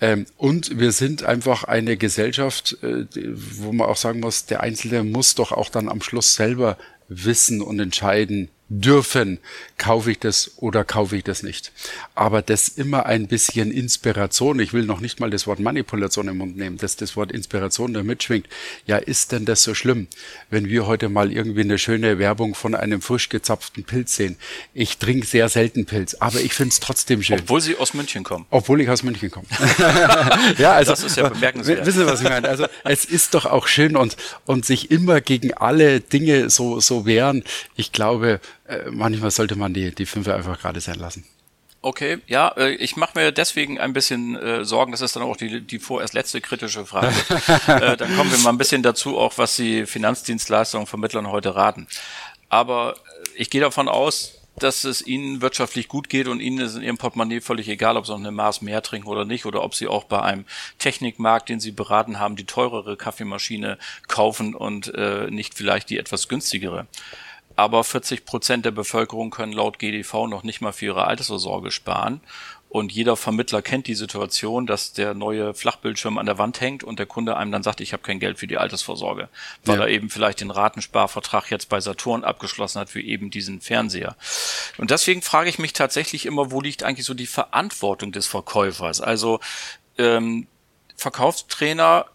Ähm, 0.00 0.26
und 0.36 0.78
wir 0.78 0.92
sind 0.92 1.22
einfach 1.22 1.64
eine 1.64 1.96
Gesellschaft, 1.96 2.78
äh, 2.82 3.04
wo 3.14 3.72
man 3.72 3.88
auch 3.88 3.96
sagen 3.96 4.20
muss, 4.20 4.46
der 4.46 4.60
Einzelne 4.60 5.04
muss 5.04 5.34
doch 5.34 5.52
auch 5.52 5.68
dann 5.68 5.88
am 5.88 6.00
Schluss 6.00 6.34
selber 6.34 6.78
wissen 7.10 7.60
und 7.60 7.78
entscheiden, 7.80 8.48
dürfen, 8.70 9.40
kaufe 9.78 10.12
ich 10.12 10.20
das 10.20 10.52
oder 10.56 10.84
kaufe 10.84 11.16
ich 11.16 11.24
das 11.24 11.42
nicht. 11.42 11.72
Aber 12.14 12.40
das 12.40 12.68
immer 12.68 13.04
ein 13.04 13.26
bisschen 13.26 13.72
Inspiration, 13.72 14.60
ich 14.60 14.72
will 14.72 14.84
noch 14.84 15.00
nicht 15.00 15.18
mal 15.18 15.28
das 15.28 15.46
Wort 15.48 15.58
Manipulation 15.58 16.28
im 16.28 16.38
Mund 16.38 16.56
nehmen, 16.56 16.78
dass 16.78 16.94
das 16.94 17.16
Wort 17.16 17.32
Inspiration 17.32 17.92
da 17.92 18.04
mitschwingt. 18.04 18.46
Ja, 18.86 18.96
ist 18.96 19.32
denn 19.32 19.44
das 19.44 19.64
so 19.64 19.74
schlimm, 19.74 20.06
wenn 20.50 20.68
wir 20.68 20.86
heute 20.86 21.08
mal 21.08 21.32
irgendwie 21.32 21.62
eine 21.62 21.78
schöne 21.78 22.20
Werbung 22.20 22.54
von 22.54 22.76
einem 22.76 23.02
frisch 23.02 23.28
gezapften 23.28 23.82
Pilz 23.82 24.14
sehen? 24.14 24.36
Ich 24.72 24.98
trinke 24.98 25.26
sehr 25.26 25.48
selten 25.48 25.84
Pilz, 25.84 26.14
aber 26.14 26.40
ich 26.40 26.54
finde 26.54 26.70
es 26.70 26.78
trotzdem 26.78 27.24
schön. 27.24 27.40
Obwohl 27.40 27.60
Sie 27.60 27.76
aus 27.76 27.92
München 27.92 28.22
kommen. 28.22 28.46
Obwohl 28.50 28.80
ich 28.80 28.88
aus 28.88 29.02
München 29.02 29.32
komme. 29.32 29.46
ja, 30.58 30.74
also, 30.74 30.92
das 30.92 31.02
ist 31.02 31.16
ja 31.16 31.28
bemerkenswert. 31.28 31.84
Wissen 31.84 32.00
Sie, 32.00 32.06
was 32.06 32.22
ich 32.22 32.28
meine? 32.28 32.48
Also 32.48 32.66
es 32.84 33.04
ist 33.04 33.34
doch 33.34 33.46
auch 33.46 33.66
schön 33.66 33.96
und, 33.96 34.16
und 34.46 34.64
sich 34.64 34.92
immer 34.92 35.20
gegen 35.20 35.54
alle 35.54 36.00
Dinge 36.00 36.50
so, 36.50 36.78
so 36.78 37.04
wehren. 37.04 37.42
Ich 37.74 37.90
glaube, 37.90 38.40
äh, 38.70 38.90
manchmal 38.90 39.30
sollte 39.30 39.56
man 39.56 39.74
die, 39.74 39.94
die 39.94 40.06
Fünfe 40.06 40.34
einfach 40.34 40.58
gerade 40.60 40.80
sein 40.80 40.98
lassen. 40.98 41.24
Okay, 41.82 42.18
ja, 42.26 42.48
äh, 42.58 42.72
ich 42.74 42.96
mache 42.96 43.18
mir 43.18 43.32
deswegen 43.32 43.80
ein 43.80 43.94
bisschen 43.94 44.36
äh, 44.36 44.64
Sorgen, 44.66 44.92
das 44.92 45.00
ist 45.00 45.16
dann 45.16 45.22
auch 45.22 45.36
die, 45.36 45.62
die 45.62 45.78
vorerst 45.78 46.12
letzte 46.12 46.42
kritische 46.42 46.84
Frage. 46.84 47.08
äh, 47.66 47.96
dann 47.96 48.16
kommen 48.16 48.30
wir 48.30 48.38
mal 48.38 48.50
ein 48.50 48.58
bisschen 48.58 48.82
dazu, 48.82 49.18
auch 49.18 49.38
was 49.38 49.56
die 49.56 49.86
Finanzdienstleistungen 49.86 50.86
Vermittlern 50.86 51.30
heute 51.30 51.56
raten. 51.56 51.86
Aber 52.50 52.96
äh, 52.96 53.28
ich 53.36 53.48
gehe 53.48 53.62
davon 53.62 53.88
aus, 53.88 54.36
dass 54.58 54.84
es 54.84 55.06
ihnen 55.06 55.40
wirtschaftlich 55.40 55.88
gut 55.88 56.10
geht 56.10 56.28
und 56.28 56.40
ihnen 56.40 56.58
ist 56.58 56.74
in 56.76 56.82
ihrem 56.82 56.98
Portemonnaie 56.98 57.40
völlig 57.40 57.66
egal, 57.68 57.96
ob 57.96 58.04
sie 58.04 58.12
noch 58.12 58.18
eine 58.18 58.30
Maß 58.30 58.60
mehr 58.60 58.82
trinken 58.82 59.08
oder 59.08 59.24
nicht 59.24 59.46
oder 59.46 59.62
ob 59.62 59.74
sie 59.74 59.88
auch 59.88 60.04
bei 60.04 60.20
einem 60.20 60.44
Technikmarkt, 60.78 61.48
den 61.48 61.60
sie 61.60 61.72
beraten 61.72 62.18
haben, 62.18 62.36
die 62.36 62.44
teurere 62.44 62.98
Kaffeemaschine 62.98 63.78
kaufen 64.06 64.54
und 64.54 64.92
äh, 64.94 65.30
nicht 65.30 65.54
vielleicht 65.54 65.88
die 65.88 65.96
etwas 65.96 66.28
günstigere 66.28 66.86
aber 67.60 67.84
40 67.84 68.24
Prozent 68.24 68.64
der 68.64 68.70
Bevölkerung 68.70 69.30
können 69.30 69.52
laut 69.52 69.78
GDV 69.78 70.26
noch 70.26 70.42
nicht 70.44 70.62
mal 70.62 70.72
für 70.72 70.86
ihre 70.86 71.04
Altersvorsorge 71.04 71.70
sparen. 71.70 72.22
Und 72.70 72.90
jeder 72.90 73.16
Vermittler 73.16 73.60
kennt 73.60 73.86
die 73.86 73.94
Situation, 73.94 74.66
dass 74.66 74.92
der 74.94 75.12
neue 75.12 75.52
Flachbildschirm 75.52 76.16
an 76.16 76.24
der 76.24 76.38
Wand 76.38 76.60
hängt 76.60 76.84
und 76.84 76.98
der 76.98 77.06
Kunde 77.06 77.36
einem 77.36 77.52
dann 77.52 77.62
sagt, 77.62 77.80
ich 77.80 77.92
habe 77.92 78.02
kein 78.02 78.18
Geld 78.18 78.38
für 78.38 78.46
die 78.46 78.56
Altersvorsorge, 78.56 79.28
weil 79.64 79.76
ja. 79.76 79.82
er 79.82 79.88
eben 79.88 80.08
vielleicht 80.08 80.40
den 80.40 80.50
Ratensparvertrag 80.50 81.50
jetzt 81.50 81.68
bei 81.68 81.80
Saturn 81.80 82.24
abgeschlossen 82.24 82.80
hat 82.80 82.88
für 82.88 83.02
eben 83.02 83.30
diesen 83.30 83.60
Fernseher. 83.60 84.16
Und 84.78 84.90
deswegen 84.90 85.20
frage 85.20 85.50
ich 85.50 85.58
mich 85.58 85.74
tatsächlich 85.74 86.24
immer, 86.24 86.52
wo 86.52 86.60
liegt 86.62 86.82
eigentlich 86.82 87.06
so 87.06 87.12
die 87.14 87.26
Verantwortung 87.26 88.12
des 88.12 88.26
Verkäufers? 88.26 89.00
Also 89.02 89.40
ähm, 89.98 90.46
Verkaufstrainer 90.96 92.06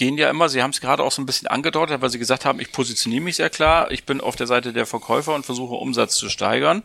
gehen 0.00 0.16
ja 0.16 0.30
immer, 0.30 0.48
Sie 0.48 0.62
haben 0.62 0.70
es 0.70 0.80
gerade 0.80 1.02
auch 1.02 1.12
so 1.12 1.20
ein 1.20 1.26
bisschen 1.26 1.46
angedeutet, 1.46 2.00
weil 2.00 2.08
Sie 2.08 2.18
gesagt 2.18 2.46
haben, 2.46 2.58
ich 2.58 2.72
positioniere 2.72 3.22
mich 3.22 3.36
sehr 3.36 3.50
klar, 3.50 3.90
ich 3.90 4.04
bin 4.04 4.22
auf 4.22 4.34
der 4.34 4.46
Seite 4.46 4.72
der 4.72 4.86
Verkäufer 4.86 5.34
und 5.34 5.44
versuche 5.44 5.74
Umsatz 5.74 6.14
zu 6.14 6.30
steigern. 6.30 6.82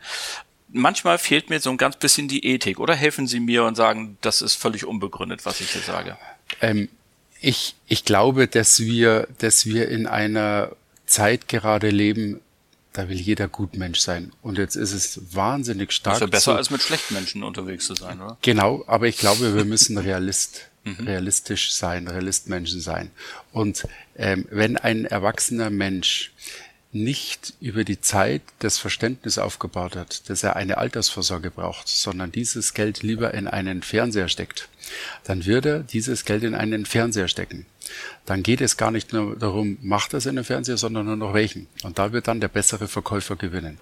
Manchmal 0.67 1.17
fehlt 1.17 1.49
mir 1.49 1.61
so 1.61 1.69
ein 1.69 1.77
ganz 1.77 1.95
bisschen 1.95 2.27
die 2.27 2.45
Ethik. 2.45 2.77
Oder 2.77 2.93
helfen 2.93 3.25
Sie 3.25 3.39
mir 3.39 3.63
und 3.63 3.75
sagen, 3.75 4.17
das 4.19 4.41
ist 4.41 4.55
völlig 4.55 4.85
unbegründet, 4.85 5.45
was 5.45 5.61
ich 5.61 5.71
hier 5.71 5.81
sage? 5.81 6.17
Ähm, 6.59 6.89
ich, 7.39 7.75
ich 7.87 8.03
glaube, 8.03 8.49
dass 8.49 8.81
wir, 8.81 9.29
dass 9.37 9.65
wir 9.65 9.87
in 9.87 10.07
einer 10.07 10.73
Zeit 11.05 11.47
gerade 11.47 11.91
leben, 11.91 12.41
da 12.91 13.07
will 13.07 13.15
jeder 13.15 13.47
Gutmensch 13.47 13.99
sein. 13.99 14.33
Und 14.41 14.57
jetzt 14.57 14.75
ist 14.75 14.91
es 14.91 15.21
wahnsinnig 15.33 15.93
stark. 15.93 16.15
Das 16.15 16.21
ist 16.21 16.27
ja 16.27 16.27
besser, 16.27 16.55
als 16.57 16.69
mit 16.69 16.81
schlechten 16.81 17.13
Menschen 17.13 17.43
unterwegs 17.43 17.85
zu 17.85 17.95
sein, 17.95 18.19
oder? 18.19 18.37
Genau, 18.41 18.83
aber 18.87 19.07
ich 19.07 19.17
glaube, 19.17 19.55
wir 19.55 19.63
müssen 19.63 19.97
Realist 19.97 20.67
mhm. 20.85 21.05
realistisch 21.05 21.73
sein, 21.73 22.07
Realistmenschen 22.07 22.79
sein. 22.79 23.11
Und 23.51 23.87
ähm, 24.15 24.45
wenn 24.49 24.77
ein 24.77 25.05
erwachsener 25.05 25.69
Mensch 25.69 26.31
nicht 26.95 27.53
über 27.59 27.83
die 27.83 27.99
Zeit 27.99 28.41
das 28.59 28.77
Verständnis 28.77 29.37
aufgebaut 29.37 29.97
hat, 29.97 30.29
dass 30.29 30.43
er 30.43 30.55
eine 30.55 30.77
Altersvorsorge 30.77 31.51
braucht, 31.51 31.89
sondern 31.89 32.31
dieses 32.31 32.73
Geld 32.73 33.03
lieber 33.03 33.33
in 33.33 33.47
einen 33.49 33.83
Fernseher 33.83 34.29
steckt, 34.29 34.69
dann 35.25 35.45
wird 35.45 35.65
er 35.65 35.79
dieses 35.79 36.23
Geld 36.23 36.43
in 36.43 36.55
einen 36.55 36.85
Fernseher 36.85 37.27
stecken. 37.27 37.65
Dann 38.25 38.43
geht 38.43 38.61
es 38.61 38.77
gar 38.77 38.91
nicht 38.91 39.11
nur 39.11 39.35
darum, 39.35 39.77
macht 39.81 40.13
er 40.13 40.17
es 40.17 40.25
in 40.25 40.37
den 40.37 40.45
Fernseher, 40.45 40.77
sondern 40.77 41.05
nur 41.05 41.17
noch 41.17 41.33
welchen. 41.33 41.67
Und 41.83 41.99
da 41.99 42.13
wird 42.13 42.29
dann 42.29 42.39
der 42.39 42.47
bessere 42.47 42.87
Verkäufer 42.87 43.35
gewinnen. 43.35 43.77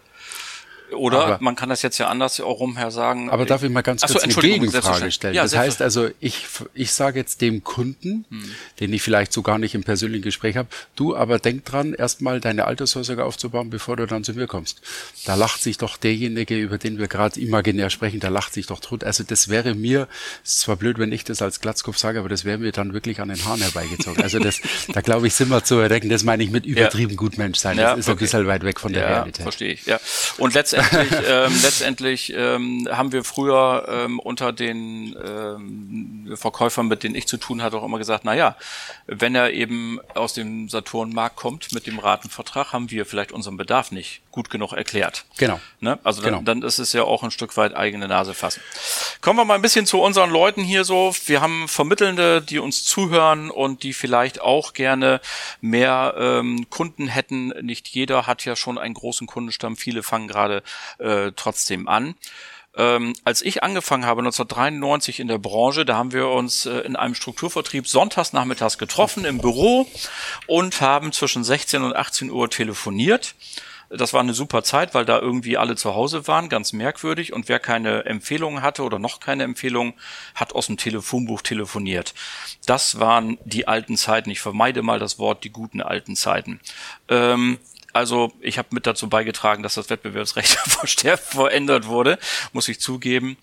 Oder 0.92 1.26
aber, 1.26 1.38
man 1.42 1.56
kann 1.56 1.70
das 1.70 1.82
jetzt 1.82 1.98
ja 1.98 2.08
anders 2.08 2.40
auch 2.40 2.60
rumher 2.60 2.92
sagen. 2.92 3.30
Aber 3.30 3.46
darf 3.46 3.64
ich 3.64 3.70
mal 3.70 3.82
ganz 3.82 4.02
kurz 4.02 4.14
so, 4.14 4.20
eine 4.20 4.34
Gegenfrage 4.34 5.12
stellen? 5.12 5.34
Ja, 5.34 5.44
das 5.44 5.56
heißt 5.56 5.82
also, 5.82 6.10
ich, 6.20 6.46
ich 6.74 6.92
sage 6.94 7.20
jetzt 7.20 7.42
dem 7.42 7.64
Kunden, 7.64 8.26
hm. 8.30 8.44
den 8.80 8.94
ich 8.94 9.02
vielleicht 9.02 9.34
so 9.34 9.42
gar 9.42 9.58
nicht 9.58 9.76
im 9.76 9.84
persönlichen 9.84 10.24
Gespräch 10.24 10.58
habe, 10.58 10.68
du 10.96 11.16
aber 11.16 11.40
denk 11.40 11.66
dran, 11.66 11.94
erstmal 11.94 12.40
deine 12.40 12.66
Altersvorsorge 12.66 13.24
aufzubauen, 13.24 13.70
bevor 13.70 13.98
du 13.98 14.06
dann 14.06 14.24
zu 14.24 14.34
mir 14.34 14.48
kommst. 14.48 14.82
Da 15.26 15.36
lacht 15.36 15.62
sich 15.62 15.78
doch 15.78 15.98
derjenige, 15.98 16.58
über 16.58 16.78
den 16.78 17.00
wir 17.00 17.08
gerade 17.08 17.40
imaginär 17.40 17.90
sprechen, 17.90 18.20
da 18.20 18.30
lacht 18.30 18.54
sich 18.54 18.68
doch 18.68 18.80
tot. 18.80 19.04
Also 19.04 19.24
das 19.24 19.50
wäre 19.50 19.76
mir, 19.76 20.08
ist 20.44 20.60
zwar 20.60 20.76
blöd, 20.76 21.00
wenn 21.00 21.12
ich 21.12 21.24
das 21.24 21.42
als 21.42 21.62
Glatzkopf 21.62 21.98
sage, 21.98 22.20
aber 22.20 22.30
das 22.30 22.46
wäre 22.46 22.58
mir 22.58 22.72
dann 22.72 22.94
wirklich 22.94 23.20
an 23.20 23.30
den 23.30 23.44
Haaren 23.46 23.62
herbeigezogen. 23.62 24.22
Also 24.22 24.40
das, 24.40 24.62
da 24.94 25.02
glaube 25.02 25.28
ich, 25.28 25.34
sind 25.34 25.50
wir 25.50 25.64
zu 25.64 25.80
erdecken. 25.80 26.10
Das 26.10 26.24
meine 26.24 26.44
ich 26.44 26.52
mit 26.52 26.66
übertrieben 26.66 27.12
ja. 27.12 27.18
Gutmensch 27.18 27.60
sein. 27.60 27.78
Das 27.78 27.84
ja, 27.84 27.94
ist 27.94 28.08
okay. 28.08 28.12
ein 28.12 28.20
bisschen 28.20 28.48
weit 28.48 28.64
weg 28.64 28.80
von 28.80 28.94
der 28.94 29.04
ja, 29.04 29.16
Realität. 29.16 29.44
Verstehe 29.44 29.74
ich, 29.74 29.86
ja. 29.86 30.00
Und 30.38 30.54
letztendlich 30.54 30.73
letztendlich, 30.74 31.22
ähm, 31.30 31.54
letztendlich 31.62 32.34
ähm, 32.36 32.88
haben 32.92 33.12
wir 33.12 33.24
früher 33.24 33.86
ähm, 33.88 34.20
unter 34.20 34.52
den 34.52 35.16
ähm, 35.24 36.34
Verkäufern, 36.36 36.88
mit 36.88 37.04
denen 37.04 37.16
ich 37.16 37.28
zu 37.28 37.38
tun 37.38 37.62
hatte, 37.62 37.78
auch 37.78 37.86
immer 37.86 38.00
gesagt, 38.00 38.26
na 38.26 38.34
ja, 38.34 38.56
wenn 39.08 39.36
er 39.36 39.52
eben 39.52 40.00
aus 40.16 40.34
dem 40.34 40.70
Saturnmarkt 40.70 41.36
kommt 41.36 41.72
mit 41.72 41.88
dem 41.88 42.00
Ratenvertrag, 42.00 42.74
haben 42.74 42.92
wir 42.92 43.06
vielleicht 43.06 43.32
unseren 43.32 43.58
Bedarf 43.58 43.92
nicht 43.92 44.23
gut 44.34 44.50
genug 44.50 44.74
erklärt. 44.74 45.26
Genau. 45.38 45.62
Ne? 45.80 46.00
Also 46.04 46.22
dann, 46.22 46.32
genau. 46.32 46.44
dann 46.44 46.64
ist 46.64 46.80
es 46.80 46.92
ja 46.92 47.04
auch 47.04 47.24
ein 47.24 47.30
Stück 47.30 47.56
weit 47.56 47.76
eigene 47.76 48.08
Nase 48.08 48.34
fassen. 48.34 48.62
Kommen 49.22 49.38
wir 49.38 49.46
mal 49.46 49.54
ein 49.54 49.62
bisschen 49.62 49.86
zu 49.86 50.02
unseren 50.02 50.32
Leuten 50.32 50.64
hier 50.64 50.84
so. 50.84 51.16
Wir 51.28 51.40
haben 51.40 51.68
Vermittelnde, 51.68 52.42
die 52.42 52.58
uns 52.58 52.84
zuhören 52.84 53.52
und 53.52 53.84
die 53.84 53.94
vielleicht 53.94 54.42
auch 54.42 54.74
gerne 54.74 55.22
mehr 55.62 56.16
ähm, 56.18 56.68
Kunden 56.72 57.08
hätten. 57.08 57.50
Nicht 57.62 57.88
jeder 57.90 58.26
hat 58.26 58.44
ja 58.44 58.56
schon 58.56 58.80
einen 58.80 58.96
großen 58.96 59.28
Kundenstamm. 59.28 59.78
Viele 59.78 60.02
fangen 60.02 60.28
gerade 60.28 60.64
äh, 60.98 61.32
trotzdem 61.36 61.88
an. 61.88 62.16
Ähm, 62.76 63.14
als 63.24 63.44
ich 63.44 63.62
angefangen 63.62 64.08
habe 64.08 64.22
1993 64.22 65.20
in 65.20 65.28
der 65.28 65.38
Branche, 65.38 65.86
da 65.86 65.96
haben 65.96 66.12
wir 66.12 66.30
uns 66.30 66.66
äh, 66.66 66.80
in 66.80 66.96
einem 66.96 67.14
Strukturvertrieb 67.14 67.88
sonntags 67.88 68.34
nachmittags 68.34 68.80
getroffen 68.80 69.26
im 69.26 69.38
Büro 69.38 69.88
und 70.48 70.82
haben 70.82 71.12
zwischen 71.12 71.44
16 71.44 71.84
und 71.84 71.96
18 71.96 72.32
Uhr 72.32 72.50
telefoniert. 72.50 73.36
Das 73.96 74.14
war 74.14 74.22
eine 74.22 74.34
super 74.34 74.64
Zeit, 74.64 74.94
weil 74.94 75.06
da 75.06 75.20
irgendwie 75.20 75.58
alle 75.58 75.76
zu 75.76 75.94
Hause 75.94 76.28
waren, 76.28 76.50
ganz 76.50 76.74
merkwürdig. 76.74 77.34
Und 77.34 77.48
wer 77.48 77.60
keine 77.60 78.06
Empfehlungen 78.06 78.62
hatte 78.62 78.84
oder 78.84 79.00
noch 79.00 79.20
keine 79.20 79.44
Empfehlungen, 79.44 79.94
hat 80.36 80.54
aus 80.54 80.68
dem 80.68 80.78
Telefonbuch 80.78 81.42
telefoniert. 81.42 82.14
Das 82.66 83.00
waren 83.00 83.38
die 83.46 83.68
alten 83.68 83.98
Zeiten. 83.98 84.30
Ich 84.32 84.42
vermeide 84.42 84.82
mal 84.82 85.00
das 85.00 85.20
Wort 85.20 85.44
die 85.44 85.52
guten 85.52 85.82
alten 85.82 86.16
Zeiten. 86.16 86.60
Ähm, 87.08 87.60
also 87.94 88.34
ich 88.42 88.58
habe 88.58 88.70
mit 88.72 88.88
dazu 88.88 89.08
beigetragen, 89.08 89.62
dass 89.62 89.76
das 89.76 89.90
Wettbewerbsrecht 89.92 90.58
verändert 91.20 91.88
wurde, 91.88 92.18
muss 92.52 92.68
ich 92.68 92.80
zugeben. 92.80 93.38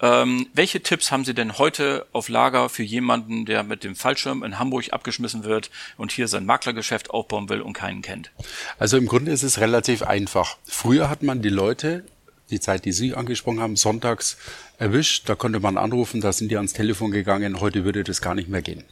Ähm, 0.00 0.46
welche 0.54 0.82
Tipps 0.82 1.10
haben 1.10 1.24
Sie 1.24 1.34
denn 1.34 1.58
heute 1.58 2.06
auf 2.12 2.28
Lager 2.28 2.68
für 2.68 2.82
jemanden, 2.82 3.44
der 3.44 3.62
mit 3.62 3.84
dem 3.84 3.94
Fallschirm 3.94 4.42
in 4.42 4.58
Hamburg 4.58 4.92
abgeschmissen 4.92 5.44
wird 5.44 5.70
und 5.96 6.12
hier 6.12 6.28
sein 6.28 6.46
Maklergeschäft 6.46 7.10
aufbauen 7.10 7.48
will 7.48 7.60
und 7.60 7.74
keinen 7.74 8.02
kennt? 8.02 8.30
Also 8.78 8.96
im 8.96 9.06
Grunde 9.06 9.30
ist 9.32 9.42
es 9.42 9.60
relativ 9.60 10.02
einfach. 10.02 10.56
Früher 10.64 11.10
hat 11.10 11.22
man 11.22 11.42
die 11.42 11.50
Leute, 11.50 12.04
die 12.50 12.60
Zeit, 12.60 12.84
die 12.84 12.92
Sie 12.92 13.14
angesprochen 13.14 13.60
haben, 13.60 13.76
sonntags 13.76 14.38
erwischt. 14.78 15.28
Da 15.28 15.34
konnte 15.34 15.60
man 15.60 15.76
anrufen, 15.76 16.20
da 16.20 16.32
sind 16.32 16.50
die 16.50 16.56
ans 16.56 16.72
Telefon 16.72 17.10
gegangen. 17.10 17.60
Heute 17.60 17.84
würde 17.84 18.02
das 18.02 18.22
gar 18.22 18.34
nicht 18.34 18.48
mehr 18.48 18.62
gehen. 18.62 18.84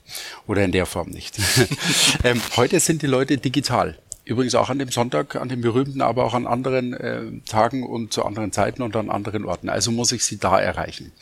Oder 0.46 0.64
in 0.64 0.72
der 0.72 0.86
Form 0.86 1.08
nicht. 1.08 1.38
ähm, 2.24 2.40
heute 2.56 2.80
sind 2.80 3.02
die 3.02 3.06
Leute 3.06 3.38
digital. 3.38 3.98
Übrigens 4.28 4.54
auch 4.54 4.68
an 4.68 4.78
dem 4.78 4.90
Sonntag, 4.90 5.36
an 5.36 5.48
dem 5.48 5.62
berühmten, 5.62 6.02
aber 6.02 6.26
auch 6.26 6.34
an 6.34 6.46
anderen 6.46 6.92
äh, 6.92 7.22
Tagen 7.48 7.82
und 7.82 8.12
zu 8.12 8.26
anderen 8.26 8.52
Zeiten 8.52 8.82
und 8.82 8.94
an 8.94 9.08
anderen 9.08 9.46
Orten. 9.46 9.70
Also 9.70 9.90
muss 9.90 10.12
ich 10.12 10.22
sie 10.22 10.36
da 10.36 10.60
erreichen. 10.60 11.12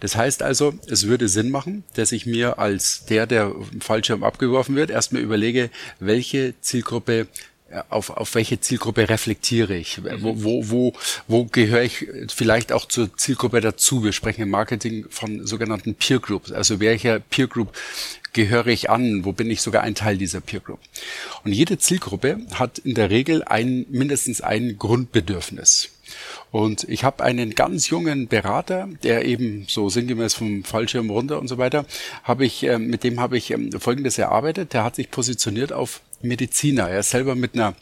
Das 0.00 0.14
heißt 0.14 0.42
also, 0.42 0.74
es 0.86 1.06
würde 1.06 1.30
Sinn 1.30 1.50
machen, 1.50 1.84
dass 1.94 2.12
ich 2.12 2.26
mir 2.26 2.58
als 2.58 3.06
der, 3.06 3.26
der 3.26 3.50
im 3.72 3.80
Fallschirm 3.80 4.22
abgeworfen 4.22 4.76
wird, 4.76 4.90
erstmal 4.90 5.22
überlege, 5.22 5.70
welche 6.00 6.52
Zielgruppe 6.60 7.28
äh, 7.70 7.80
auf, 7.88 8.10
auf 8.10 8.34
welche 8.34 8.60
Zielgruppe 8.60 9.08
reflektiere 9.08 9.74
ich? 9.74 10.02
Wo, 10.18 10.42
wo, 10.44 10.68
wo, 10.68 10.92
wo 11.28 11.44
gehöre 11.46 11.84
ich 11.84 12.08
vielleicht 12.28 12.72
auch 12.72 12.84
zur 12.84 13.16
Zielgruppe 13.16 13.62
dazu? 13.62 14.04
Wir 14.04 14.12
sprechen 14.12 14.42
im 14.42 14.50
Marketing 14.50 15.06
von 15.08 15.46
sogenannten 15.46 15.94
Peer 15.94 16.18
Groups. 16.18 16.52
Also 16.52 16.78
welcher 16.78 17.20
Peer 17.20 17.46
Group 17.46 17.72
gehöre 18.32 18.68
ich 18.68 18.90
an? 18.90 19.24
Wo 19.24 19.32
bin 19.32 19.50
ich 19.50 19.60
sogar 19.60 19.82
ein 19.82 19.94
Teil 19.94 20.18
dieser 20.18 20.40
Peer 20.40 20.60
Group? 20.60 20.80
Und 21.44 21.52
jede 21.52 21.78
Zielgruppe 21.78 22.38
hat 22.54 22.78
in 22.78 22.94
der 22.94 23.10
Regel 23.10 23.42
ein, 23.44 23.86
mindestens 23.90 24.40
ein 24.40 24.78
Grundbedürfnis. 24.78 25.90
Und 26.50 26.84
ich 26.88 27.04
habe 27.04 27.22
einen 27.22 27.54
ganz 27.54 27.88
jungen 27.88 28.26
Berater, 28.26 28.88
der 29.04 29.24
eben 29.24 29.66
so 29.68 29.88
sinngemäß 29.88 30.34
vom 30.34 30.64
Fallschirm 30.64 31.10
runter 31.10 31.38
und 31.38 31.48
so 31.48 31.58
weiter, 31.58 31.86
habe 32.24 32.44
ich, 32.44 32.64
äh, 32.64 32.78
mit 32.78 33.04
dem 33.04 33.20
habe 33.20 33.36
ich 33.36 33.52
ähm, 33.52 33.70
Folgendes 33.78 34.18
erarbeitet. 34.18 34.72
Der 34.72 34.82
hat 34.82 34.96
sich 34.96 35.10
positioniert 35.10 35.72
auf 35.72 36.00
Mediziner. 36.22 36.88
Er 36.88 37.00
ist 37.00 37.10
selber 37.10 37.36
mit 37.36 37.54
einer 37.54 37.74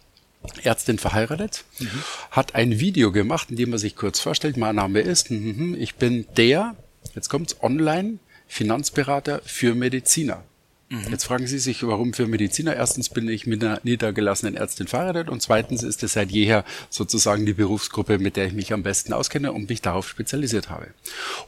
Ärztin 0.62 0.98
verheiratet, 0.98 1.64
mhm. 1.78 2.02
hat 2.30 2.54
ein 2.54 2.80
Video 2.80 3.12
gemacht, 3.12 3.50
in 3.50 3.56
dem 3.56 3.72
er 3.72 3.78
sich 3.78 3.96
kurz 3.96 4.20
vorstellt, 4.20 4.56
mein 4.56 4.76
Name 4.76 5.00
ist, 5.00 5.30
mhm, 5.30 5.76
ich 5.78 5.96
bin 5.96 6.26
der, 6.36 6.76
jetzt 7.14 7.28
kommt's, 7.28 7.60
online 7.62 8.18
Finanzberater 8.48 9.40
für 9.44 9.74
Mediziner. 9.74 10.42
Mhm. 10.88 11.08
Jetzt 11.10 11.24
fragen 11.24 11.46
Sie 11.46 11.58
sich, 11.58 11.86
warum 11.86 12.14
für 12.14 12.26
Mediziner? 12.26 12.74
Erstens 12.74 13.10
bin 13.10 13.28
ich 13.28 13.46
mit 13.46 13.62
einer 13.62 13.80
niedergelassenen 13.82 14.54
Ärztin 14.54 14.86
verheiratet 14.86 15.28
und 15.28 15.42
zweitens 15.42 15.82
ist 15.82 16.02
es 16.02 16.14
seit 16.14 16.30
jeher 16.30 16.64
sozusagen 16.88 17.44
die 17.44 17.52
Berufsgruppe, 17.52 18.18
mit 18.18 18.36
der 18.36 18.46
ich 18.46 18.54
mich 18.54 18.72
am 18.72 18.82
besten 18.82 19.12
auskenne 19.12 19.52
und 19.52 19.68
mich 19.68 19.82
darauf 19.82 20.08
spezialisiert 20.08 20.70
habe. 20.70 20.88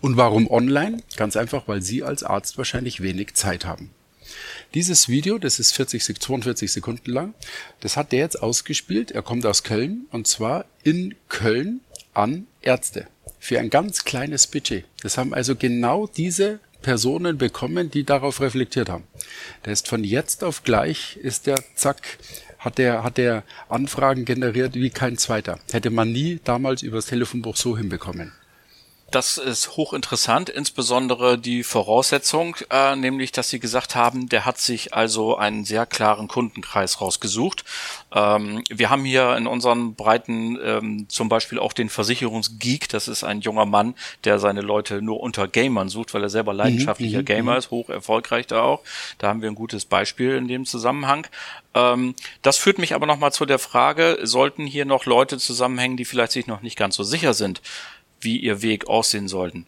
Und 0.03 0.17
warum 0.17 0.51
online? 0.51 0.99
Ganz 1.17 1.37
einfach, 1.37 1.67
weil 1.69 1.81
Sie 1.81 2.03
als 2.03 2.23
Arzt 2.23 2.59
wahrscheinlich 2.59 3.03
wenig 3.03 3.35
Zeit 3.35 3.65
haben. 3.65 3.91
Dieses 4.75 5.09
Video, 5.09 5.39
das 5.39 5.59
ist 5.59 5.73
40, 5.73 6.21
42 6.21 6.71
Sekunden 6.71 7.11
lang, 7.11 7.35
das 7.81 7.97
hat 7.97 8.13
der 8.13 8.21
jetzt 8.21 8.41
ausgespielt. 8.41 9.11
Er 9.11 9.23
kommt 9.23 9.45
aus 9.47 9.65
Köln 9.65 10.07
und 10.13 10.29
zwar 10.29 10.67
in 10.85 11.17
Köln 11.29 11.81
an 12.15 12.47
Ärzte 12.63 13.09
für 13.41 13.59
ein 13.59 13.71
ganz 13.71 14.05
kleines 14.05 14.47
Budget. 14.47 14.85
Das 15.03 15.17
haben 15.17 15.35
also 15.35 15.57
genau 15.57 16.07
diese 16.07 16.61
Personen 16.83 17.39
bekommen, 17.39 17.91
die 17.91 18.05
darauf 18.05 18.41
reflektiert 18.41 18.89
haben. 18.89 19.05
Der 19.65 19.73
ist 19.73 19.89
von 19.89 20.05
jetzt 20.05 20.45
auf 20.45 20.63
gleich, 20.63 21.17
ist 21.17 21.47
der 21.47 21.63
zack, 21.75 22.19
hat 22.59 22.79
der, 22.79 23.03
hat 23.05 23.17
der 23.17 23.45
Anfragen 23.69 24.25
generiert 24.25 24.75
wie 24.75 24.91
kein 24.91 25.17
zweiter. 25.17 25.59
Hätte 25.73 25.91
man 25.91 26.13
nie 26.13 26.41
damals 26.45 26.83
übers 26.83 27.07
Telefonbuch 27.07 27.57
so 27.57 27.77
hinbekommen. 27.77 28.33
Das 29.11 29.39
ist 29.39 29.77
hochinteressant, 29.77 30.51
insbesondere 30.51 31.37
die 31.37 31.65
Voraussetzung, 31.65 32.57
äh, 32.71 32.95
nämlich, 32.95 33.33
dass 33.33 33.49
Sie 33.49 33.59
gesagt 33.59 33.97
haben, 33.97 34.29
der 34.29 34.47
hat 34.47 34.59
sich 34.59 34.95
also 34.95 35.37
einen 35.37 35.65
sehr 35.65 35.85
klaren 35.85 36.29
Kundenkreis 36.29 37.01
rausgesucht. 37.01 37.65
Ähm, 38.15 38.63
wir 38.71 38.89
haben 38.89 39.05
hier 39.05 39.37
in 39.37 39.49
unseren 39.49 39.97
Breiten 39.97 40.57
ähm, 40.63 41.07
zum 41.09 41.29
Beispiel 41.29 41.59
auch 41.59 41.73
den 41.73 41.89
Versicherungsgeek. 41.89 42.89
Das 42.89 43.09
ist 43.09 43.25
ein 43.25 43.41
junger 43.41 43.67
Mann, 43.67 43.97
der 44.23 44.39
seine 44.39 44.61
Leute 44.61 45.03
nur 45.03 45.19
unter 45.19 45.49
Gamern 45.49 45.89
sucht, 45.89 46.15
weil 46.15 46.23
er 46.23 46.31
selber 46.31 46.53
mhm, 46.53 46.59
leidenschaftlicher 46.59 47.21
mhm, 47.21 47.25
Gamer 47.25 47.53
mhm. 47.53 47.59
ist, 47.59 47.71
hoch 47.73 47.89
erfolgreich 47.89 48.47
da 48.47 48.63
auch. 48.63 48.83
Da 49.19 49.27
haben 49.27 49.43
wir 49.43 49.51
ein 49.51 49.57
gutes 49.57 49.87
Beispiel 49.87 50.37
in 50.37 50.47
dem 50.47 50.67
Zusammenhang. 50.67 51.27
Ähm, 51.75 52.15
das 52.43 52.59
führt 52.59 52.79
mich 52.79 52.95
aber 52.95 53.07
nochmal 53.07 53.33
zu 53.33 53.45
der 53.45 53.59
Frage, 53.59 54.19
sollten 54.23 54.67
hier 54.67 54.85
noch 54.85 55.05
Leute 55.05 55.39
zusammenhängen, 55.39 55.97
die 55.97 56.05
vielleicht 56.05 56.33
sich 56.33 56.47
noch 56.47 56.63
nicht 56.63 56.77
ganz 56.77 56.95
so 56.95 57.03
sicher 57.03 57.35
sind? 57.35 57.61
Wie 58.21 58.39
ihr 58.39 58.63
Weg 58.63 58.89
aussehen 58.89 59.29
sollten. 59.29 59.67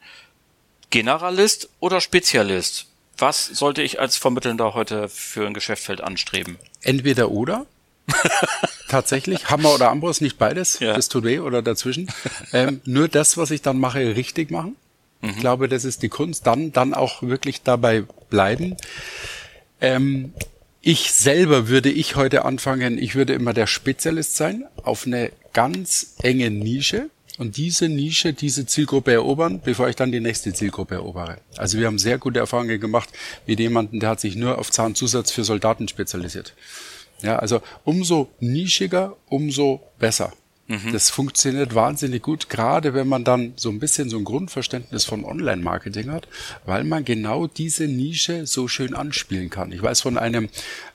Generalist 0.91 1.69
oder 1.81 2.01
Spezialist? 2.01 2.87
Was 3.19 3.47
sollte 3.47 3.83
ich 3.83 4.01
als 4.01 4.17
Vermittelnder 4.17 4.75
heute 4.75 5.09
für 5.09 5.47
ein 5.47 5.55
Geschäftsfeld 5.55 6.01
anstreben? 6.01 6.59
Entweder 6.83 7.31
oder. 7.31 7.67
Tatsächlich. 8.89 9.49
Hammer 9.49 9.75
oder 9.75 9.91
Ambrus, 9.91 10.21
nicht 10.21 10.39
beides. 10.39 10.81
Ja. 10.81 10.95
Das 10.95 11.09
tut 11.09 11.25
weh 11.25 11.39
oder 11.39 11.63
dazwischen. 11.63 12.09
Ähm, 12.53 12.81
nur 12.85 13.09
das, 13.09 13.37
was 13.37 13.51
ich 13.51 13.63
dann 13.63 13.79
mache, 13.79 14.17
richtig 14.17 14.51
machen. 14.51 14.77
Mhm. 15.21 15.31
Ich 15.31 15.37
glaube, 15.39 15.69
das 15.69 15.85
ist 15.85 16.03
die 16.03 16.09
Kunst. 16.09 16.47
Dann, 16.47 16.73
dann 16.73 16.95
auch 16.95 17.23
wirklich 17.23 17.63
dabei 17.63 18.05
bleiben. 18.29 18.77
Ähm, 19.81 20.35
ich 20.81 21.13
selber 21.13 21.69
würde 21.69 21.91
ich 21.91 22.17
heute 22.17 22.45
anfangen, 22.45 22.99
ich 22.99 23.15
würde 23.15 23.35
immer 23.35 23.53
der 23.53 23.69
Spezialist 23.69 24.37
sein 24.37 24.65
auf 24.83 25.07
eine 25.07 25.31
ganz 25.53 26.17
enge 26.23 26.51
Nische 26.51 27.09
und 27.43 27.57
diese 27.57 27.89
Nische, 27.89 28.33
diese 28.33 28.67
Zielgruppe 28.67 29.13
erobern, 29.13 29.61
bevor 29.63 29.89
ich 29.89 29.97
dann 29.97 30.13
die 30.13 30.21
nächste 30.21 30.53
Zielgruppe 30.55 30.95
erobere. 30.95 31.39
Also 31.57 31.77
wir 31.77 31.89
haben 31.89 31.99
sehr 31.99 32.17
gute 32.17 32.39
Erfahrungen 32.39 32.81
gemacht 32.81 33.11
mit 33.49 33.59
jemandem, 33.59 33.99
der 33.99 34.11
hat 34.11 34.21
sich 34.21 34.37
nur 34.37 34.59
auf 34.59 34.71
Zahnzusatz 34.71 35.33
für 35.33 35.43
Soldaten 35.43 35.89
spezialisiert. 35.89 36.55
Ja, 37.21 37.41
also 37.41 37.61
umso 37.85 38.31
nischiger, 38.39 39.17
umso 39.29 39.81
besser. 39.99 40.33
Mhm. 40.69 40.93
Das 40.93 41.11
funktioniert 41.11 41.75
wahnsinnig 41.75 42.23
gut, 42.23 42.49
gerade 42.49 42.95
wenn 42.95 43.09
man 43.09 43.25
dann 43.25 43.53
so 43.57 43.69
ein 43.69 43.81
bisschen 43.81 44.09
so 44.09 44.17
ein 44.17 44.25
Grundverständnis 44.25 45.05
von 45.05 45.25
Online-Marketing 45.25 46.11
hat, 46.11 46.29
weil 46.65 46.85
man 46.85 47.05
genau 47.05 47.49
diese 47.49 47.89
Nische 47.89 48.47
so 48.47 48.69
schön 48.69 48.95
anspielen 48.95 49.51
kann. 49.51 49.73
Ich 49.73 49.83
weiß 49.83 50.01
von 50.01 50.17
einem 50.17 50.49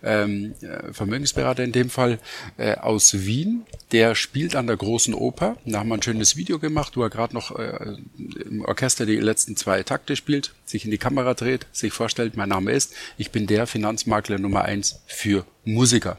ähm, 0.03 0.55
Vermögensberater 0.91 1.63
in 1.63 1.73
dem 1.73 1.89
Fall 1.89 2.19
äh, 2.57 2.75
aus 2.75 3.25
Wien, 3.25 3.65
der 3.91 4.15
spielt 4.15 4.55
an 4.55 4.67
der 4.67 4.77
großen 4.77 5.13
Oper. 5.13 5.57
Da 5.65 5.79
haben 5.79 5.89
wir 5.89 5.95
ein 5.95 6.03
schönes 6.03 6.37
Video 6.37 6.59
gemacht, 6.59 6.95
wo 6.95 7.03
er 7.03 7.09
gerade 7.09 7.33
noch 7.33 7.57
äh, 7.57 7.97
im 8.17 8.63
Orchester 8.63 9.05
die 9.05 9.17
letzten 9.17 9.57
zwei 9.57 9.83
Takte 9.83 10.15
spielt, 10.15 10.53
sich 10.65 10.85
in 10.85 10.91
die 10.91 10.97
Kamera 10.97 11.33
dreht, 11.33 11.67
sich 11.73 11.91
vorstellt, 11.91 12.37
mein 12.37 12.49
Name 12.49 12.71
ist, 12.71 12.93
ich 13.17 13.31
bin 13.31 13.47
der 13.47 13.67
Finanzmakler 13.67 14.39
Nummer 14.39 14.63
eins 14.63 15.01
für 15.07 15.45
Musiker 15.65 16.17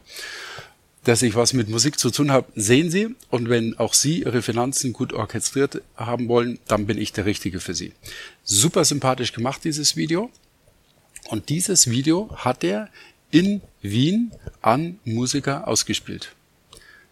dass 1.09 1.23
ich 1.23 1.33
was 1.33 1.53
mit 1.53 1.69
Musik 1.69 1.97
zu 1.97 2.11
tun 2.11 2.29
habe, 2.29 2.51
sehen 2.55 2.91
Sie. 2.91 3.15
Und 3.31 3.49
wenn 3.49 3.75
auch 3.79 3.95
Sie 3.95 4.19
Ihre 4.19 4.43
Finanzen 4.43 4.93
gut 4.93 5.11
orchestriert 5.11 5.81
haben 5.97 6.27
wollen, 6.27 6.59
dann 6.67 6.85
bin 6.85 6.99
ich 6.99 7.13
der 7.13 7.25
Richtige 7.25 7.59
für 7.59 7.73
Sie. 7.73 7.93
Super 8.43 8.85
sympathisch 8.85 9.33
gemacht, 9.33 9.63
dieses 9.63 9.95
Video. 9.95 10.29
Und 11.27 11.49
dieses 11.49 11.89
Video 11.89 12.29
hat 12.35 12.63
er 12.63 12.89
in 13.31 13.61
Wien 13.81 14.31
an 14.61 14.99
Musiker 15.03 15.67
ausgespielt. 15.67 16.35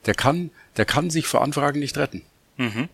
Der 0.06 0.14
kann, 0.14 0.52
der 0.78 0.86
kann 0.86 1.10
sich 1.10 1.26
vor 1.26 1.42
Anfragen 1.42 1.80
nicht 1.80 1.98
retten. 1.98 2.22
Mhm. 2.58 2.90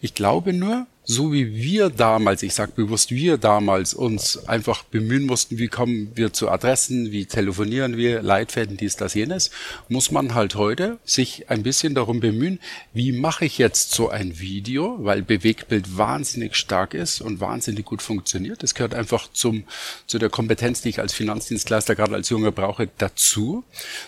Ich 0.00 0.14
glaube 0.14 0.54
nur, 0.54 0.86
so 1.08 1.32
wie 1.32 1.54
wir 1.54 1.88
damals, 1.88 2.42
ich 2.42 2.52
sage 2.52 2.72
bewusst 2.74 3.12
wir 3.12 3.38
damals, 3.38 3.94
uns 3.94 4.48
einfach 4.48 4.82
bemühen 4.82 5.24
mussten, 5.24 5.56
wie 5.56 5.68
kommen 5.68 6.10
wir 6.16 6.32
zu 6.32 6.48
Adressen, 6.48 7.12
wie 7.12 7.26
telefonieren 7.26 7.96
wir, 7.96 8.22
Leitfäden, 8.22 8.76
dies, 8.76 8.96
das, 8.96 9.14
jenes, 9.14 9.52
muss 9.88 10.10
man 10.10 10.34
halt 10.34 10.56
heute 10.56 10.98
sich 11.04 11.48
ein 11.48 11.62
bisschen 11.62 11.94
darum 11.94 12.18
bemühen, 12.18 12.58
wie 12.92 13.12
mache 13.12 13.44
ich 13.44 13.56
jetzt 13.56 13.92
so 13.92 14.08
ein 14.08 14.40
Video, 14.40 14.96
weil 14.98 15.22
Bewegtbild 15.22 15.96
wahnsinnig 15.96 16.56
stark 16.56 16.92
ist 16.92 17.20
und 17.20 17.40
wahnsinnig 17.40 17.84
gut 17.84 18.02
funktioniert. 18.02 18.64
Das 18.64 18.74
gehört 18.74 18.94
einfach 18.94 19.28
zum, 19.32 19.62
zu 20.08 20.18
der 20.18 20.28
Kompetenz, 20.28 20.82
die 20.82 20.88
ich 20.88 20.98
als 20.98 21.14
Finanzdienstleister 21.14 21.94
gerade 21.94 22.16
als 22.16 22.30
Junge 22.30 22.50
brauche, 22.50 22.88
dazu. 22.98 23.62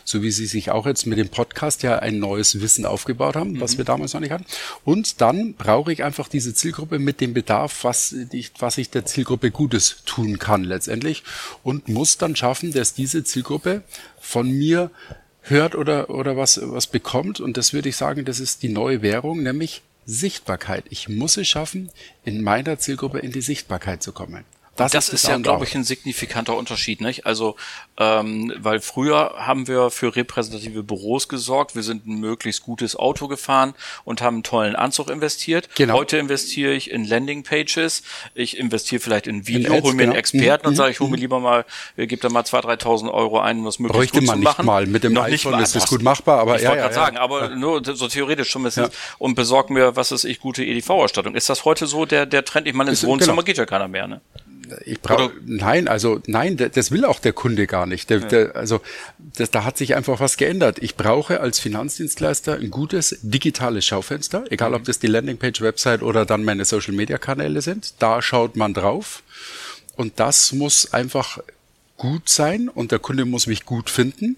So 0.04 0.22
wie 0.22 0.32
Sie 0.32 0.46
sich 0.46 0.72
auch 0.72 0.84
jetzt 0.84 1.06
mit 1.06 1.18
dem 1.18 1.28
Podcast 1.28 1.84
ja 1.84 2.00
ein 2.00 2.18
neues 2.18 2.60
Wissen 2.60 2.86
aufgebaut 2.86 3.36
haben, 3.36 3.52
mhm. 3.52 3.60
was 3.60 3.78
wir 3.78 3.84
damals 3.84 4.14
noch 4.14 4.20
nicht 4.20 4.32
hatten. 4.32 4.46
Und 4.84 5.20
dann 5.20 5.54
brauche 5.54 5.92
ich 5.92 6.02
einfach 6.02 6.26
diese 6.26 6.54
Zielgruppe 6.54 6.87
Zielgruppe 6.88 6.98
mit 6.98 7.20
dem 7.20 7.34
Bedarf, 7.34 7.84
was 7.84 8.14
ich, 8.32 8.52
was 8.60 8.78
ich 8.78 8.90
der 8.90 9.04
Zielgruppe 9.04 9.50
Gutes 9.50 10.02
tun 10.06 10.38
kann 10.38 10.64
letztendlich 10.64 11.22
und 11.62 11.88
muss 11.88 12.16
dann 12.16 12.34
schaffen, 12.34 12.72
dass 12.72 12.94
diese 12.94 13.24
Zielgruppe 13.24 13.82
von 14.20 14.50
mir 14.50 14.90
hört 15.42 15.74
oder, 15.74 16.08
oder 16.08 16.36
was, 16.36 16.60
was 16.62 16.86
bekommt. 16.86 17.40
Und 17.40 17.56
das 17.56 17.72
würde 17.72 17.90
ich 17.90 17.96
sagen, 17.96 18.24
das 18.24 18.40
ist 18.40 18.62
die 18.62 18.70
neue 18.70 19.02
Währung, 19.02 19.42
nämlich 19.42 19.82
Sichtbarkeit. 20.06 20.84
Ich 20.88 21.08
muss 21.08 21.36
es 21.36 21.46
schaffen, 21.46 21.90
in 22.24 22.42
meiner 22.42 22.78
Zielgruppe 22.78 23.18
in 23.18 23.32
die 23.32 23.42
Sichtbarkeit 23.42 24.02
zu 24.02 24.12
kommen. 24.12 24.44
Das, 24.78 24.92
das 24.92 25.08
ist, 25.08 25.24
ist 25.24 25.28
ja, 25.28 25.36
glaube 25.38 25.64
ich, 25.64 25.74
ein 25.74 25.82
signifikanter 25.82 26.56
Unterschied, 26.56 27.00
nicht? 27.00 27.26
Also, 27.26 27.56
ähm, 27.98 28.54
weil 28.58 28.80
früher 28.80 29.34
haben 29.36 29.66
wir 29.66 29.90
für 29.90 30.14
repräsentative 30.14 30.84
Büros 30.84 31.28
gesorgt, 31.28 31.74
wir 31.74 31.82
sind 31.82 32.06
ein 32.06 32.20
möglichst 32.20 32.62
gutes 32.62 32.94
Auto 32.94 33.26
gefahren 33.26 33.74
und 34.04 34.22
haben 34.22 34.36
einen 34.36 34.42
tollen 34.44 34.76
Anzug 34.76 35.10
investiert. 35.10 35.68
Genau. 35.74 35.94
Heute 35.94 36.16
investiere 36.18 36.72
ich 36.72 36.92
in 36.92 37.04
Landingpages, 37.04 38.04
ich 38.34 38.56
investiere 38.56 39.00
vielleicht 39.00 39.26
in 39.26 39.48
Video, 39.48 39.74
in 39.74 39.82
hole 39.82 39.94
mir 39.94 40.02
genau. 40.02 40.12
einen 40.12 40.18
Experten 40.20 40.66
mhm. 40.66 40.68
und 40.70 40.76
sage, 40.76 40.92
ich 40.92 41.00
hole 41.00 41.10
mir 41.10 41.16
mhm. 41.16 41.22
lieber 41.22 41.40
mal, 41.40 41.64
gib 41.96 42.20
da 42.20 42.28
mal 42.28 42.44
2.000, 42.44 42.80
3.000 42.80 43.12
Euro 43.12 43.40
ein, 43.40 43.58
um 43.58 43.64
das 43.64 43.80
möglichst 43.80 44.12
Bräuchte 44.12 44.20
gut 44.20 44.28
man 44.28 44.38
zu 44.38 44.44
machen. 44.44 44.62
Nicht 44.62 44.66
mal. 44.66 44.86
Mit 44.86 45.02
dem 45.02 45.12
Noch 45.14 45.24
iPhone 45.24 45.56
nicht 45.56 45.64
ist 45.64 45.74
das 45.74 45.88
gut 45.88 46.02
machbar, 46.02 46.38
aber 46.38 46.54
ich 46.54 46.62
ja, 46.62 46.68
wollte 46.68 46.82
ja, 46.82 46.86
gerade 46.86 47.00
ja. 47.00 47.04
sagen, 47.04 47.16
aber 47.16 47.48
nur 47.56 47.82
so 47.84 48.06
theoretisch 48.06 48.48
schon 48.48 48.64
ja. 48.68 48.88
und 49.18 49.34
besorg 49.34 49.70
mir, 49.70 49.96
was 49.96 50.12
ist 50.12 50.22
ich, 50.24 50.38
gute 50.38 50.64
EDV-Ausstattung. 50.64 51.34
Ist 51.34 51.48
das 51.48 51.64
heute 51.64 51.88
so 51.88 52.06
der, 52.06 52.26
der 52.26 52.44
Trend? 52.44 52.68
Ich 52.68 52.74
meine, 52.74 52.90
ins 52.90 53.04
Wohnzimmer 53.04 53.32
genau. 53.32 53.44
geht 53.44 53.58
ja 53.58 53.66
keiner 53.66 53.88
mehr, 53.88 54.06
ne? 54.06 54.20
Ich 54.84 55.00
brauche 55.00 55.32
nein, 55.44 55.88
also 55.88 56.20
nein, 56.26 56.56
das 56.56 56.90
will 56.90 57.04
auch 57.04 57.20
der 57.20 57.32
Kunde 57.32 57.66
gar 57.66 57.86
nicht. 57.86 58.10
Der, 58.10 58.20
ja. 58.20 58.26
der, 58.26 58.56
also 58.56 58.80
das, 59.36 59.50
da 59.50 59.64
hat 59.64 59.76
sich 59.78 59.94
einfach 59.94 60.20
was 60.20 60.36
geändert. 60.36 60.78
Ich 60.80 60.96
brauche 60.96 61.40
als 61.40 61.58
Finanzdienstleister 61.58 62.54
ein 62.54 62.70
gutes 62.70 63.18
digitales 63.22 63.86
Schaufenster, 63.86 64.44
egal 64.50 64.70
mhm. 64.70 64.76
ob 64.76 64.84
das 64.84 64.98
die 64.98 65.06
Landingpage, 65.06 65.60
Website 65.60 66.02
oder 66.02 66.24
dann 66.24 66.44
meine 66.44 66.64
Social 66.64 66.94
Media 66.94 67.18
Kanäle 67.18 67.62
sind. 67.62 67.94
Da 67.98 68.22
schaut 68.22 68.56
man 68.56 68.74
drauf 68.74 69.22
und 69.96 70.20
das 70.20 70.52
muss 70.52 70.92
einfach 70.92 71.38
gut 71.98 72.28
sein 72.28 72.68
und 72.68 72.92
der 72.92 73.00
Kunde 73.00 73.26
muss 73.26 73.46
mich 73.46 73.66
gut 73.66 73.90
finden. 73.90 74.36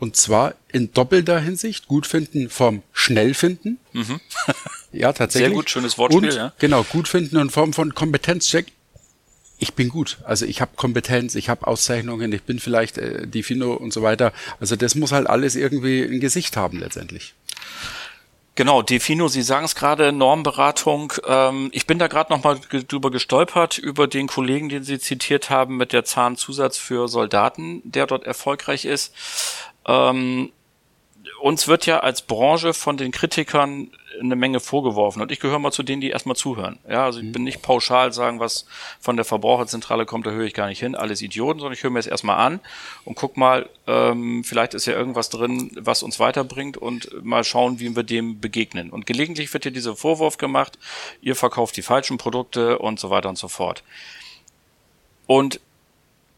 Und 0.00 0.16
zwar 0.16 0.54
in 0.72 0.92
doppelter 0.92 1.38
Hinsicht. 1.38 1.86
Gut 1.86 2.06
finden 2.06 2.48
vom 2.48 2.82
Schnellfinden. 2.92 3.78
Mhm. 3.92 4.20
ja, 4.92 5.12
tatsächlich. 5.12 5.50
Sehr 5.50 5.54
gut, 5.54 5.70
schönes 5.70 5.98
Wortspiel, 5.98 6.30
und, 6.30 6.34
ja. 6.34 6.52
Genau, 6.58 6.82
gut 6.82 7.06
finden 7.06 7.36
in 7.36 7.50
Form 7.50 7.72
von 7.72 7.94
Kompetenzcheck 7.94 8.66
ich 9.62 9.74
bin 9.74 9.88
gut. 9.88 10.18
Also 10.24 10.44
ich 10.44 10.60
habe 10.60 10.72
Kompetenz, 10.74 11.36
ich 11.36 11.48
habe 11.48 11.66
Auszeichnungen, 11.68 12.32
ich 12.32 12.42
bin 12.42 12.58
vielleicht 12.58 12.98
äh, 12.98 13.28
die 13.28 13.44
Fino 13.44 13.72
und 13.74 13.92
so 13.92 14.02
weiter. 14.02 14.32
Also 14.58 14.74
das 14.74 14.96
muss 14.96 15.12
halt 15.12 15.28
alles 15.28 15.54
irgendwie 15.54 16.02
ein 16.02 16.18
Gesicht 16.18 16.56
haben 16.56 16.80
letztendlich. 16.80 17.34
Genau, 18.56 18.82
Defino, 18.82 19.28
Sie 19.28 19.40
sagen 19.40 19.64
es 19.64 19.76
gerade, 19.76 20.12
Normberatung. 20.12 21.12
Ähm, 21.26 21.70
ich 21.72 21.86
bin 21.86 22.00
da 22.00 22.08
gerade 22.08 22.32
nochmal 22.32 22.58
drüber 22.88 23.12
gestolpert, 23.12 23.78
über 23.78 24.08
den 24.08 24.26
Kollegen, 24.26 24.68
den 24.68 24.82
Sie 24.82 24.98
zitiert 24.98 25.48
haben, 25.48 25.76
mit 25.76 25.92
der 25.92 26.04
Zahnzusatz 26.04 26.76
für 26.76 27.06
Soldaten, 27.08 27.80
der 27.84 28.06
dort 28.06 28.24
erfolgreich 28.24 28.84
ist. 28.84 29.14
Ähm, 29.86 30.50
uns 31.42 31.66
wird 31.66 31.86
ja 31.86 32.00
als 32.00 32.22
Branche 32.22 32.72
von 32.72 32.96
den 32.96 33.10
Kritikern 33.10 33.90
eine 34.20 34.36
Menge 34.36 34.60
vorgeworfen 34.60 35.20
und 35.22 35.32
ich 35.32 35.40
gehöre 35.40 35.58
mal 35.58 35.72
zu 35.72 35.82
denen, 35.82 36.00
die 36.00 36.10
erstmal 36.10 36.36
zuhören. 36.36 36.78
Ja, 36.88 37.04
also 37.04 37.18
ich 37.18 37.26
mhm. 37.26 37.32
bin 37.32 37.44
nicht 37.44 37.62
pauschal 37.62 38.12
sagen, 38.12 38.38
was 38.38 38.66
von 39.00 39.16
der 39.16 39.24
Verbraucherzentrale 39.24 40.06
kommt, 40.06 40.24
da 40.24 40.30
höre 40.30 40.44
ich 40.44 40.54
gar 40.54 40.68
nicht 40.68 40.78
hin, 40.78 40.94
alles 40.94 41.20
Idioten, 41.20 41.58
sondern 41.58 41.72
ich 41.72 41.82
höre 41.82 41.90
mir 41.90 41.98
es 41.98 42.06
erstmal 42.06 42.38
an 42.38 42.60
und 43.04 43.16
guck 43.16 43.36
mal, 43.36 43.68
ähm, 43.88 44.44
vielleicht 44.44 44.74
ist 44.74 44.86
ja 44.86 44.92
irgendwas 44.92 45.30
drin, 45.30 45.72
was 45.74 46.04
uns 46.04 46.20
weiterbringt 46.20 46.76
und 46.76 47.24
mal 47.24 47.42
schauen, 47.42 47.80
wie 47.80 47.96
wir 47.96 48.04
dem 48.04 48.40
begegnen. 48.40 48.90
Und 48.90 49.06
gelegentlich 49.06 49.52
wird 49.52 49.64
hier 49.64 49.72
dieser 49.72 49.96
Vorwurf 49.96 50.38
gemacht, 50.38 50.78
ihr 51.22 51.34
verkauft 51.34 51.76
die 51.76 51.82
falschen 51.82 52.18
Produkte 52.18 52.78
und 52.78 53.00
so 53.00 53.10
weiter 53.10 53.28
und 53.28 53.38
so 53.38 53.48
fort. 53.48 53.82
Und 55.26 55.60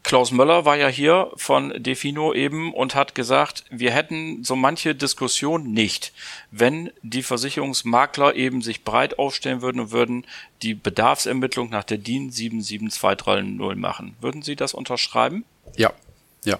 Klaus 0.05 0.31
Möller 0.31 0.65
war 0.65 0.77
ja 0.77 0.87
hier 0.87 1.31
von 1.35 1.73
Defino 1.81 2.31
eben 2.31 2.75
und 2.75 2.93
hat 2.93 3.15
gesagt, 3.15 3.63
wir 3.71 3.89
hätten 3.89 4.43
so 4.43 4.55
manche 4.55 4.93
Diskussion 4.93 5.73
nicht, 5.73 6.13
wenn 6.51 6.91
die 7.01 7.23
Versicherungsmakler 7.23 8.35
eben 8.35 8.61
sich 8.61 8.83
breit 8.83 9.17
aufstellen 9.17 9.63
würden 9.63 9.79
und 9.79 9.91
würden 9.91 10.27
die 10.61 10.75
Bedarfsermittlung 10.75 11.71
nach 11.71 11.83
der 11.83 11.97
DIN 11.97 12.29
77230 12.29 13.81
machen. 13.81 14.15
Würden 14.21 14.43
Sie 14.43 14.55
das 14.55 14.75
unterschreiben? 14.75 15.43
Ja, 15.75 15.91
ja. 16.43 16.59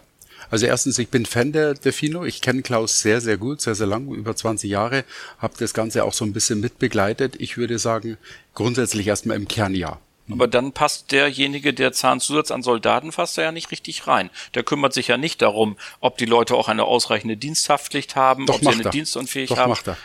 Also 0.49 0.65
erstens, 0.65 0.97
ich 0.97 1.09
bin 1.09 1.27
Fan 1.27 1.51
der 1.51 1.75
Defino. 1.75 2.25
Ich 2.25 2.41
kenne 2.41 2.63
Klaus 2.63 3.01
sehr, 3.01 3.21
sehr 3.21 3.37
gut, 3.37 3.61
sehr, 3.61 3.75
sehr 3.75 3.85
lang, 3.85 4.07
über 4.07 4.35
20 4.35 4.71
Jahre, 4.71 5.05
habe 5.37 5.53
das 5.59 5.75
Ganze 5.75 6.03
auch 6.03 6.13
so 6.13 6.25
ein 6.25 6.33
bisschen 6.33 6.61
mitbegleitet. 6.61 7.35
Ich 7.39 7.57
würde 7.57 7.77
sagen, 7.77 8.17
grundsätzlich 8.55 9.05
erstmal 9.05 9.37
im 9.37 9.47
Kern 9.47 9.75
ja. 9.75 9.99
Aber 10.31 10.47
dann 10.47 10.71
passt 10.71 11.11
derjenige, 11.11 11.73
der 11.73 11.93
Zahnzusatz 11.93 12.49
an 12.49 12.63
Soldaten 12.63 13.11
fasst, 13.11 13.37
da 13.37 13.43
ja 13.43 13.51
nicht 13.51 13.71
richtig 13.71 14.07
rein. 14.07 14.31
Der 14.55 14.63
kümmert 14.63 14.93
sich 14.93 15.07
ja 15.07 15.17
nicht 15.17 15.41
darum, 15.41 15.77
ob 15.99 16.17
die 16.17 16.25
Leute 16.25 16.55
auch 16.55 16.67
eine 16.67 16.85
ausreichende 16.85 17.37
Diensthaftpflicht 17.37 18.15
haben, 18.15 18.47
Doch, 18.47 18.55
ob 18.55 18.61
sie 18.61 18.69
eine 18.69 18.85
er. 18.85 18.89
Dienstunfähigkeit 18.89 19.57
Doch, 19.57 19.61
haben. 19.61 19.69
Macht 19.69 19.87
er. 19.87 19.97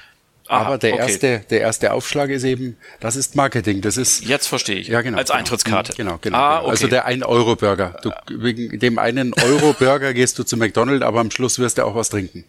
Aha, 0.50 0.66
Aber 0.66 0.78
der 0.78 0.94
okay. 0.94 1.02
erste, 1.02 1.44
der 1.48 1.60
erste 1.60 1.92
Aufschlag 1.92 2.28
ist 2.28 2.42
eben, 2.42 2.76
das 2.98 3.14
ist 3.14 3.36
Marketing. 3.36 3.82
Das 3.82 3.96
ist 3.96 4.24
jetzt 4.24 4.48
verstehe 4.48 4.78
ich. 4.80 4.88
Ja, 4.88 5.00
genau. 5.00 5.16
Als 5.16 5.30
Eintrittskarte. 5.30 5.92
Genau, 5.92 6.18
genau. 6.20 6.36
Ah, 6.36 6.48
genau. 6.48 6.62
okay. 6.62 6.70
Also 6.70 6.86
der 6.88 7.04
1 7.06 7.24
Euro 7.24 7.54
Burger. 7.54 7.96
Du, 8.02 8.10
wegen 8.28 8.80
dem 8.80 8.98
einen 8.98 9.32
Euro 9.34 9.74
Burger 9.74 10.12
gehst 10.12 10.40
du 10.40 10.42
zu 10.42 10.56
McDonald's, 10.56 11.04
aber 11.04 11.20
am 11.20 11.30
Schluss 11.30 11.60
wirst 11.60 11.78
du 11.78 11.84
auch 11.84 11.94
was 11.94 12.08
trinken. 12.08 12.44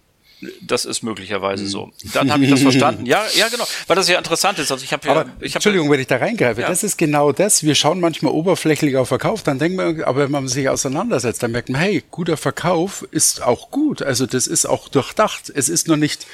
Das 0.61 0.85
ist 0.85 1.03
möglicherweise 1.03 1.67
so. 1.67 1.91
Dann 2.13 2.31
habe 2.31 2.43
ich 2.43 2.49
das 2.49 2.61
verstanden. 2.61 3.05
Ja, 3.05 3.23
ja, 3.35 3.47
genau. 3.49 3.65
Weil 3.87 3.95
das 3.95 4.07
ja 4.07 4.17
interessant 4.17 4.57
ist. 4.59 4.71
Also 4.71 4.83
ich 4.83 4.91
habe 4.91 5.07
ja, 5.07 5.13
aber, 5.13 5.29
ich 5.39 5.51
hab 5.51 5.57
Entschuldigung, 5.57 5.89
wenn 5.91 5.99
ich 5.99 6.07
da 6.07 6.17
reingreife. 6.17 6.61
Ja. 6.61 6.67
Das 6.67 6.83
ist 6.83 6.97
genau 6.97 7.31
das. 7.31 7.63
Wir 7.63 7.75
schauen 7.75 7.99
manchmal 7.99 8.33
oberflächlich 8.33 8.97
auf 8.97 9.09
Verkauf, 9.09 9.43
dann 9.43 9.59
denken 9.59 9.77
wir, 9.77 10.07
aber 10.07 10.23
wenn 10.23 10.31
man 10.31 10.47
sich 10.47 10.69
auseinandersetzt, 10.69 11.43
dann 11.43 11.51
merkt 11.51 11.69
man, 11.69 11.79
hey, 11.79 12.03
guter 12.09 12.37
Verkauf 12.37 13.07
ist 13.11 13.43
auch 13.43 13.71
gut. 13.71 14.01
Also 14.01 14.25
das 14.25 14.47
ist 14.47 14.65
auch 14.65 14.87
durchdacht. 14.87 15.51
Es 15.53 15.69
ist 15.69 15.87
nur 15.87 15.97
nicht 15.97 16.25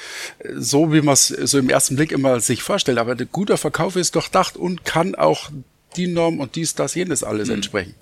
so, 0.54 0.92
wie 0.92 1.02
man 1.02 1.14
es 1.14 1.28
so 1.28 1.58
im 1.58 1.68
ersten 1.68 1.96
Blick 1.96 2.12
immer 2.12 2.40
sich 2.40 2.62
vorstellt. 2.62 2.98
Aber 2.98 3.14
guter 3.16 3.58
Verkauf 3.58 3.96
ist 3.96 4.14
durchdacht 4.14 4.56
und 4.56 4.84
kann 4.84 5.14
auch 5.14 5.50
die 5.96 6.06
Norm 6.06 6.40
und 6.40 6.54
dies, 6.54 6.74
das, 6.74 6.94
jenes 6.94 7.24
alles 7.24 7.48
hm. 7.48 7.56
entsprechen. 7.56 7.94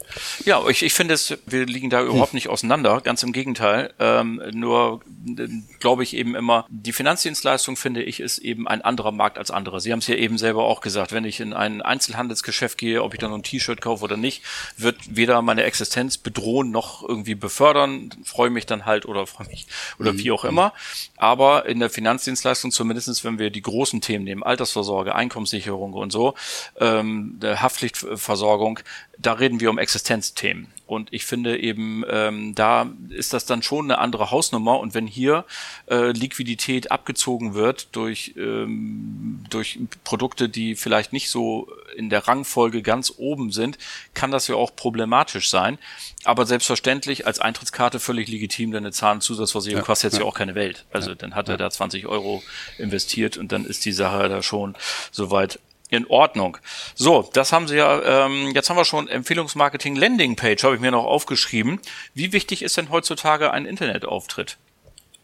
Ja, 0.45 0.67
ich, 0.69 0.83
ich 0.83 0.93
finde 0.93 1.15
es, 1.15 1.39
wir 1.47 1.67
liegen 1.67 1.91
da 1.91 2.03
überhaupt 2.03 2.33
hm. 2.33 2.37
nicht 2.37 2.49
auseinander, 2.49 3.01
ganz 3.01 3.23
im 3.23 3.33
Gegenteil. 3.33 3.93
Ähm, 3.99 4.43
nur 4.53 5.01
äh, 5.39 5.49
glaube 5.79 6.03
ich 6.03 6.15
eben 6.15 6.35
immer, 6.35 6.67
die 6.69 6.93
Finanzdienstleistung, 6.93 7.77
finde 7.77 8.03
ich, 8.03 8.21
ist 8.21 8.39
eben 8.39 8.67
ein 8.67 8.83
anderer 8.83 9.13
Markt 9.13 9.39
als 9.39 9.51
andere. 9.51 9.81
Sie 9.81 9.93
haben 9.93 10.01
es 10.01 10.07
ja 10.07 10.17
eben 10.17 10.37
selber 10.39 10.65
auch 10.65 10.81
gesagt, 10.81 11.13
wenn 11.13 11.25
ich 11.25 11.41
in 11.41 11.53
ein 11.53 11.81
Einzelhandelsgeschäft 11.81 12.79
gehe, 12.79 13.03
ob 13.03 13.15
ich 13.15 13.21
dann 13.21 13.33
ein 13.33 13.43
T-Shirt 13.43 13.81
kaufe 13.81 14.05
oder 14.05 14.17
nicht, 14.17 14.43
wird 14.77 14.97
weder 15.09 15.41
meine 15.43 15.63
Existenz 15.63 16.19
bedrohen 16.19 16.71
noch 16.71 17.07
irgendwie 17.07 17.35
befördern. 17.35 18.11
Freue 18.25 18.51
mich 18.51 18.67
dann 18.67 18.85
halt 18.85 19.07
oder 19.07 19.27
freue 19.27 19.49
mich 19.49 19.67
oder 19.99 20.13
mhm. 20.13 20.19
wie 20.19 20.31
auch 20.33 20.45
immer. 20.45 20.73
Aber 21.17 21.67
in 21.67 21.81
der 21.81 21.91
Finanzdienstleistung, 21.91 22.73
zumindestens 22.73 23.25
wenn 23.25 23.39
wir 23.39 23.51
die 23.51 23.63
großen 23.63 24.01
Themen 24.01 24.25
nehmen, 24.25 24.43
Altersvorsorge, 24.43 25.15
Einkommenssicherung 25.15 25.93
und 25.93 26.13
so, 26.13 26.35
ähm, 26.81 27.39
der 27.41 27.63
Haftpflichtversorgung, 27.77 28.81
da 29.19 29.33
reden 29.33 29.61
wir 29.61 29.71
um 29.71 29.79
Existenzthemen. 29.79 30.69
Und 30.87 31.13
ich 31.13 31.25
finde 31.25 31.59
eben, 31.59 32.05
ähm, 32.09 32.55
da 32.55 32.89
ist 33.09 33.33
das 33.33 33.45
dann 33.45 33.63
schon 33.63 33.87
eine 33.87 33.99
andere 33.99 34.31
Hausnummer. 34.31 34.79
Und 34.79 34.95
wenn 34.95 35.07
hier 35.07 35.45
äh, 35.91 36.13
Liquidität 36.13 36.93
abgezogen 36.93 37.55
wird 37.55 37.89
durch, 37.97 38.35
ähm, 38.37 39.45
durch 39.51 39.81
Produkte, 40.05 40.49
die 40.49 40.77
vielleicht 40.77 41.13
nicht 41.13 41.29
so 41.29 41.69
in 41.97 42.09
der 42.09 42.29
Rangfolge 42.29 42.83
ganz 42.83 43.15
oben 43.17 43.51
sind, 43.51 43.79
kann 44.15 44.31
das 44.31 44.47
ja 44.47 44.55
auch 44.55 44.77
problematisch 44.77 45.51
sein. 45.51 45.79
Aber 46.25 46.47
selbstverständlich 46.47 47.27
als 47.27 47.41
Eintrittskarte 47.41 47.99
völlig 47.99 48.29
legitim, 48.29 48.71
denn 48.71 48.85
eine 48.85 48.93
Zahnzusatzversicherung 48.93 49.83
ja, 49.83 49.87
kostet 49.87 50.13
jetzt 50.13 50.19
ja. 50.19 50.25
ja 50.25 50.29
auch 50.29 50.35
keine 50.35 50.55
Welt. 50.55 50.85
Also 50.93 51.11
ja, 51.11 51.15
dann 51.17 51.35
hat 51.35 51.49
er 51.49 51.57
da 51.57 51.69
20 51.69 52.07
Euro 52.07 52.45
investiert 52.79 53.39
und 53.39 53.51
dann 53.51 53.65
ist 53.65 53.85
die 53.87 53.93
Sache 53.93 54.29
da 54.29 54.43
schon 54.43 54.77
soweit 55.11 55.59
in 55.91 56.07
Ordnung. 56.07 56.59
So, 56.95 57.29
das 57.33 57.53
haben 57.53 57.69
Sie 57.69 57.77
ja, 57.77 58.27
ähm, 58.27 58.53
jetzt 58.55 58.71
haben 58.71 58.77
wir 58.77 58.85
schon 58.85 59.09
Empfehlungsmarketing 59.09 59.97
Landingpage, 59.97 60.65
habe 60.65 60.75
ich 60.75 60.81
mir 60.81 60.91
noch 60.91 61.05
aufgeschrieben. 61.05 61.81
Wie 62.15 62.33
wichtig 62.33 62.63
ist 62.63 62.77
denn 62.77 62.91
heutzutage 62.91 63.53
ein 63.53 63.67
Internetauftritt? 63.67 64.59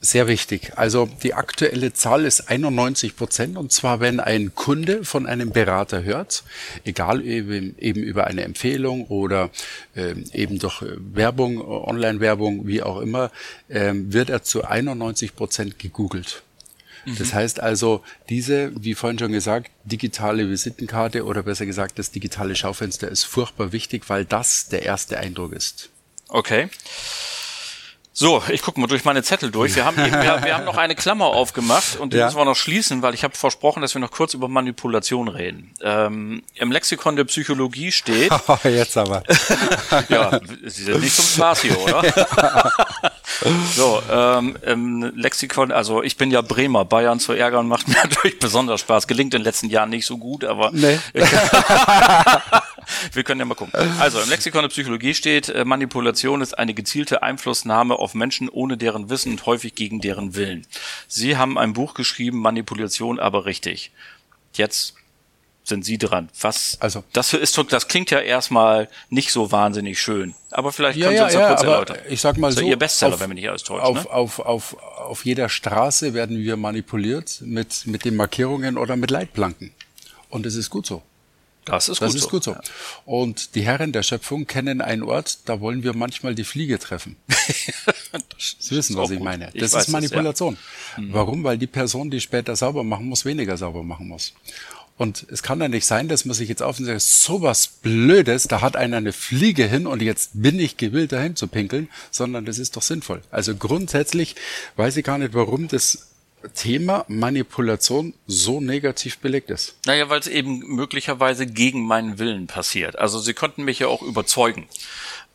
Sehr 0.04 0.26
wichtig. 0.26 0.72
Also 0.74 1.08
die 1.22 1.32
aktuelle 1.32 1.92
Zahl 1.92 2.24
ist 2.24 2.50
91 2.50 3.14
Prozent 3.14 3.56
und 3.56 3.70
zwar 3.70 4.00
wenn 4.00 4.18
ein 4.18 4.52
Kunde 4.52 5.04
von 5.04 5.28
einem 5.28 5.52
Berater 5.52 6.02
hört, 6.02 6.42
egal 6.84 7.24
eben, 7.24 7.78
eben 7.78 8.02
über 8.02 8.26
eine 8.26 8.42
Empfehlung 8.42 9.06
oder 9.06 9.50
äh, 9.94 10.14
eben 10.32 10.58
durch 10.58 10.82
Werbung, 10.82 11.60
Online-Werbung, 11.60 12.66
wie 12.66 12.82
auch 12.82 13.00
immer, 13.00 13.30
äh, 13.68 13.92
wird 13.94 14.28
er 14.28 14.42
zu 14.42 14.64
91 14.64 15.36
Prozent 15.36 15.78
gegoogelt. 15.78 16.42
Das 17.06 17.34
heißt 17.34 17.60
also, 17.60 18.02
diese, 18.28 18.72
wie 18.76 18.94
vorhin 18.94 19.18
schon 19.18 19.32
gesagt, 19.32 19.70
digitale 19.84 20.48
Visitenkarte 20.48 21.24
oder 21.24 21.42
besser 21.42 21.66
gesagt 21.66 21.98
das 21.98 22.10
digitale 22.10 22.54
Schaufenster 22.54 23.08
ist 23.08 23.24
furchtbar 23.24 23.72
wichtig, 23.72 24.08
weil 24.08 24.24
das 24.24 24.68
der 24.68 24.82
erste 24.82 25.18
Eindruck 25.18 25.52
ist. 25.52 25.90
Okay. 26.28 26.68
So, 28.14 28.42
ich 28.50 28.60
gucke 28.60 28.78
mal 28.78 28.88
durch 28.88 29.06
meine 29.06 29.22
Zettel 29.22 29.50
durch. 29.50 29.74
Wir 29.74 29.86
haben, 29.86 29.98
eben, 29.98 30.12
wir, 30.12 30.42
wir, 30.44 30.54
haben 30.54 30.66
noch 30.66 30.76
eine 30.76 30.94
Klammer 30.94 31.26
aufgemacht 31.26 31.96
und 31.98 32.12
die 32.12 32.18
ja. 32.18 32.26
müssen 32.26 32.36
wir 32.36 32.44
noch 32.44 32.56
schließen, 32.56 33.00
weil 33.00 33.14
ich 33.14 33.24
habe 33.24 33.34
versprochen, 33.34 33.80
dass 33.80 33.94
wir 33.94 34.00
noch 34.00 34.10
kurz 34.10 34.34
über 34.34 34.48
Manipulation 34.48 35.28
reden. 35.28 35.72
Ähm, 35.80 36.42
Im 36.54 36.70
Lexikon 36.70 37.16
der 37.16 37.24
Psychologie 37.24 37.90
steht. 37.90 38.30
Jetzt 38.64 38.98
aber. 38.98 39.22
ja, 40.10 40.38
Sie 40.66 40.84
sind 40.84 41.00
nicht 41.00 41.16
zum 41.16 41.24
Spaß 41.24 41.62
hier, 41.62 41.80
oder? 41.80 42.02
so, 43.74 44.02
ähm, 44.10 44.56
im 44.62 45.12
Lexikon, 45.16 45.72
also 45.72 46.02
ich 46.02 46.16
bin 46.16 46.30
ja 46.30 46.42
Bremer, 46.42 46.84
Bayern 46.84 47.20
zu 47.20 47.32
ärgern 47.32 47.68
macht 47.68 47.88
mir 47.88 47.94
natürlich 48.02 48.38
besonders 48.38 48.80
Spaß. 48.80 49.06
Gelingt 49.06 49.34
in 49.34 49.40
den 49.40 49.44
letzten 49.44 49.68
Jahren 49.70 49.90
nicht 49.90 50.06
so 50.06 50.18
gut, 50.18 50.44
aber 50.44 50.70
nee. 50.72 50.98
wir 53.12 53.22
können 53.24 53.40
ja 53.40 53.46
mal 53.46 53.54
gucken. 53.54 53.72
Also 54.00 54.20
im 54.20 54.28
Lexikon 54.28 54.62
der 54.62 54.68
Psychologie 54.68 55.14
steht, 55.14 55.48
äh, 55.48 55.64
Manipulation 55.64 56.40
ist 56.40 56.58
eine 56.58 56.74
gezielte 56.74 57.22
Einflussnahme 57.22 57.98
auf 57.98 58.14
Menschen 58.14 58.48
ohne 58.48 58.76
deren 58.76 59.08
Wissen 59.10 59.32
und 59.32 59.46
häufig 59.46 59.74
gegen 59.74 60.00
deren 60.00 60.34
Willen. 60.34 60.66
Sie 61.08 61.36
haben 61.36 61.58
ein 61.58 61.72
Buch 61.72 61.94
geschrieben, 61.94 62.38
Manipulation 62.38 63.18
aber 63.18 63.46
richtig. 63.46 63.90
Jetzt 64.54 64.94
sind 65.64 65.84
Sie 65.84 65.98
dran. 65.98 66.28
Was? 66.40 66.76
Also 66.80 67.04
das 67.12 67.32
ist 67.34 67.58
das 67.70 67.88
klingt 67.88 68.10
ja 68.10 68.20
erstmal 68.20 68.88
nicht 69.10 69.32
so 69.32 69.52
wahnsinnig 69.52 70.00
schön, 70.00 70.34
aber 70.50 70.72
vielleicht 70.72 70.98
ja, 70.98 71.06
können 71.06 71.18
Sie 71.18 71.24
uns 71.24 71.34
ja, 71.34 71.40
ja, 71.40 71.48
kurz 71.48 71.62
erläutern. 71.62 71.98
Ich 72.08 72.20
sag 72.20 72.36
mal 72.36 72.52
so, 72.52 72.62
Ihr 72.62 72.76
Bestseller, 72.76 73.14
auf, 73.14 73.20
wenn 73.20 73.28
mich 73.28 73.36
nicht 73.36 73.48
alles 73.48 73.62
täuscht. 73.62 73.84
Auf, 73.84 74.04
ne? 74.04 74.10
auf, 74.10 74.38
auf, 74.40 74.76
auf 74.80 75.24
jeder 75.24 75.48
Straße 75.48 76.14
werden 76.14 76.38
wir 76.38 76.56
manipuliert 76.56 77.40
mit 77.42 77.86
mit 77.86 78.04
den 78.04 78.16
Markierungen 78.16 78.76
oder 78.76 78.96
mit 78.96 79.10
Leitplanken 79.10 79.72
und 80.30 80.46
es 80.46 80.54
ist 80.54 80.70
gut 80.70 80.86
so. 80.86 81.02
Das 81.64 81.88
ist, 81.88 82.02
das 82.02 82.12
gut, 82.12 82.16
ist 82.16 82.22
so. 82.24 82.30
gut 82.30 82.44
so. 82.44 82.56
Und 83.04 83.54
die 83.54 83.62
Herren 83.62 83.92
der 83.92 84.02
Schöpfung 84.02 84.46
kennen 84.46 84.80
einen 84.80 85.04
Ort, 85.04 85.48
da 85.48 85.60
wollen 85.60 85.84
wir 85.84 85.94
manchmal 85.94 86.34
die 86.34 86.42
Fliege 86.44 86.78
treffen. 86.78 87.16
Sie 88.38 88.74
wissen, 88.74 88.96
was 88.96 89.10
ich 89.10 89.18
gut. 89.18 89.24
meine. 89.24 89.50
Das 89.54 89.72
ich 89.72 89.78
ist 89.78 89.88
Manipulation. 89.88 90.54
Es, 90.54 90.96
ja. 90.96 91.02
Mhm. 91.02 91.12
Warum? 91.12 91.44
Weil 91.44 91.58
die 91.58 91.68
Person, 91.68 92.10
die 92.10 92.20
später 92.20 92.56
sauber 92.56 92.82
machen 92.82 93.06
muss, 93.06 93.24
weniger 93.24 93.56
sauber 93.56 93.84
machen 93.84 94.08
muss. 94.08 94.34
Und 94.96 95.26
es 95.30 95.42
kann 95.42 95.60
ja 95.60 95.68
nicht 95.68 95.86
sein, 95.86 96.08
dass 96.08 96.24
man 96.24 96.34
sich 96.34 96.48
jetzt 96.48 96.62
auf 96.62 96.78
und 96.78 96.84
sagt, 96.84 97.00
so 97.00 97.42
was 97.42 97.66
Blödes, 97.66 98.44
da 98.44 98.60
hat 98.60 98.76
einer 98.76 98.98
eine 98.98 99.12
Fliege 99.12 99.66
hin 99.66 99.86
und 99.86 100.02
jetzt 100.02 100.30
bin 100.34 100.58
ich 100.58 100.76
gewillt, 100.76 101.12
dahin 101.12 101.34
zu 101.34 101.48
pinkeln, 101.48 101.88
sondern 102.10 102.44
das 102.44 102.58
ist 102.58 102.76
doch 102.76 102.82
sinnvoll. 102.82 103.22
Also 103.30 103.56
grundsätzlich 103.56 104.36
weiß 104.76 104.96
ich 104.96 105.04
gar 105.04 105.18
nicht, 105.18 105.34
warum 105.34 105.68
das 105.68 106.12
Thema 106.54 107.04
Manipulation 107.08 108.14
so 108.26 108.60
negativ 108.60 109.18
belegt 109.18 109.50
ist? 109.50 109.76
Naja, 109.86 110.08
weil 110.08 110.20
es 110.20 110.26
eben 110.26 110.58
möglicherweise 110.74 111.46
gegen 111.46 111.86
meinen 111.86 112.18
Willen 112.18 112.46
passiert. 112.46 112.98
Also 112.98 113.20
sie 113.20 113.34
konnten 113.34 113.64
mich 113.64 113.78
ja 113.78 113.88
auch 113.88 114.02
überzeugen. 114.02 114.66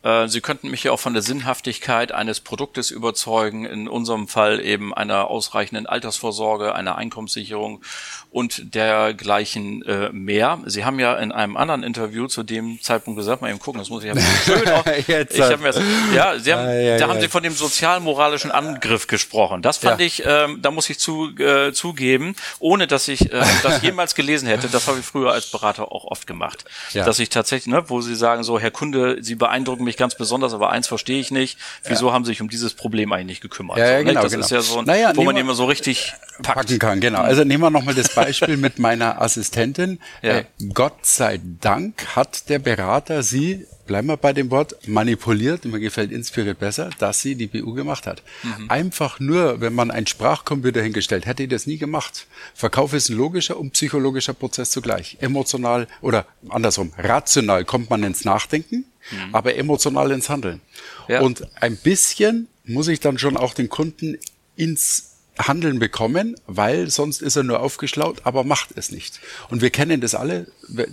Äh, 0.08 0.28
Sie 0.28 0.40
könnten 0.40 0.70
mich 0.70 0.84
ja 0.84 0.92
auch 0.92 1.00
von 1.00 1.12
der 1.12 1.22
Sinnhaftigkeit 1.22 2.12
eines 2.12 2.40
Produktes 2.40 2.90
überzeugen, 2.90 3.64
in 3.66 3.88
unserem 3.88 4.26
Fall 4.26 4.60
eben 4.60 4.94
einer 4.94 5.28
ausreichenden 5.28 5.86
Altersvorsorge, 5.86 6.74
einer 6.74 6.96
Einkommenssicherung 6.96 7.82
und 8.30 8.74
dergleichen 8.74 9.82
äh, 9.82 10.10
mehr. 10.12 10.60
Sie 10.66 10.84
haben 10.84 10.98
ja 10.98 11.14
in 11.16 11.32
einem 11.32 11.56
anderen 11.56 11.82
Interview 11.82 12.26
zu 12.26 12.42
dem 12.42 12.80
Zeitpunkt 12.80 13.18
gesagt, 13.18 13.42
mal 13.42 13.50
eben 13.50 13.58
gucken, 13.58 13.78
das 13.78 13.90
muss 13.90 14.04
ich 14.04 14.14
ja 14.14 14.20
schön 14.44 14.68
auch, 14.68 14.86
ich 15.08 15.08
hab 15.08 15.60
mir 15.60 15.72
das, 15.72 15.80
ja, 16.14 16.38
Sie 16.38 16.52
haben, 16.52 16.66
ah, 16.66 16.72
ja, 16.72 16.98
da 16.98 17.06
ja. 17.06 17.08
haben 17.08 17.20
Sie 17.20 17.28
von 17.28 17.42
dem 17.42 17.54
sozialmoralischen 17.54 18.50
Angriff 18.50 19.06
gesprochen. 19.06 19.62
Das 19.62 19.78
fand 19.78 20.00
ja. 20.00 20.06
ich, 20.06 20.22
ähm, 20.24 20.60
da 20.62 20.70
muss 20.70 20.88
ich 20.90 20.98
zu, 20.98 21.36
äh, 21.38 21.72
zugeben, 21.72 22.34
ohne 22.58 22.86
dass 22.86 23.08
ich 23.08 23.32
äh, 23.32 23.42
das 23.62 23.82
jemals 23.82 24.14
gelesen 24.14 24.48
hätte, 24.48 24.68
das 24.68 24.86
habe 24.88 25.00
ich 25.00 25.04
früher 25.04 25.32
als 25.32 25.50
Berater 25.50 25.92
auch 25.92 26.04
oft 26.04 26.26
gemacht, 26.26 26.64
dass 26.94 27.18
ich 27.18 27.28
tatsächlich, 27.28 27.74
ne, 27.74 27.84
wo 27.88 28.00
Sie 28.00 28.14
sagen 28.14 28.42
so, 28.42 28.58
Herr 28.58 28.70
Kunde, 28.70 29.18
Sie 29.20 29.34
beeindrucken 29.34 29.84
mich 29.84 29.97
ganz 29.98 30.14
besonders, 30.14 30.54
aber 30.54 30.70
eins 30.70 30.86
verstehe 30.86 31.20
ich 31.20 31.30
nicht, 31.30 31.58
wieso 31.84 32.12
haben 32.12 32.24
Sie 32.24 32.30
sich 32.30 32.40
um 32.40 32.48
dieses 32.48 32.74
Problem 32.74 33.12
eigentlich 33.12 33.26
nicht 33.26 33.40
gekümmert? 33.42 33.78
Ja, 33.78 33.90
ja, 33.90 34.02
genau, 34.02 34.22
das 34.22 34.32
genau. 34.32 34.44
ist 34.44 34.50
ja 34.50 34.62
so 34.62 34.78
ein, 34.78 34.84
naja, 34.84 35.12
wo 35.14 35.24
man 35.24 35.36
immer 35.36 35.54
so 35.54 35.66
richtig 35.66 36.14
packt. 36.42 36.58
packen 36.58 36.78
kann, 36.78 37.00
genau. 37.00 37.20
Also 37.20 37.44
nehmen 37.44 37.62
wir 37.62 37.70
nochmal 37.70 37.94
das 37.94 38.14
Beispiel 38.14 38.56
mit 38.56 38.78
meiner 38.78 39.20
Assistentin. 39.20 39.98
Ja. 40.22 40.38
Äh, 40.38 40.44
Gott 40.74 41.06
sei 41.06 41.40
Dank 41.60 42.16
hat 42.16 42.48
der 42.48 42.58
Berater 42.58 43.22
sie, 43.22 43.66
bleiben 43.86 44.08
wir 44.08 44.16
bei 44.16 44.32
dem 44.32 44.50
Wort, 44.50 44.88
manipuliert, 44.88 45.64
mir 45.64 45.80
gefällt 45.80 46.10
inspiriert 46.10 46.58
besser, 46.58 46.90
dass 46.98 47.20
sie 47.20 47.34
die 47.34 47.46
BU 47.46 47.74
gemacht 47.74 48.06
hat. 48.06 48.22
Mhm. 48.42 48.70
Einfach 48.70 49.20
nur, 49.20 49.60
wenn 49.60 49.74
man 49.74 49.90
einen 49.90 50.06
Sprachcomputer 50.06 50.82
hingestellt, 50.82 51.26
hätte 51.26 51.44
ich 51.44 51.48
das 51.48 51.66
nie 51.66 51.78
gemacht. 51.78 52.26
Verkauf 52.54 52.94
ist 52.94 53.10
ein 53.10 53.16
logischer 53.16 53.58
und 53.58 53.72
psychologischer 53.72 54.34
Prozess 54.34 54.70
zugleich. 54.70 55.18
Emotional 55.20 55.86
oder 56.00 56.26
andersrum, 56.48 56.92
rational 56.98 57.64
kommt 57.64 57.90
man 57.90 58.02
ins 58.02 58.24
Nachdenken, 58.24 58.84
mhm. 59.10 59.34
aber 59.34 59.56
emotional 59.56 60.10
ins 60.10 60.28
Handeln. 60.28 60.60
Ja. 61.08 61.20
Und 61.20 61.46
ein 61.60 61.76
bisschen 61.76 62.48
muss 62.64 62.88
ich 62.88 63.00
dann 63.00 63.18
schon 63.18 63.36
auch 63.36 63.54
den 63.54 63.68
Kunden 63.68 64.18
ins 64.56 65.08
Handeln 65.38 65.78
bekommen, 65.78 66.36
weil 66.46 66.90
sonst 66.90 67.22
ist 67.22 67.36
er 67.36 67.44
nur 67.44 67.60
aufgeschlaut, 67.60 68.22
aber 68.24 68.44
macht 68.44 68.70
es 68.76 68.90
nicht. 68.90 69.20
Und 69.50 69.62
wir 69.62 69.70
kennen 69.70 70.00
das 70.00 70.14
alle, 70.14 70.46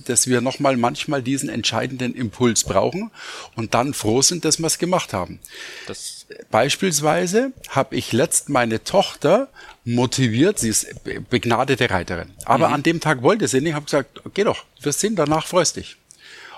dass 0.05 0.27
wir 0.27 0.41
nochmal 0.41 0.77
manchmal 0.77 1.23
diesen 1.23 1.49
entscheidenden 1.49 2.13
Impuls 2.13 2.63
brauchen 2.63 3.11
und 3.55 3.73
dann 3.73 3.93
froh 3.93 4.21
sind, 4.21 4.45
dass 4.45 4.59
wir 4.59 4.67
es 4.67 4.77
gemacht 4.77 5.13
haben. 5.13 5.39
Das 5.87 6.27
Beispielsweise 6.51 7.51
habe 7.69 7.95
ich 7.95 8.11
letzt 8.11 8.49
meine 8.49 8.83
Tochter 8.83 9.49
motiviert, 9.83 10.59
sie 10.59 10.69
ist 10.69 10.87
begnadete 11.29 11.89
Reiterin, 11.89 12.31
aber 12.45 12.69
mhm. 12.69 12.73
an 12.75 12.83
dem 12.83 12.99
Tag 12.99 13.21
wollte 13.21 13.47
sie 13.47 13.61
nicht, 13.61 13.73
habe 13.73 13.85
gesagt, 13.85 14.21
geh 14.33 14.43
doch, 14.43 14.63
wirst 14.81 14.99
sehen, 14.99 15.15
danach 15.15 15.47
freust 15.47 15.77
dich. 15.77 15.97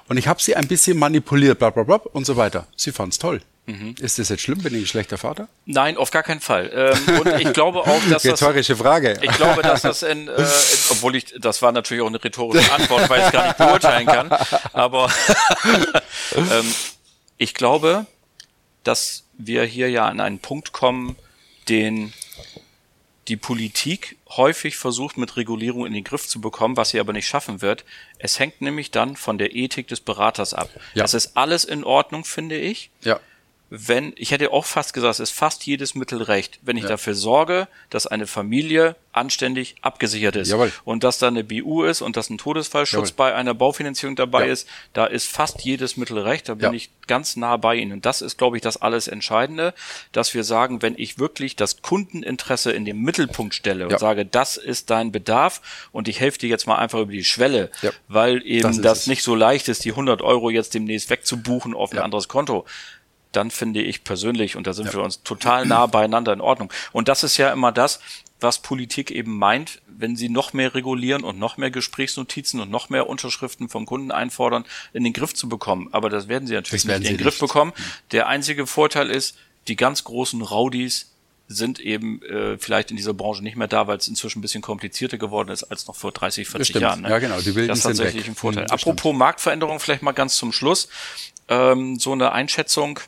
Und 0.10 0.18
ich 0.18 0.28
habe 0.28 0.42
sie 0.42 0.56
ein 0.56 0.68
bisschen 0.68 0.98
manipuliert, 0.98 1.60
bla 1.60 1.70
bla 1.70 1.84
bla 1.84 1.96
und 2.14 2.26
so 2.26 2.38
weiter. 2.38 2.68
Sie 2.76 2.92
fand's 2.92 3.18
toll. 3.18 3.42
Mhm. 3.66 3.96
Ist 4.00 4.18
das 4.18 4.30
jetzt 4.30 4.44
schlimm, 4.44 4.60
bin 4.60 4.74
ich 4.74 4.84
ein 4.84 4.88
schlechter 4.88 5.18
Vater? 5.18 5.50
Nein, 5.66 5.98
auf 5.98 6.10
gar 6.10 6.24
keinen 6.24 6.40
Fall. 6.40 6.72
Ähm, 6.74 7.20
und 7.20 7.28
ich 7.42 7.52
glaube 7.52 7.80
auch, 7.80 8.02
dass 8.10 8.24
das. 8.24 8.42
Rhetorische 8.42 8.78
Frage. 8.78 9.20
Ich 9.22 9.32
glaube, 9.34 9.62
dass 9.62 9.82
das 9.82 10.04
in, 10.04 10.30
äh, 10.30 10.32
obwohl 10.90 11.18
ich, 11.18 11.36
das 11.38 11.62
war 11.62 11.74
natürlich 11.74 12.02
auch 12.02 12.08
eine 12.08 12.24
rhetorische 12.24 12.72
Antwort, 12.72 13.10
weil 13.10 13.20
ich 13.20 13.26
es 13.26 13.32
gar 13.34 13.48
nicht 13.48 13.58
beurteilen 13.58 14.06
kann. 14.06 14.30
Aber 14.72 15.12
ähm, 16.36 16.74
ich 17.38 17.54
glaube, 17.54 18.06
dass 18.86 19.26
wir 19.38 19.66
hier 19.66 19.90
ja 19.90 20.06
an 20.06 20.22
einen 20.22 20.40
Punkt 20.40 20.72
kommen, 20.72 21.18
den 21.68 22.14
die 23.28 23.38
Politik 23.38 24.18
häufig 24.30 24.78
versucht, 24.78 25.18
mit 25.18 25.36
Regulierung 25.36 25.86
in 25.86 25.94
den 25.94 26.04
Griff 26.04 26.28
zu 26.28 26.40
bekommen, 26.40 26.78
was 26.78 26.92
sie 26.92 27.00
aber 27.00 27.14
nicht 27.14 27.28
schaffen 27.28 27.62
wird. 27.62 27.84
Es 28.20 28.40
hängt 28.40 28.62
nämlich 28.62 28.92
dann 28.92 29.16
von 29.16 29.38
der 29.38 29.56
Ethik 29.56 29.88
des 29.88 30.00
Beraters 30.00 30.54
ab. 30.54 30.70
Ja. 30.94 31.04
Das 31.04 31.14
ist 31.14 31.36
alles 31.36 31.64
in 31.64 31.84
Ordnung, 31.84 32.24
finde 32.24 32.58
ich. 32.58 32.90
Ja 33.02 33.20
wenn, 33.70 34.14
ich 34.16 34.32
hätte 34.32 34.52
auch 34.54 34.66
fast 34.66 34.94
gesagt, 34.94 35.16
es 35.16 35.20
ist 35.20 35.32
fast 35.32 35.66
jedes 35.66 35.94
Mittel 35.94 36.22
recht, 36.22 36.60
wenn 36.62 36.78
ich 36.78 36.84
ja. 36.84 36.90
dafür 36.90 37.16
sorge, 37.16 37.68
dass 37.90 38.08
eine 38.08 38.26
Familie 38.26 38.96
anständig 39.12 39.76
abgesichert 39.82 40.36
ist. 40.36 40.50
Jawohl. 40.50 40.72
Und 40.86 41.04
dass 41.04 41.18
da 41.18 41.28
eine 41.28 41.44
BU 41.44 41.84
ist 41.84 42.02
und 42.02 42.16
dass 42.16 42.30
ein 42.30 42.38
Todesfallschutz 42.38 43.10
Jawohl. 43.10 43.18
bei 43.18 43.36
einer 43.36 43.54
Baufinanzierung 43.54 44.16
dabei 44.16 44.46
ja. 44.46 44.54
ist, 44.54 44.70
da 44.94 45.06
ist 45.06 45.28
fast 45.28 45.62
jedes 45.62 45.98
Mittel 45.98 46.20
recht, 46.20 46.48
da 46.48 46.54
bin 46.54 46.70
ja. 46.70 46.74
ich 46.74 46.92
ganz 47.08 47.36
nah 47.36 47.58
bei 47.58 47.76
Ihnen. 47.76 47.94
Und 47.94 48.06
das 48.06 48.22
ist, 48.22 48.38
glaube 48.38 48.58
ich, 48.58 48.62
das 48.62 48.78
alles 48.78 49.08
Entscheidende, 49.08 49.74
dass 50.12 50.34
wir 50.34 50.44
sagen, 50.44 50.82
wenn 50.82 50.94
ich 50.98 51.20
wirklich 51.20 51.56
das 51.56 51.82
Kundeninteresse 51.82 52.72
in 52.72 52.86
den 52.86 53.02
Mittelpunkt 53.02 53.56
stelle 53.56 53.88
und 53.88 54.00
sage, 54.00 54.26
das 54.26 54.58
ist 54.58 54.90
dein 54.90 55.12
Bedarf 55.12 55.62
und 55.92 56.08
ich 56.08 56.20
helfe 56.20 56.40
dir 56.40 56.50
jetzt 56.50 56.68
mal 56.68 56.76
einfach 56.76 57.00
über 57.00 57.12
die 57.12 57.24
Schwelle, 57.24 57.72
weil 58.08 58.46
eben 58.46 58.62
das, 58.62 58.82
das 58.82 59.08
nicht 59.08 59.24
so 59.24 59.36
leicht 59.36 59.68
ist, 59.68 59.84
die 59.84 59.92
100 59.92 60.22
Euro 60.22 60.50
jetzt 60.50 60.74
demnächst 60.74 61.10
wegzubuchen 61.10 61.74
auf 61.74 61.92
ein 61.92 62.00
anderes 62.00 62.28
Konto 62.28 62.66
dann 63.32 63.52
finde 63.52 63.82
ich 63.82 64.04
persönlich, 64.04 64.56
und 64.56 64.68
da 64.68 64.74
sind 64.74 64.88
ja. 64.88 64.94
wir 64.94 65.04
uns 65.04 65.24
total 65.24 65.66
nah 65.66 65.86
beieinander 65.86 66.34
in 66.34 66.42
Ordnung. 66.42 66.72
Und 66.92 67.08
das 67.08 67.24
ist 67.24 67.38
ja 67.38 67.52
immer 67.52 67.72
das, 67.72 68.00
was 68.40 68.60
Politik 68.60 69.12
eben 69.12 69.38
meint, 69.38 69.82
wenn 69.88 70.16
sie 70.16 70.30
noch 70.30 70.54
mehr 70.54 70.76
regulieren 70.76 71.24
und 71.24 71.40
noch 71.40 71.58
mehr 71.58 71.72
Gesprächsnotizen 71.72 72.60
und 72.60 72.70
noch 72.70 72.90
mehr 72.90 73.10
Unterschriften 73.10 73.68
vom 73.68 73.86
Kunden 73.86 74.12
einfordern, 74.12 74.66
in 74.94 75.04
den 75.04 75.14
Griff 75.14 75.34
zu 75.34 75.50
bekommen. 75.50 75.90
Aber 75.92 76.10
das 76.10 76.28
werden 76.28 76.48
sie 76.48 76.54
natürlich 76.54 76.86
werden 76.86 77.02
nicht 77.02 77.12
in 77.12 77.18
den 77.18 77.24
Griff 77.24 77.42
nicht. 77.42 77.48
bekommen. 77.50 77.74
Der 78.12 78.28
einzige 78.28 78.68
Vorteil 78.68 79.10
ist, 79.10 79.38
die 79.68 79.76
ganz 79.76 80.04
großen 80.04 80.42
Rowdies 80.42 81.12
sind 81.48 81.80
eben 81.80 82.22
äh, 82.24 82.58
vielleicht 82.58 82.92
in 82.92 82.98
dieser 82.98 83.14
Branche 83.14 83.42
nicht 83.42 83.56
mehr 83.56 83.68
da, 83.68 83.88
weil 83.88 83.98
es 83.98 84.08
inzwischen 84.08 84.40
ein 84.40 84.42
bisschen 84.42 84.62
komplizierter 84.62 85.18
geworden 85.18 85.50
ist 85.50 85.64
als 85.64 85.88
noch 85.88 85.96
vor 85.96 86.12
30, 86.12 86.48
40 86.48 86.76
Jahren. 86.76 87.02
Ne? 87.02 87.10
Ja, 87.10 87.20
genau. 87.20 87.40
Die 87.40 87.56
Wilden 87.56 87.70
das 87.70 87.80
ist 87.80 87.84
tatsächlich 87.84 88.28
ein 88.28 88.36
Vorteil. 88.36 88.66
Mhm, 88.66 88.72
Apropos. 88.72 89.16
Marktveränderung, 89.16 89.80
vielleicht 89.80 90.04
mal 90.04 90.12
ganz 90.12 90.36
zum 90.36 90.52
Schluss. 90.52 90.90
Ähm, 91.48 91.98
so 91.98 92.12
eine 92.12 92.34
Einschätzung 92.34 93.00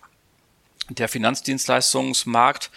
der 0.90 1.08
Finanzdienstleistungsmarkt 1.08 2.72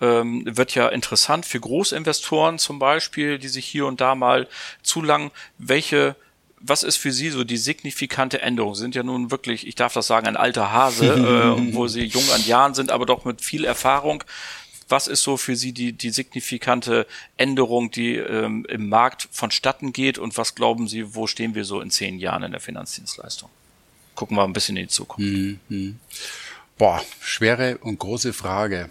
ähm, 0.00 0.44
wird 0.46 0.74
ja 0.74 0.88
interessant 0.88 1.46
für 1.46 1.60
Großinvestoren 1.60 2.58
zum 2.58 2.78
Beispiel, 2.78 3.38
die 3.38 3.48
sich 3.48 3.66
hier 3.66 3.86
und 3.86 4.00
da 4.00 4.14
mal 4.14 4.48
zu 4.82 5.02
lang, 5.02 5.30
welche 5.58 6.16
was 6.60 6.82
ist 6.82 6.96
für 6.96 7.12
Sie 7.12 7.30
so 7.30 7.44
die 7.44 7.56
signifikante 7.56 8.42
Änderung? 8.42 8.74
Sie 8.74 8.82
sind 8.82 8.94
ja 8.94 9.02
nun 9.02 9.30
wirklich, 9.30 9.66
ich 9.66 9.74
darf 9.74 9.92
das 9.92 10.06
sagen, 10.06 10.26
ein 10.26 10.36
alter 10.36 10.72
Hase, 10.72 11.06
äh, 11.58 11.74
wo 11.74 11.86
Sie 11.88 12.04
jung 12.04 12.28
an 12.34 12.44
Jahren 12.44 12.74
sind, 12.74 12.90
aber 12.90 13.06
doch 13.06 13.24
mit 13.24 13.40
viel 13.40 13.64
Erfahrung. 13.64 14.24
Was 14.88 15.06
ist 15.06 15.22
so 15.22 15.36
für 15.36 15.54
Sie 15.54 15.72
die, 15.72 15.92
die 15.92 16.10
signifikante 16.10 17.06
Änderung, 17.36 17.90
die 17.90 18.16
ähm, 18.16 18.66
im 18.68 18.88
Markt 18.88 19.28
vonstatten 19.30 19.92
geht? 19.92 20.18
Und 20.18 20.36
was 20.36 20.54
glauben 20.54 20.88
Sie, 20.88 21.14
wo 21.14 21.26
stehen 21.26 21.54
wir 21.54 21.64
so 21.64 21.80
in 21.80 21.90
zehn 21.90 22.18
Jahren 22.18 22.42
in 22.42 22.52
der 22.52 22.60
Finanzdienstleistung? 22.60 23.50
Gucken 24.14 24.36
wir 24.36 24.44
ein 24.44 24.52
bisschen 24.52 24.76
in 24.76 24.84
die 24.84 24.88
Zukunft. 24.88 25.30
Boah, 26.78 27.02
schwere 27.20 27.78
und 27.78 27.98
große 27.98 28.32
Frage. 28.32 28.88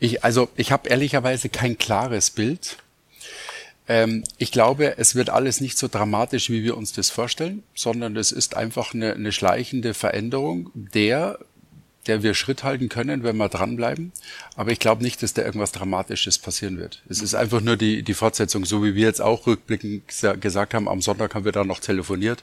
Ich, 0.00 0.24
also 0.24 0.48
ich 0.56 0.72
habe 0.72 0.88
ehrlicherweise 0.88 1.48
kein 1.48 1.78
klares 1.78 2.30
Bild. 2.30 2.78
Ähm, 3.86 4.24
ich 4.38 4.50
glaube, 4.50 4.98
es 4.98 5.14
wird 5.14 5.30
alles 5.30 5.60
nicht 5.60 5.78
so 5.78 5.86
dramatisch, 5.86 6.50
wie 6.50 6.64
wir 6.64 6.76
uns 6.76 6.92
das 6.92 7.10
vorstellen, 7.10 7.62
sondern 7.76 8.16
es 8.16 8.32
ist 8.32 8.56
einfach 8.56 8.92
eine, 8.92 9.14
eine 9.14 9.30
schleichende 9.30 9.94
Veränderung 9.94 10.70
der 10.74 11.38
der 12.06 12.22
wir 12.22 12.34
Schritt 12.34 12.64
halten 12.64 12.88
können, 12.88 13.22
wenn 13.22 13.36
wir 13.36 13.48
dranbleiben. 13.48 14.12
Aber 14.56 14.72
ich 14.72 14.80
glaube 14.80 15.02
nicht, 15.04 15.22
dass 15.22 15.34
da 15.34 15.42
irgendwas 15.42 15.70
Dramatisches 15.70 16.38
passieren 16.38 16.78
wird. 16.78 17.00
Es 17.08 17.22
ist 17.22 17.34
einfach 17.34 17.60
nur 17.60 17.76
die, 17.76 18.02
die 18.02 18.14
Fortsetzung, 18.14 18.64
so 18.64 18.82
wie 18.82 18.94
wir 18.96 19.06
jetzt 19.06 19.20
auch 19.20 19.46
rückblickend 19.46 20.02
gesagt 20.40 20.74
haben, 20.74 20.88
am 20.88 21.00
Sonntag 21.00 21.34
haben 21.34 21.44
wir 21.44 21.52
da 21.52 21.64
noch 21.64 21.78
telefoniert. 21.78 22.42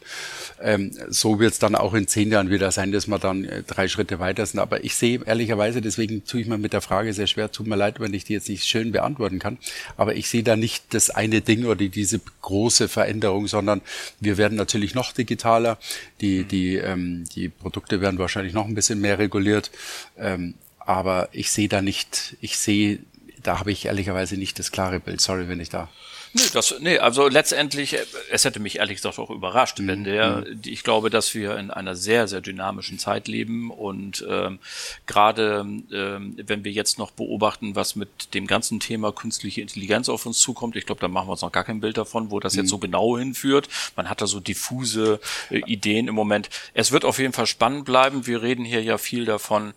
Ähm, 0.61 0.91
so 1.09 1.39
wird 1.39 1.53
es 1.53 1.59
dann 1.59 1.75
auch 1.75 1.93
in 1.93 2.07
zehn 2.07 2.31
Jahren 2.31 2.49
wieder 2.49 2.71
sein, 2.71 2.93
dass 2.93 3.07
wir 3.07 3.19
dann 3.19 3.43
äh, 3.43 3.63
drei 3.63 3.89
Schritte 3.89 4.19
weiter 4.19 4.45
sind. 4.45 4.61
Aber 4.61 4.83
ich 4.85 4.95
sehe 4.95 5.19
ehrlicherweise, 5.25 5.81
deswegen 5.81 6.23
tue 6.23 6.41
ich 6.41 6.47
mir 6.47 6.57
mit 6.57 6.71
der 6.71 6.81
Frage 6.81 7.13
sehr 7.13 7.27
schwer, 7.27 7.51
tut 7.51 7.67
mir 7.67 7.75
leid, 7.75 7.99
wenn 7.99 8.13
ich 8.13 8.23
die 8.23 8.33
jetzt 8.33 8.47
nicht 8.47 8.65
schön 8.65 8.93
beantworten 8.93 9.39
kann. 9.39 9.57
Aber 9.97 10.15
ich 10.15 10.29
sehe 10.29 10.43
da 10.43 10.55
nicht 10.55 10.93
das 10.93 11.09
eine 11.09 11.41
Ding 11.41 11.65
oder 11.65 11.75
diese 11.75 12.21
große 12.41 12.87
Veränderung, 12.87 13.47
sondern 13.47 13.81
wir 14.21 14.37
werden 14.37 14.57
natürlich 14.57 14.95
noch 14.95 15.11
digitaler. 15.11 15.77
Die, 16.21 16.45
die, 16.45 16.75
ähm, 16.75 17.25
die 17.35 17.49
Produkte 17.49 17.99
werden 17.99 18.19
wahrscheinlich 18.19 18.53
noch 18.53 18.65
ein 18.65 18.75
bisschen 18.75 19.01
mehr 19.01 19.19
reguliert 19.19 19.48
kontrolliert. 19.49 19.71
Ähm, 20.17 20.55
aber 20.79 21.29
ich 21.31 21.51
sehe 21.51 21.69
da 21.69 21.81
nicht, 21.81 22.37
ich 22.41 22.57
sehe, 22.57 22.99
da 23.43 23.59
habe 23.59 23.71
ich 23.71 23.85
ehrlicherweise 23.85 24.37
nicht 24.37 24.57
das 24.59 24.71
klare 24.71 24.99
Bild. 24.99 25.21
Sorry, 25.21 25.47
wenn 25.47 25.59
ich 25.59 25.69
da 25.69 25.87
Nee, 26.33 26.43
das, 26.53 26.75
nee, 26.79 26.99
also 26.99 27.27
letztendlich, 27.27 27.93
äh, 27.93 28.05
es 28.31 28.45
hätte 28.45 28.59
mich 28.59 28.77
ehrlich 28.77 28.97
gesagt 28.97 29.17
auch 29.19 29.31
überrascht, 29.31 29.79
mhm. 29.79 29.87
wenn 29.87 30.03
der, 30.03 30.45
mhm. 30.47 30.61
ich 30.65 30.83
glaube, 30.83 31.09
dass 31.09 31.33
wir 31.33 31.57
in 31.57 31.71
einer 31.71 31.95
sehr, 31.95 32.27
sehr 32.27 32.41
dynamischen 32.41 32.99
Zeit 32.99 33.27
leben 33.27 33.71
und 33.71 34.25
ähm, 34.29 34.59
gerade 35.07 35.65
ähm, 35.91 36.37
wenn 36.37 36.63
wir 36.63 36.71
jetzt 36.71 36.99
noch 36.99 37.11
beobachten, 37.11 37.75
was 37.75 37.95
mit 37.95 38.33
dem 38.33 38.45
ganzen 38.45 38.79
Thema 38.79 39.11
künstliche 39.11 39.61
Intelligenz 39.61 40.07
auf 40.09 40.25
uns 40.25 40.39
zukommt, 40.39 40.75
ich 40.75 40.85
glaube, 40.85 41.01
da 41.01 41.07
machen 41.07 41.27
wir 41.27 41.31
uns 41.31 41.41
noch 41.41 41.51
gar 41.51 41.63
kein 41.63 41.81
Bild 41.81 41.97
davon, 41.97 42.29
wo 42.29 42.39
das 42.39 42.53
mhm. 42.53 42.59
jetzt 42.59 42.69
so 42.69 42.77
genau 42.77 43.17
hinführt. 43.17 43.67
Man 43.95 44.09
hat 44.09 44.21
da 44.21 44.27
so 44.27 44.39
diffuse 44.39 45.19
äh, 45.49 45.59
Ideen 45.65 46.07
im 46.07 46.15
Moment. 46.15 46.49
Es 46.73 46.91
wird 46.91 47.05
auf 47.05 47.17
jeden 47.17 47.33
Fall 47.33 47.47
spannend 47.47 47.85
bleiben. 47.85 48.27
Wir 48.27 48.41
reden 48.41 48.65
hier 48.65 48.83
ja 48.83 48.97
viel 48.97 49.25
davon, 49.25 49.73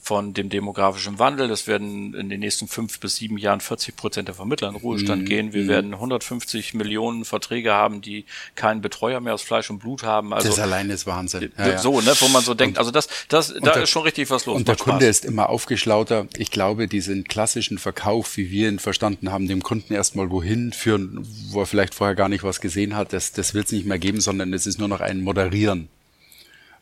von 0.00 0.34
dem 0.34 0.48
demografischen 0.48 1.18
Wandel. 1.18 1.48
Das 1.48 1.66
werden 1.66 2.14
in 2.14 2.28
den 2.28 2.40
nächsten 2.40 2.68
fünf 2.68 3.00
bis 3.00 3.16
sieben 3.16 3.38
Jahren 3.38 3.60
40 3.60 3.96
Prozent 3.96 4.28
der 4.28 4.34
Vermittler 4.34 4.68
in 4.68 4.76
Ruhestand 4.76 5.22
mhm. 5.22 5.26
gehen. 5.26 5.52
Wir 5.52 5.66
werden 5.66 5.95
150 5.96 6.74
Millionen 6.74 7.24
Verträge 7.24 7.72
haben, 7.72 8.00
die 8.00 8.24
keinen 8.54 8.80
Betreuer 8.80 9.20
mehr 9.20 9.34
aus 9.34 9.42
Fleisch 9.42 9.70
und 9.70 9.78
Blut 9.78 10.02
haben. 10.02 10.32
Also 10.32 10.48
das 10.48 10.58
alleine 10.58 10.92
ist 10.92 11.06
Wahnsinn. 11.06 11.52
Ja, 11.58 11.68
ja. 11.68 11.78
So, 11.78 12.00
ne, 12.00 12.12
wo 12.20 12.28
man 12.28 12.42
so 12.42 12.54
denkt, 12.54 12.78
also 12.78 12.90
das, 12.90 13.08
das, 13.28 13.54
da 13.54 13.72
der, 13.72 13.82
ist 13.82 13.90
schon 13.90 14.02
richtig 14.02 14.30
was 14.30 14.46
los. 14.46 14.56
Und 14.56 14.68
der 14.68 14.76
Kunde 14.76 15.06
ist 15.06 15.24
immer 15.24 15.48
aufgeschlauter. 15.48 16.26
Ich 16.36 16.50
glaube, 16.50 16.88
diesen 16.88 17.24
klassischen 17.24 17.78
Verkauf, 17.78 18.36
wie 18.36 18.50
wir 18.50 18.68
ihn 18.68 18.78
verstanden 18.78 19.32
haben, 19.32 19.48
dem 19.48 19.62
Kunden 19.62 19.94
erstmal 19.94 20.30
wohin 20.30 20.72
führen, 20.72 21.26
wo 21.50 21.60
er 21.60 21.66
vielleicht 21.66 21.94
vorher 21.94 22.14
gar 22.14 22.28
nicht 22.28 22.44
was 22.44 22.60
gesehen 22.60 22.96
hat, 22.96 23.12
das, 23.12 23.32
das 23.32 23.54
wird 23.54 23.66
es 23.66 23.72
nicht 23.72 23.86
mehr 23.86 23.98
geben, 23.98 24.20
sondern 24.20 24.52
es 24.52 24.66
ist 24.66 24.78
nur 24.78 24.88
noch 24.88 25.00
ein 25.00 25.22
Moderieren 25.22 25.88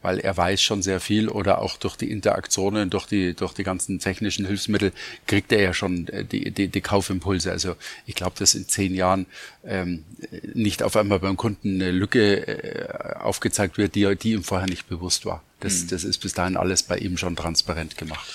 weil 0.05 0.21
er 0.21 0.37
weiß 0.37 0.61
schon 0.61 0.83
sehr 0.83 1.01
viel 1.01 1.31
oder 1.31 1.63
auch 1.63 1.79
durch 1.79 1.97
die 1.97 2.11
Interaktionen, 2.11 2.91
durch 2.91 3.07
die, 3.07 3.33
durch 3.33 3.55
die 3.55 3.63
ganzen 3.63 4.01
technischen 4.01 4.45
Hilfsmittel 4.45 4.93
kriegt 5.27 5.51
er 5.51 5.63
ja 5.63 5.73
schon 5.73 6.09
äh, 6.09 6.27
die, 6.27 6.51
die, 6.51 6.69
die 6.69 6.81
Kaufimpulse. 6.83 7.51
Also 7.51 7.75
ich 8.05 8.15
glaube, 8.15 8.37
dass 8.39 8.55
in 8.55 8.69
zehn 8.69 8.95
Jahren 8.95 9.25
ähm, 9.65 10.05
nicht 10.53 10.83
auf 10.83 10.95
einmal 10.97 11.21
beim 11.21 11.39
Kunden 11.39 11.81
eine 11.81 11.91
Lücke 11.91 12.47
äh, 12.47 13.17
aufgezeigt 13.19 13.79
wird, 13.79 13.95
die, 13.95 14.15
die 14.15 14.33
ihm 14.33 14.45
vorher 14.45 14.69
nicht 14.69 14.91
bewusst 14.91 15.25
war. 15.25 15.43
Das, 15.61 15.85
mhm. 15.85 15.89
das 15.89 16.05
ist 16.05 16.19
bis 16.19 16.35
dahin 16.35 16.59
alles 16.59 16.83
bei 16.83 16.99
ihm 16.99 17.17
schon 17.17 17.35
transparent 17.35 17.97
gemacht. 17.97 18.31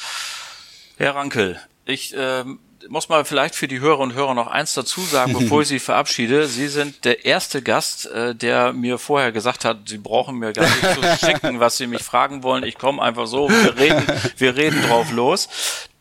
Herr 0.97 1.13
Rankel, 1.13 1.59
ich 1.85 2.15
ähm, 2.17 2.57
muss 2.87 3.09
mal 3.09 3.25
vielleicht 3.25 3.55
für 3.55 3.67
die 3.67 3.79
Hörer 3.79 3.99
und 3.99 4.13
Hörer 4.13 4.33
noch 4.33 4.47
eins 4.47 4.73
dazu 4.73 5.01
sagen, 5.01 5.33
bevor 5.33 5.61
ich 5.61 5.67
Sie 5.69 5.79
verabschiede. 5.79 6.47
Sie 6.47 6.67
sind 6.67 7.03
der 7.05 7.25
erste 7.25 7.61
Gast, 7.61 8.05
äh, 8.07 8.33
der 8.35 8.73
mir 8.73 8.97
vorher 8.97 9.31
gesagt 9.31 9.65
hat, 9.65 9.89
Sie 9.89 9.97
brauchen 9.97 10.37
mir 10.37 10.53
gar 10.53 10.65
nicht 10.65 11.19
zu 11.19 11.25
schicken, 11.25 11.59
was 11.59 11.77
Sie 11.77 11.87
mich 11.87 12.03
fragen 12.03 12.43
wollen. 12.43 12.63
Ich 12.63 12.77
komme 12.77 13.01
einfach 13.01 13.27
so, 13.27 13.49
wir 13.49 13.77
reden, 13.77 14.03
wir 14.37 14.55
reden 14.55 14.81
drauf 14.83 15.11
los. 15.11 15.49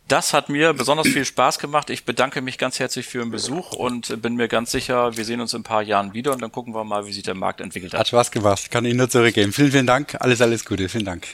Das 0.09 0.33
hat 0.33 0.49
mir 0.49 0.73
besonders 0.73 1.07
viel 1.07 1.27
Spaß 1.27 1.59
gemacht. 1.59 1.91
Ich 1.91 2.07
bedanke 2.07 2.41
mich 2.41 2.57
ganz 2.57 2.79
herzlich 2.79 3.07
für 3.07 3.19
den 3.19 3.31
Besuch 3.31 3.73
und 3.73 4.23
bin 4.23 4.37
mir 4.37 4.49
ganz 4.49 4.71
sicher, 4.71 5.15
wir 5.19 5.25
sehen 5.27 5.43
uns 5.43 5.53
in 5.53 5.61
ein 5.61 5.65
paar 5.65 5.83
Jahren 5.83 6.15
wieder 6.15 6.33
und 6.33 6.41
dann 6.41 6.51
gucken 6.51 6.75
wir 6.75 6.83
mal, 6.83 7.07
wie 7.07 7.13
sich 7.13 7.25
der 7.25 7.35
Markt 7.35 7.61
entwickelt 7.61 7.93
hat. 7.93 8.01
Hat 8.01 8.09
Spaß 8.09 8.31
gemacht. 8.31 8.71
Kann 8.71 8.87
ich 8.87 8.95
nur 8.95 9.11
zurückgeben. 9.11 9.53
Vielen, 9.53 9.71
vielen 9.71 9.87
Dank. 9.87 10.17
Alles, 10.19 10.41
alles 10.41 10.65
Gute. 10.65 10.89
Vielen 10.89 11.05
Dank. 11.05 11.27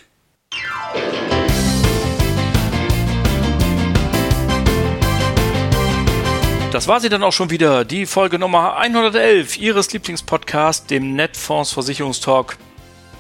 Das 6.75 6.89
war 6.89 6.99
sie 6.99 7.09
dann 7.09 7.22
auch 7.22 7.33
schon 7.33 7.51
wieder, 7.51 7.85
die 7.85 8.05
Folge 8.05 8.37
Nummer 8.37 8.77
111 8.79 9.59
Ihres 9.59 9.93
Lieblingspodcasts, 9.93 10.87
dem 10.87 11.14
Netfonds 11.14 11.70
Versicherungstalk. 11.70 12.59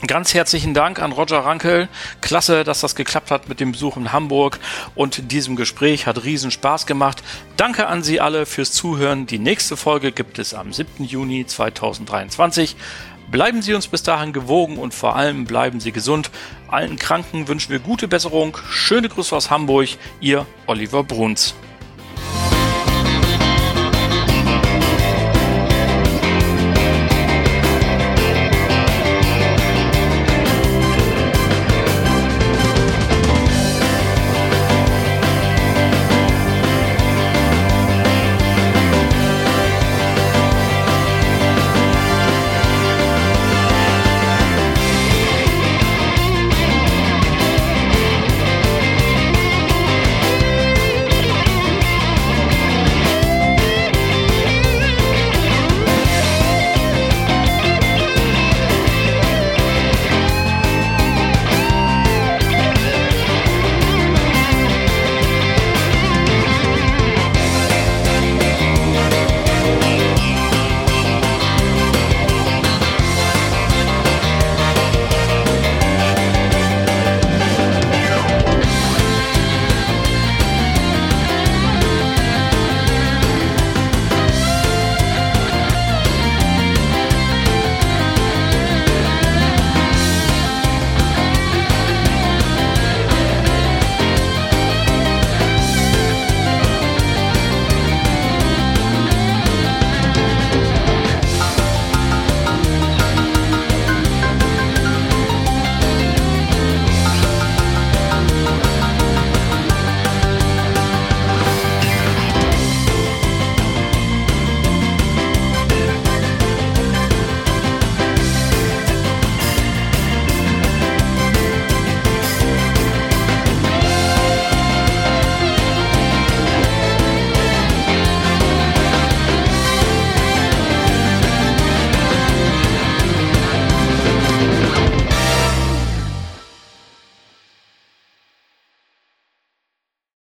Ganz 0.08 0.34
herzlichen 0.34 0.74
Dank 0.74 1.00
an 1.00 1.12
Roger 1.12 1.38
Rankel. 1.44 1.88
Klasse, 2.20 2.64
dass 2.64 2.80
das 2.80 2.96
geklappt 2.96 3.30
hat 3.30 3.48
mit 3.48 3.60
dem 3.60 3.70
Besuch 3.70 3.96
in 3.96 4.12
Hamburg 4.12 4.58
und 4.96 5.30
diesem 5.30 5.54
Gespräch 5.54 6.08
hat 6.08 6.24
riesen 6.24 6.50
Spaß 6.50 6.84
gemacht. 6.86 7.22
Danke 7.56 7.86
an 7.86 8.02
Sie 8.02 8.20
alle 8.20 8.44
fürs 8.44 8.72
Zuhören. 8.72 9.26
Die 9.26 9.38
nächste 9.38 9.76
Folge 9.76 10.10
gibt 10.10 10.40
es 10.40 10.52
am 10.52 10.72
7. 10.72 11.04
Juni 11.04 11.46
2023. 11.46 12.74
Bleiben 13.30 13.62
Sie 13.62 13.74
uns 13.74 13.86
bis 13.86 14.02
dahin 14.02 14.32
gewogen 14.32 14.78
und 14.78 14.94
vor 14.94 15.14
allem 15.14 15.44
bleiben 15.44 15.78
Sie 15.78 15.92
gesund. 15.92 16.32
Allen 16.66 16.96
Kranken 16.96 17.46
wünschen 17.46 17.70
wir 17.70 17.78
gute 17.78 18.08
Besserung. 18.08 18.58
Schöne 18.68 19.08
Grüße 19.08 19.36
aus 19.36 19.48
Hamburg. 19.48 19.90
Ihr 20.18 20.44
Oliver 20.66 21.04
Bruns. 21.04 21.54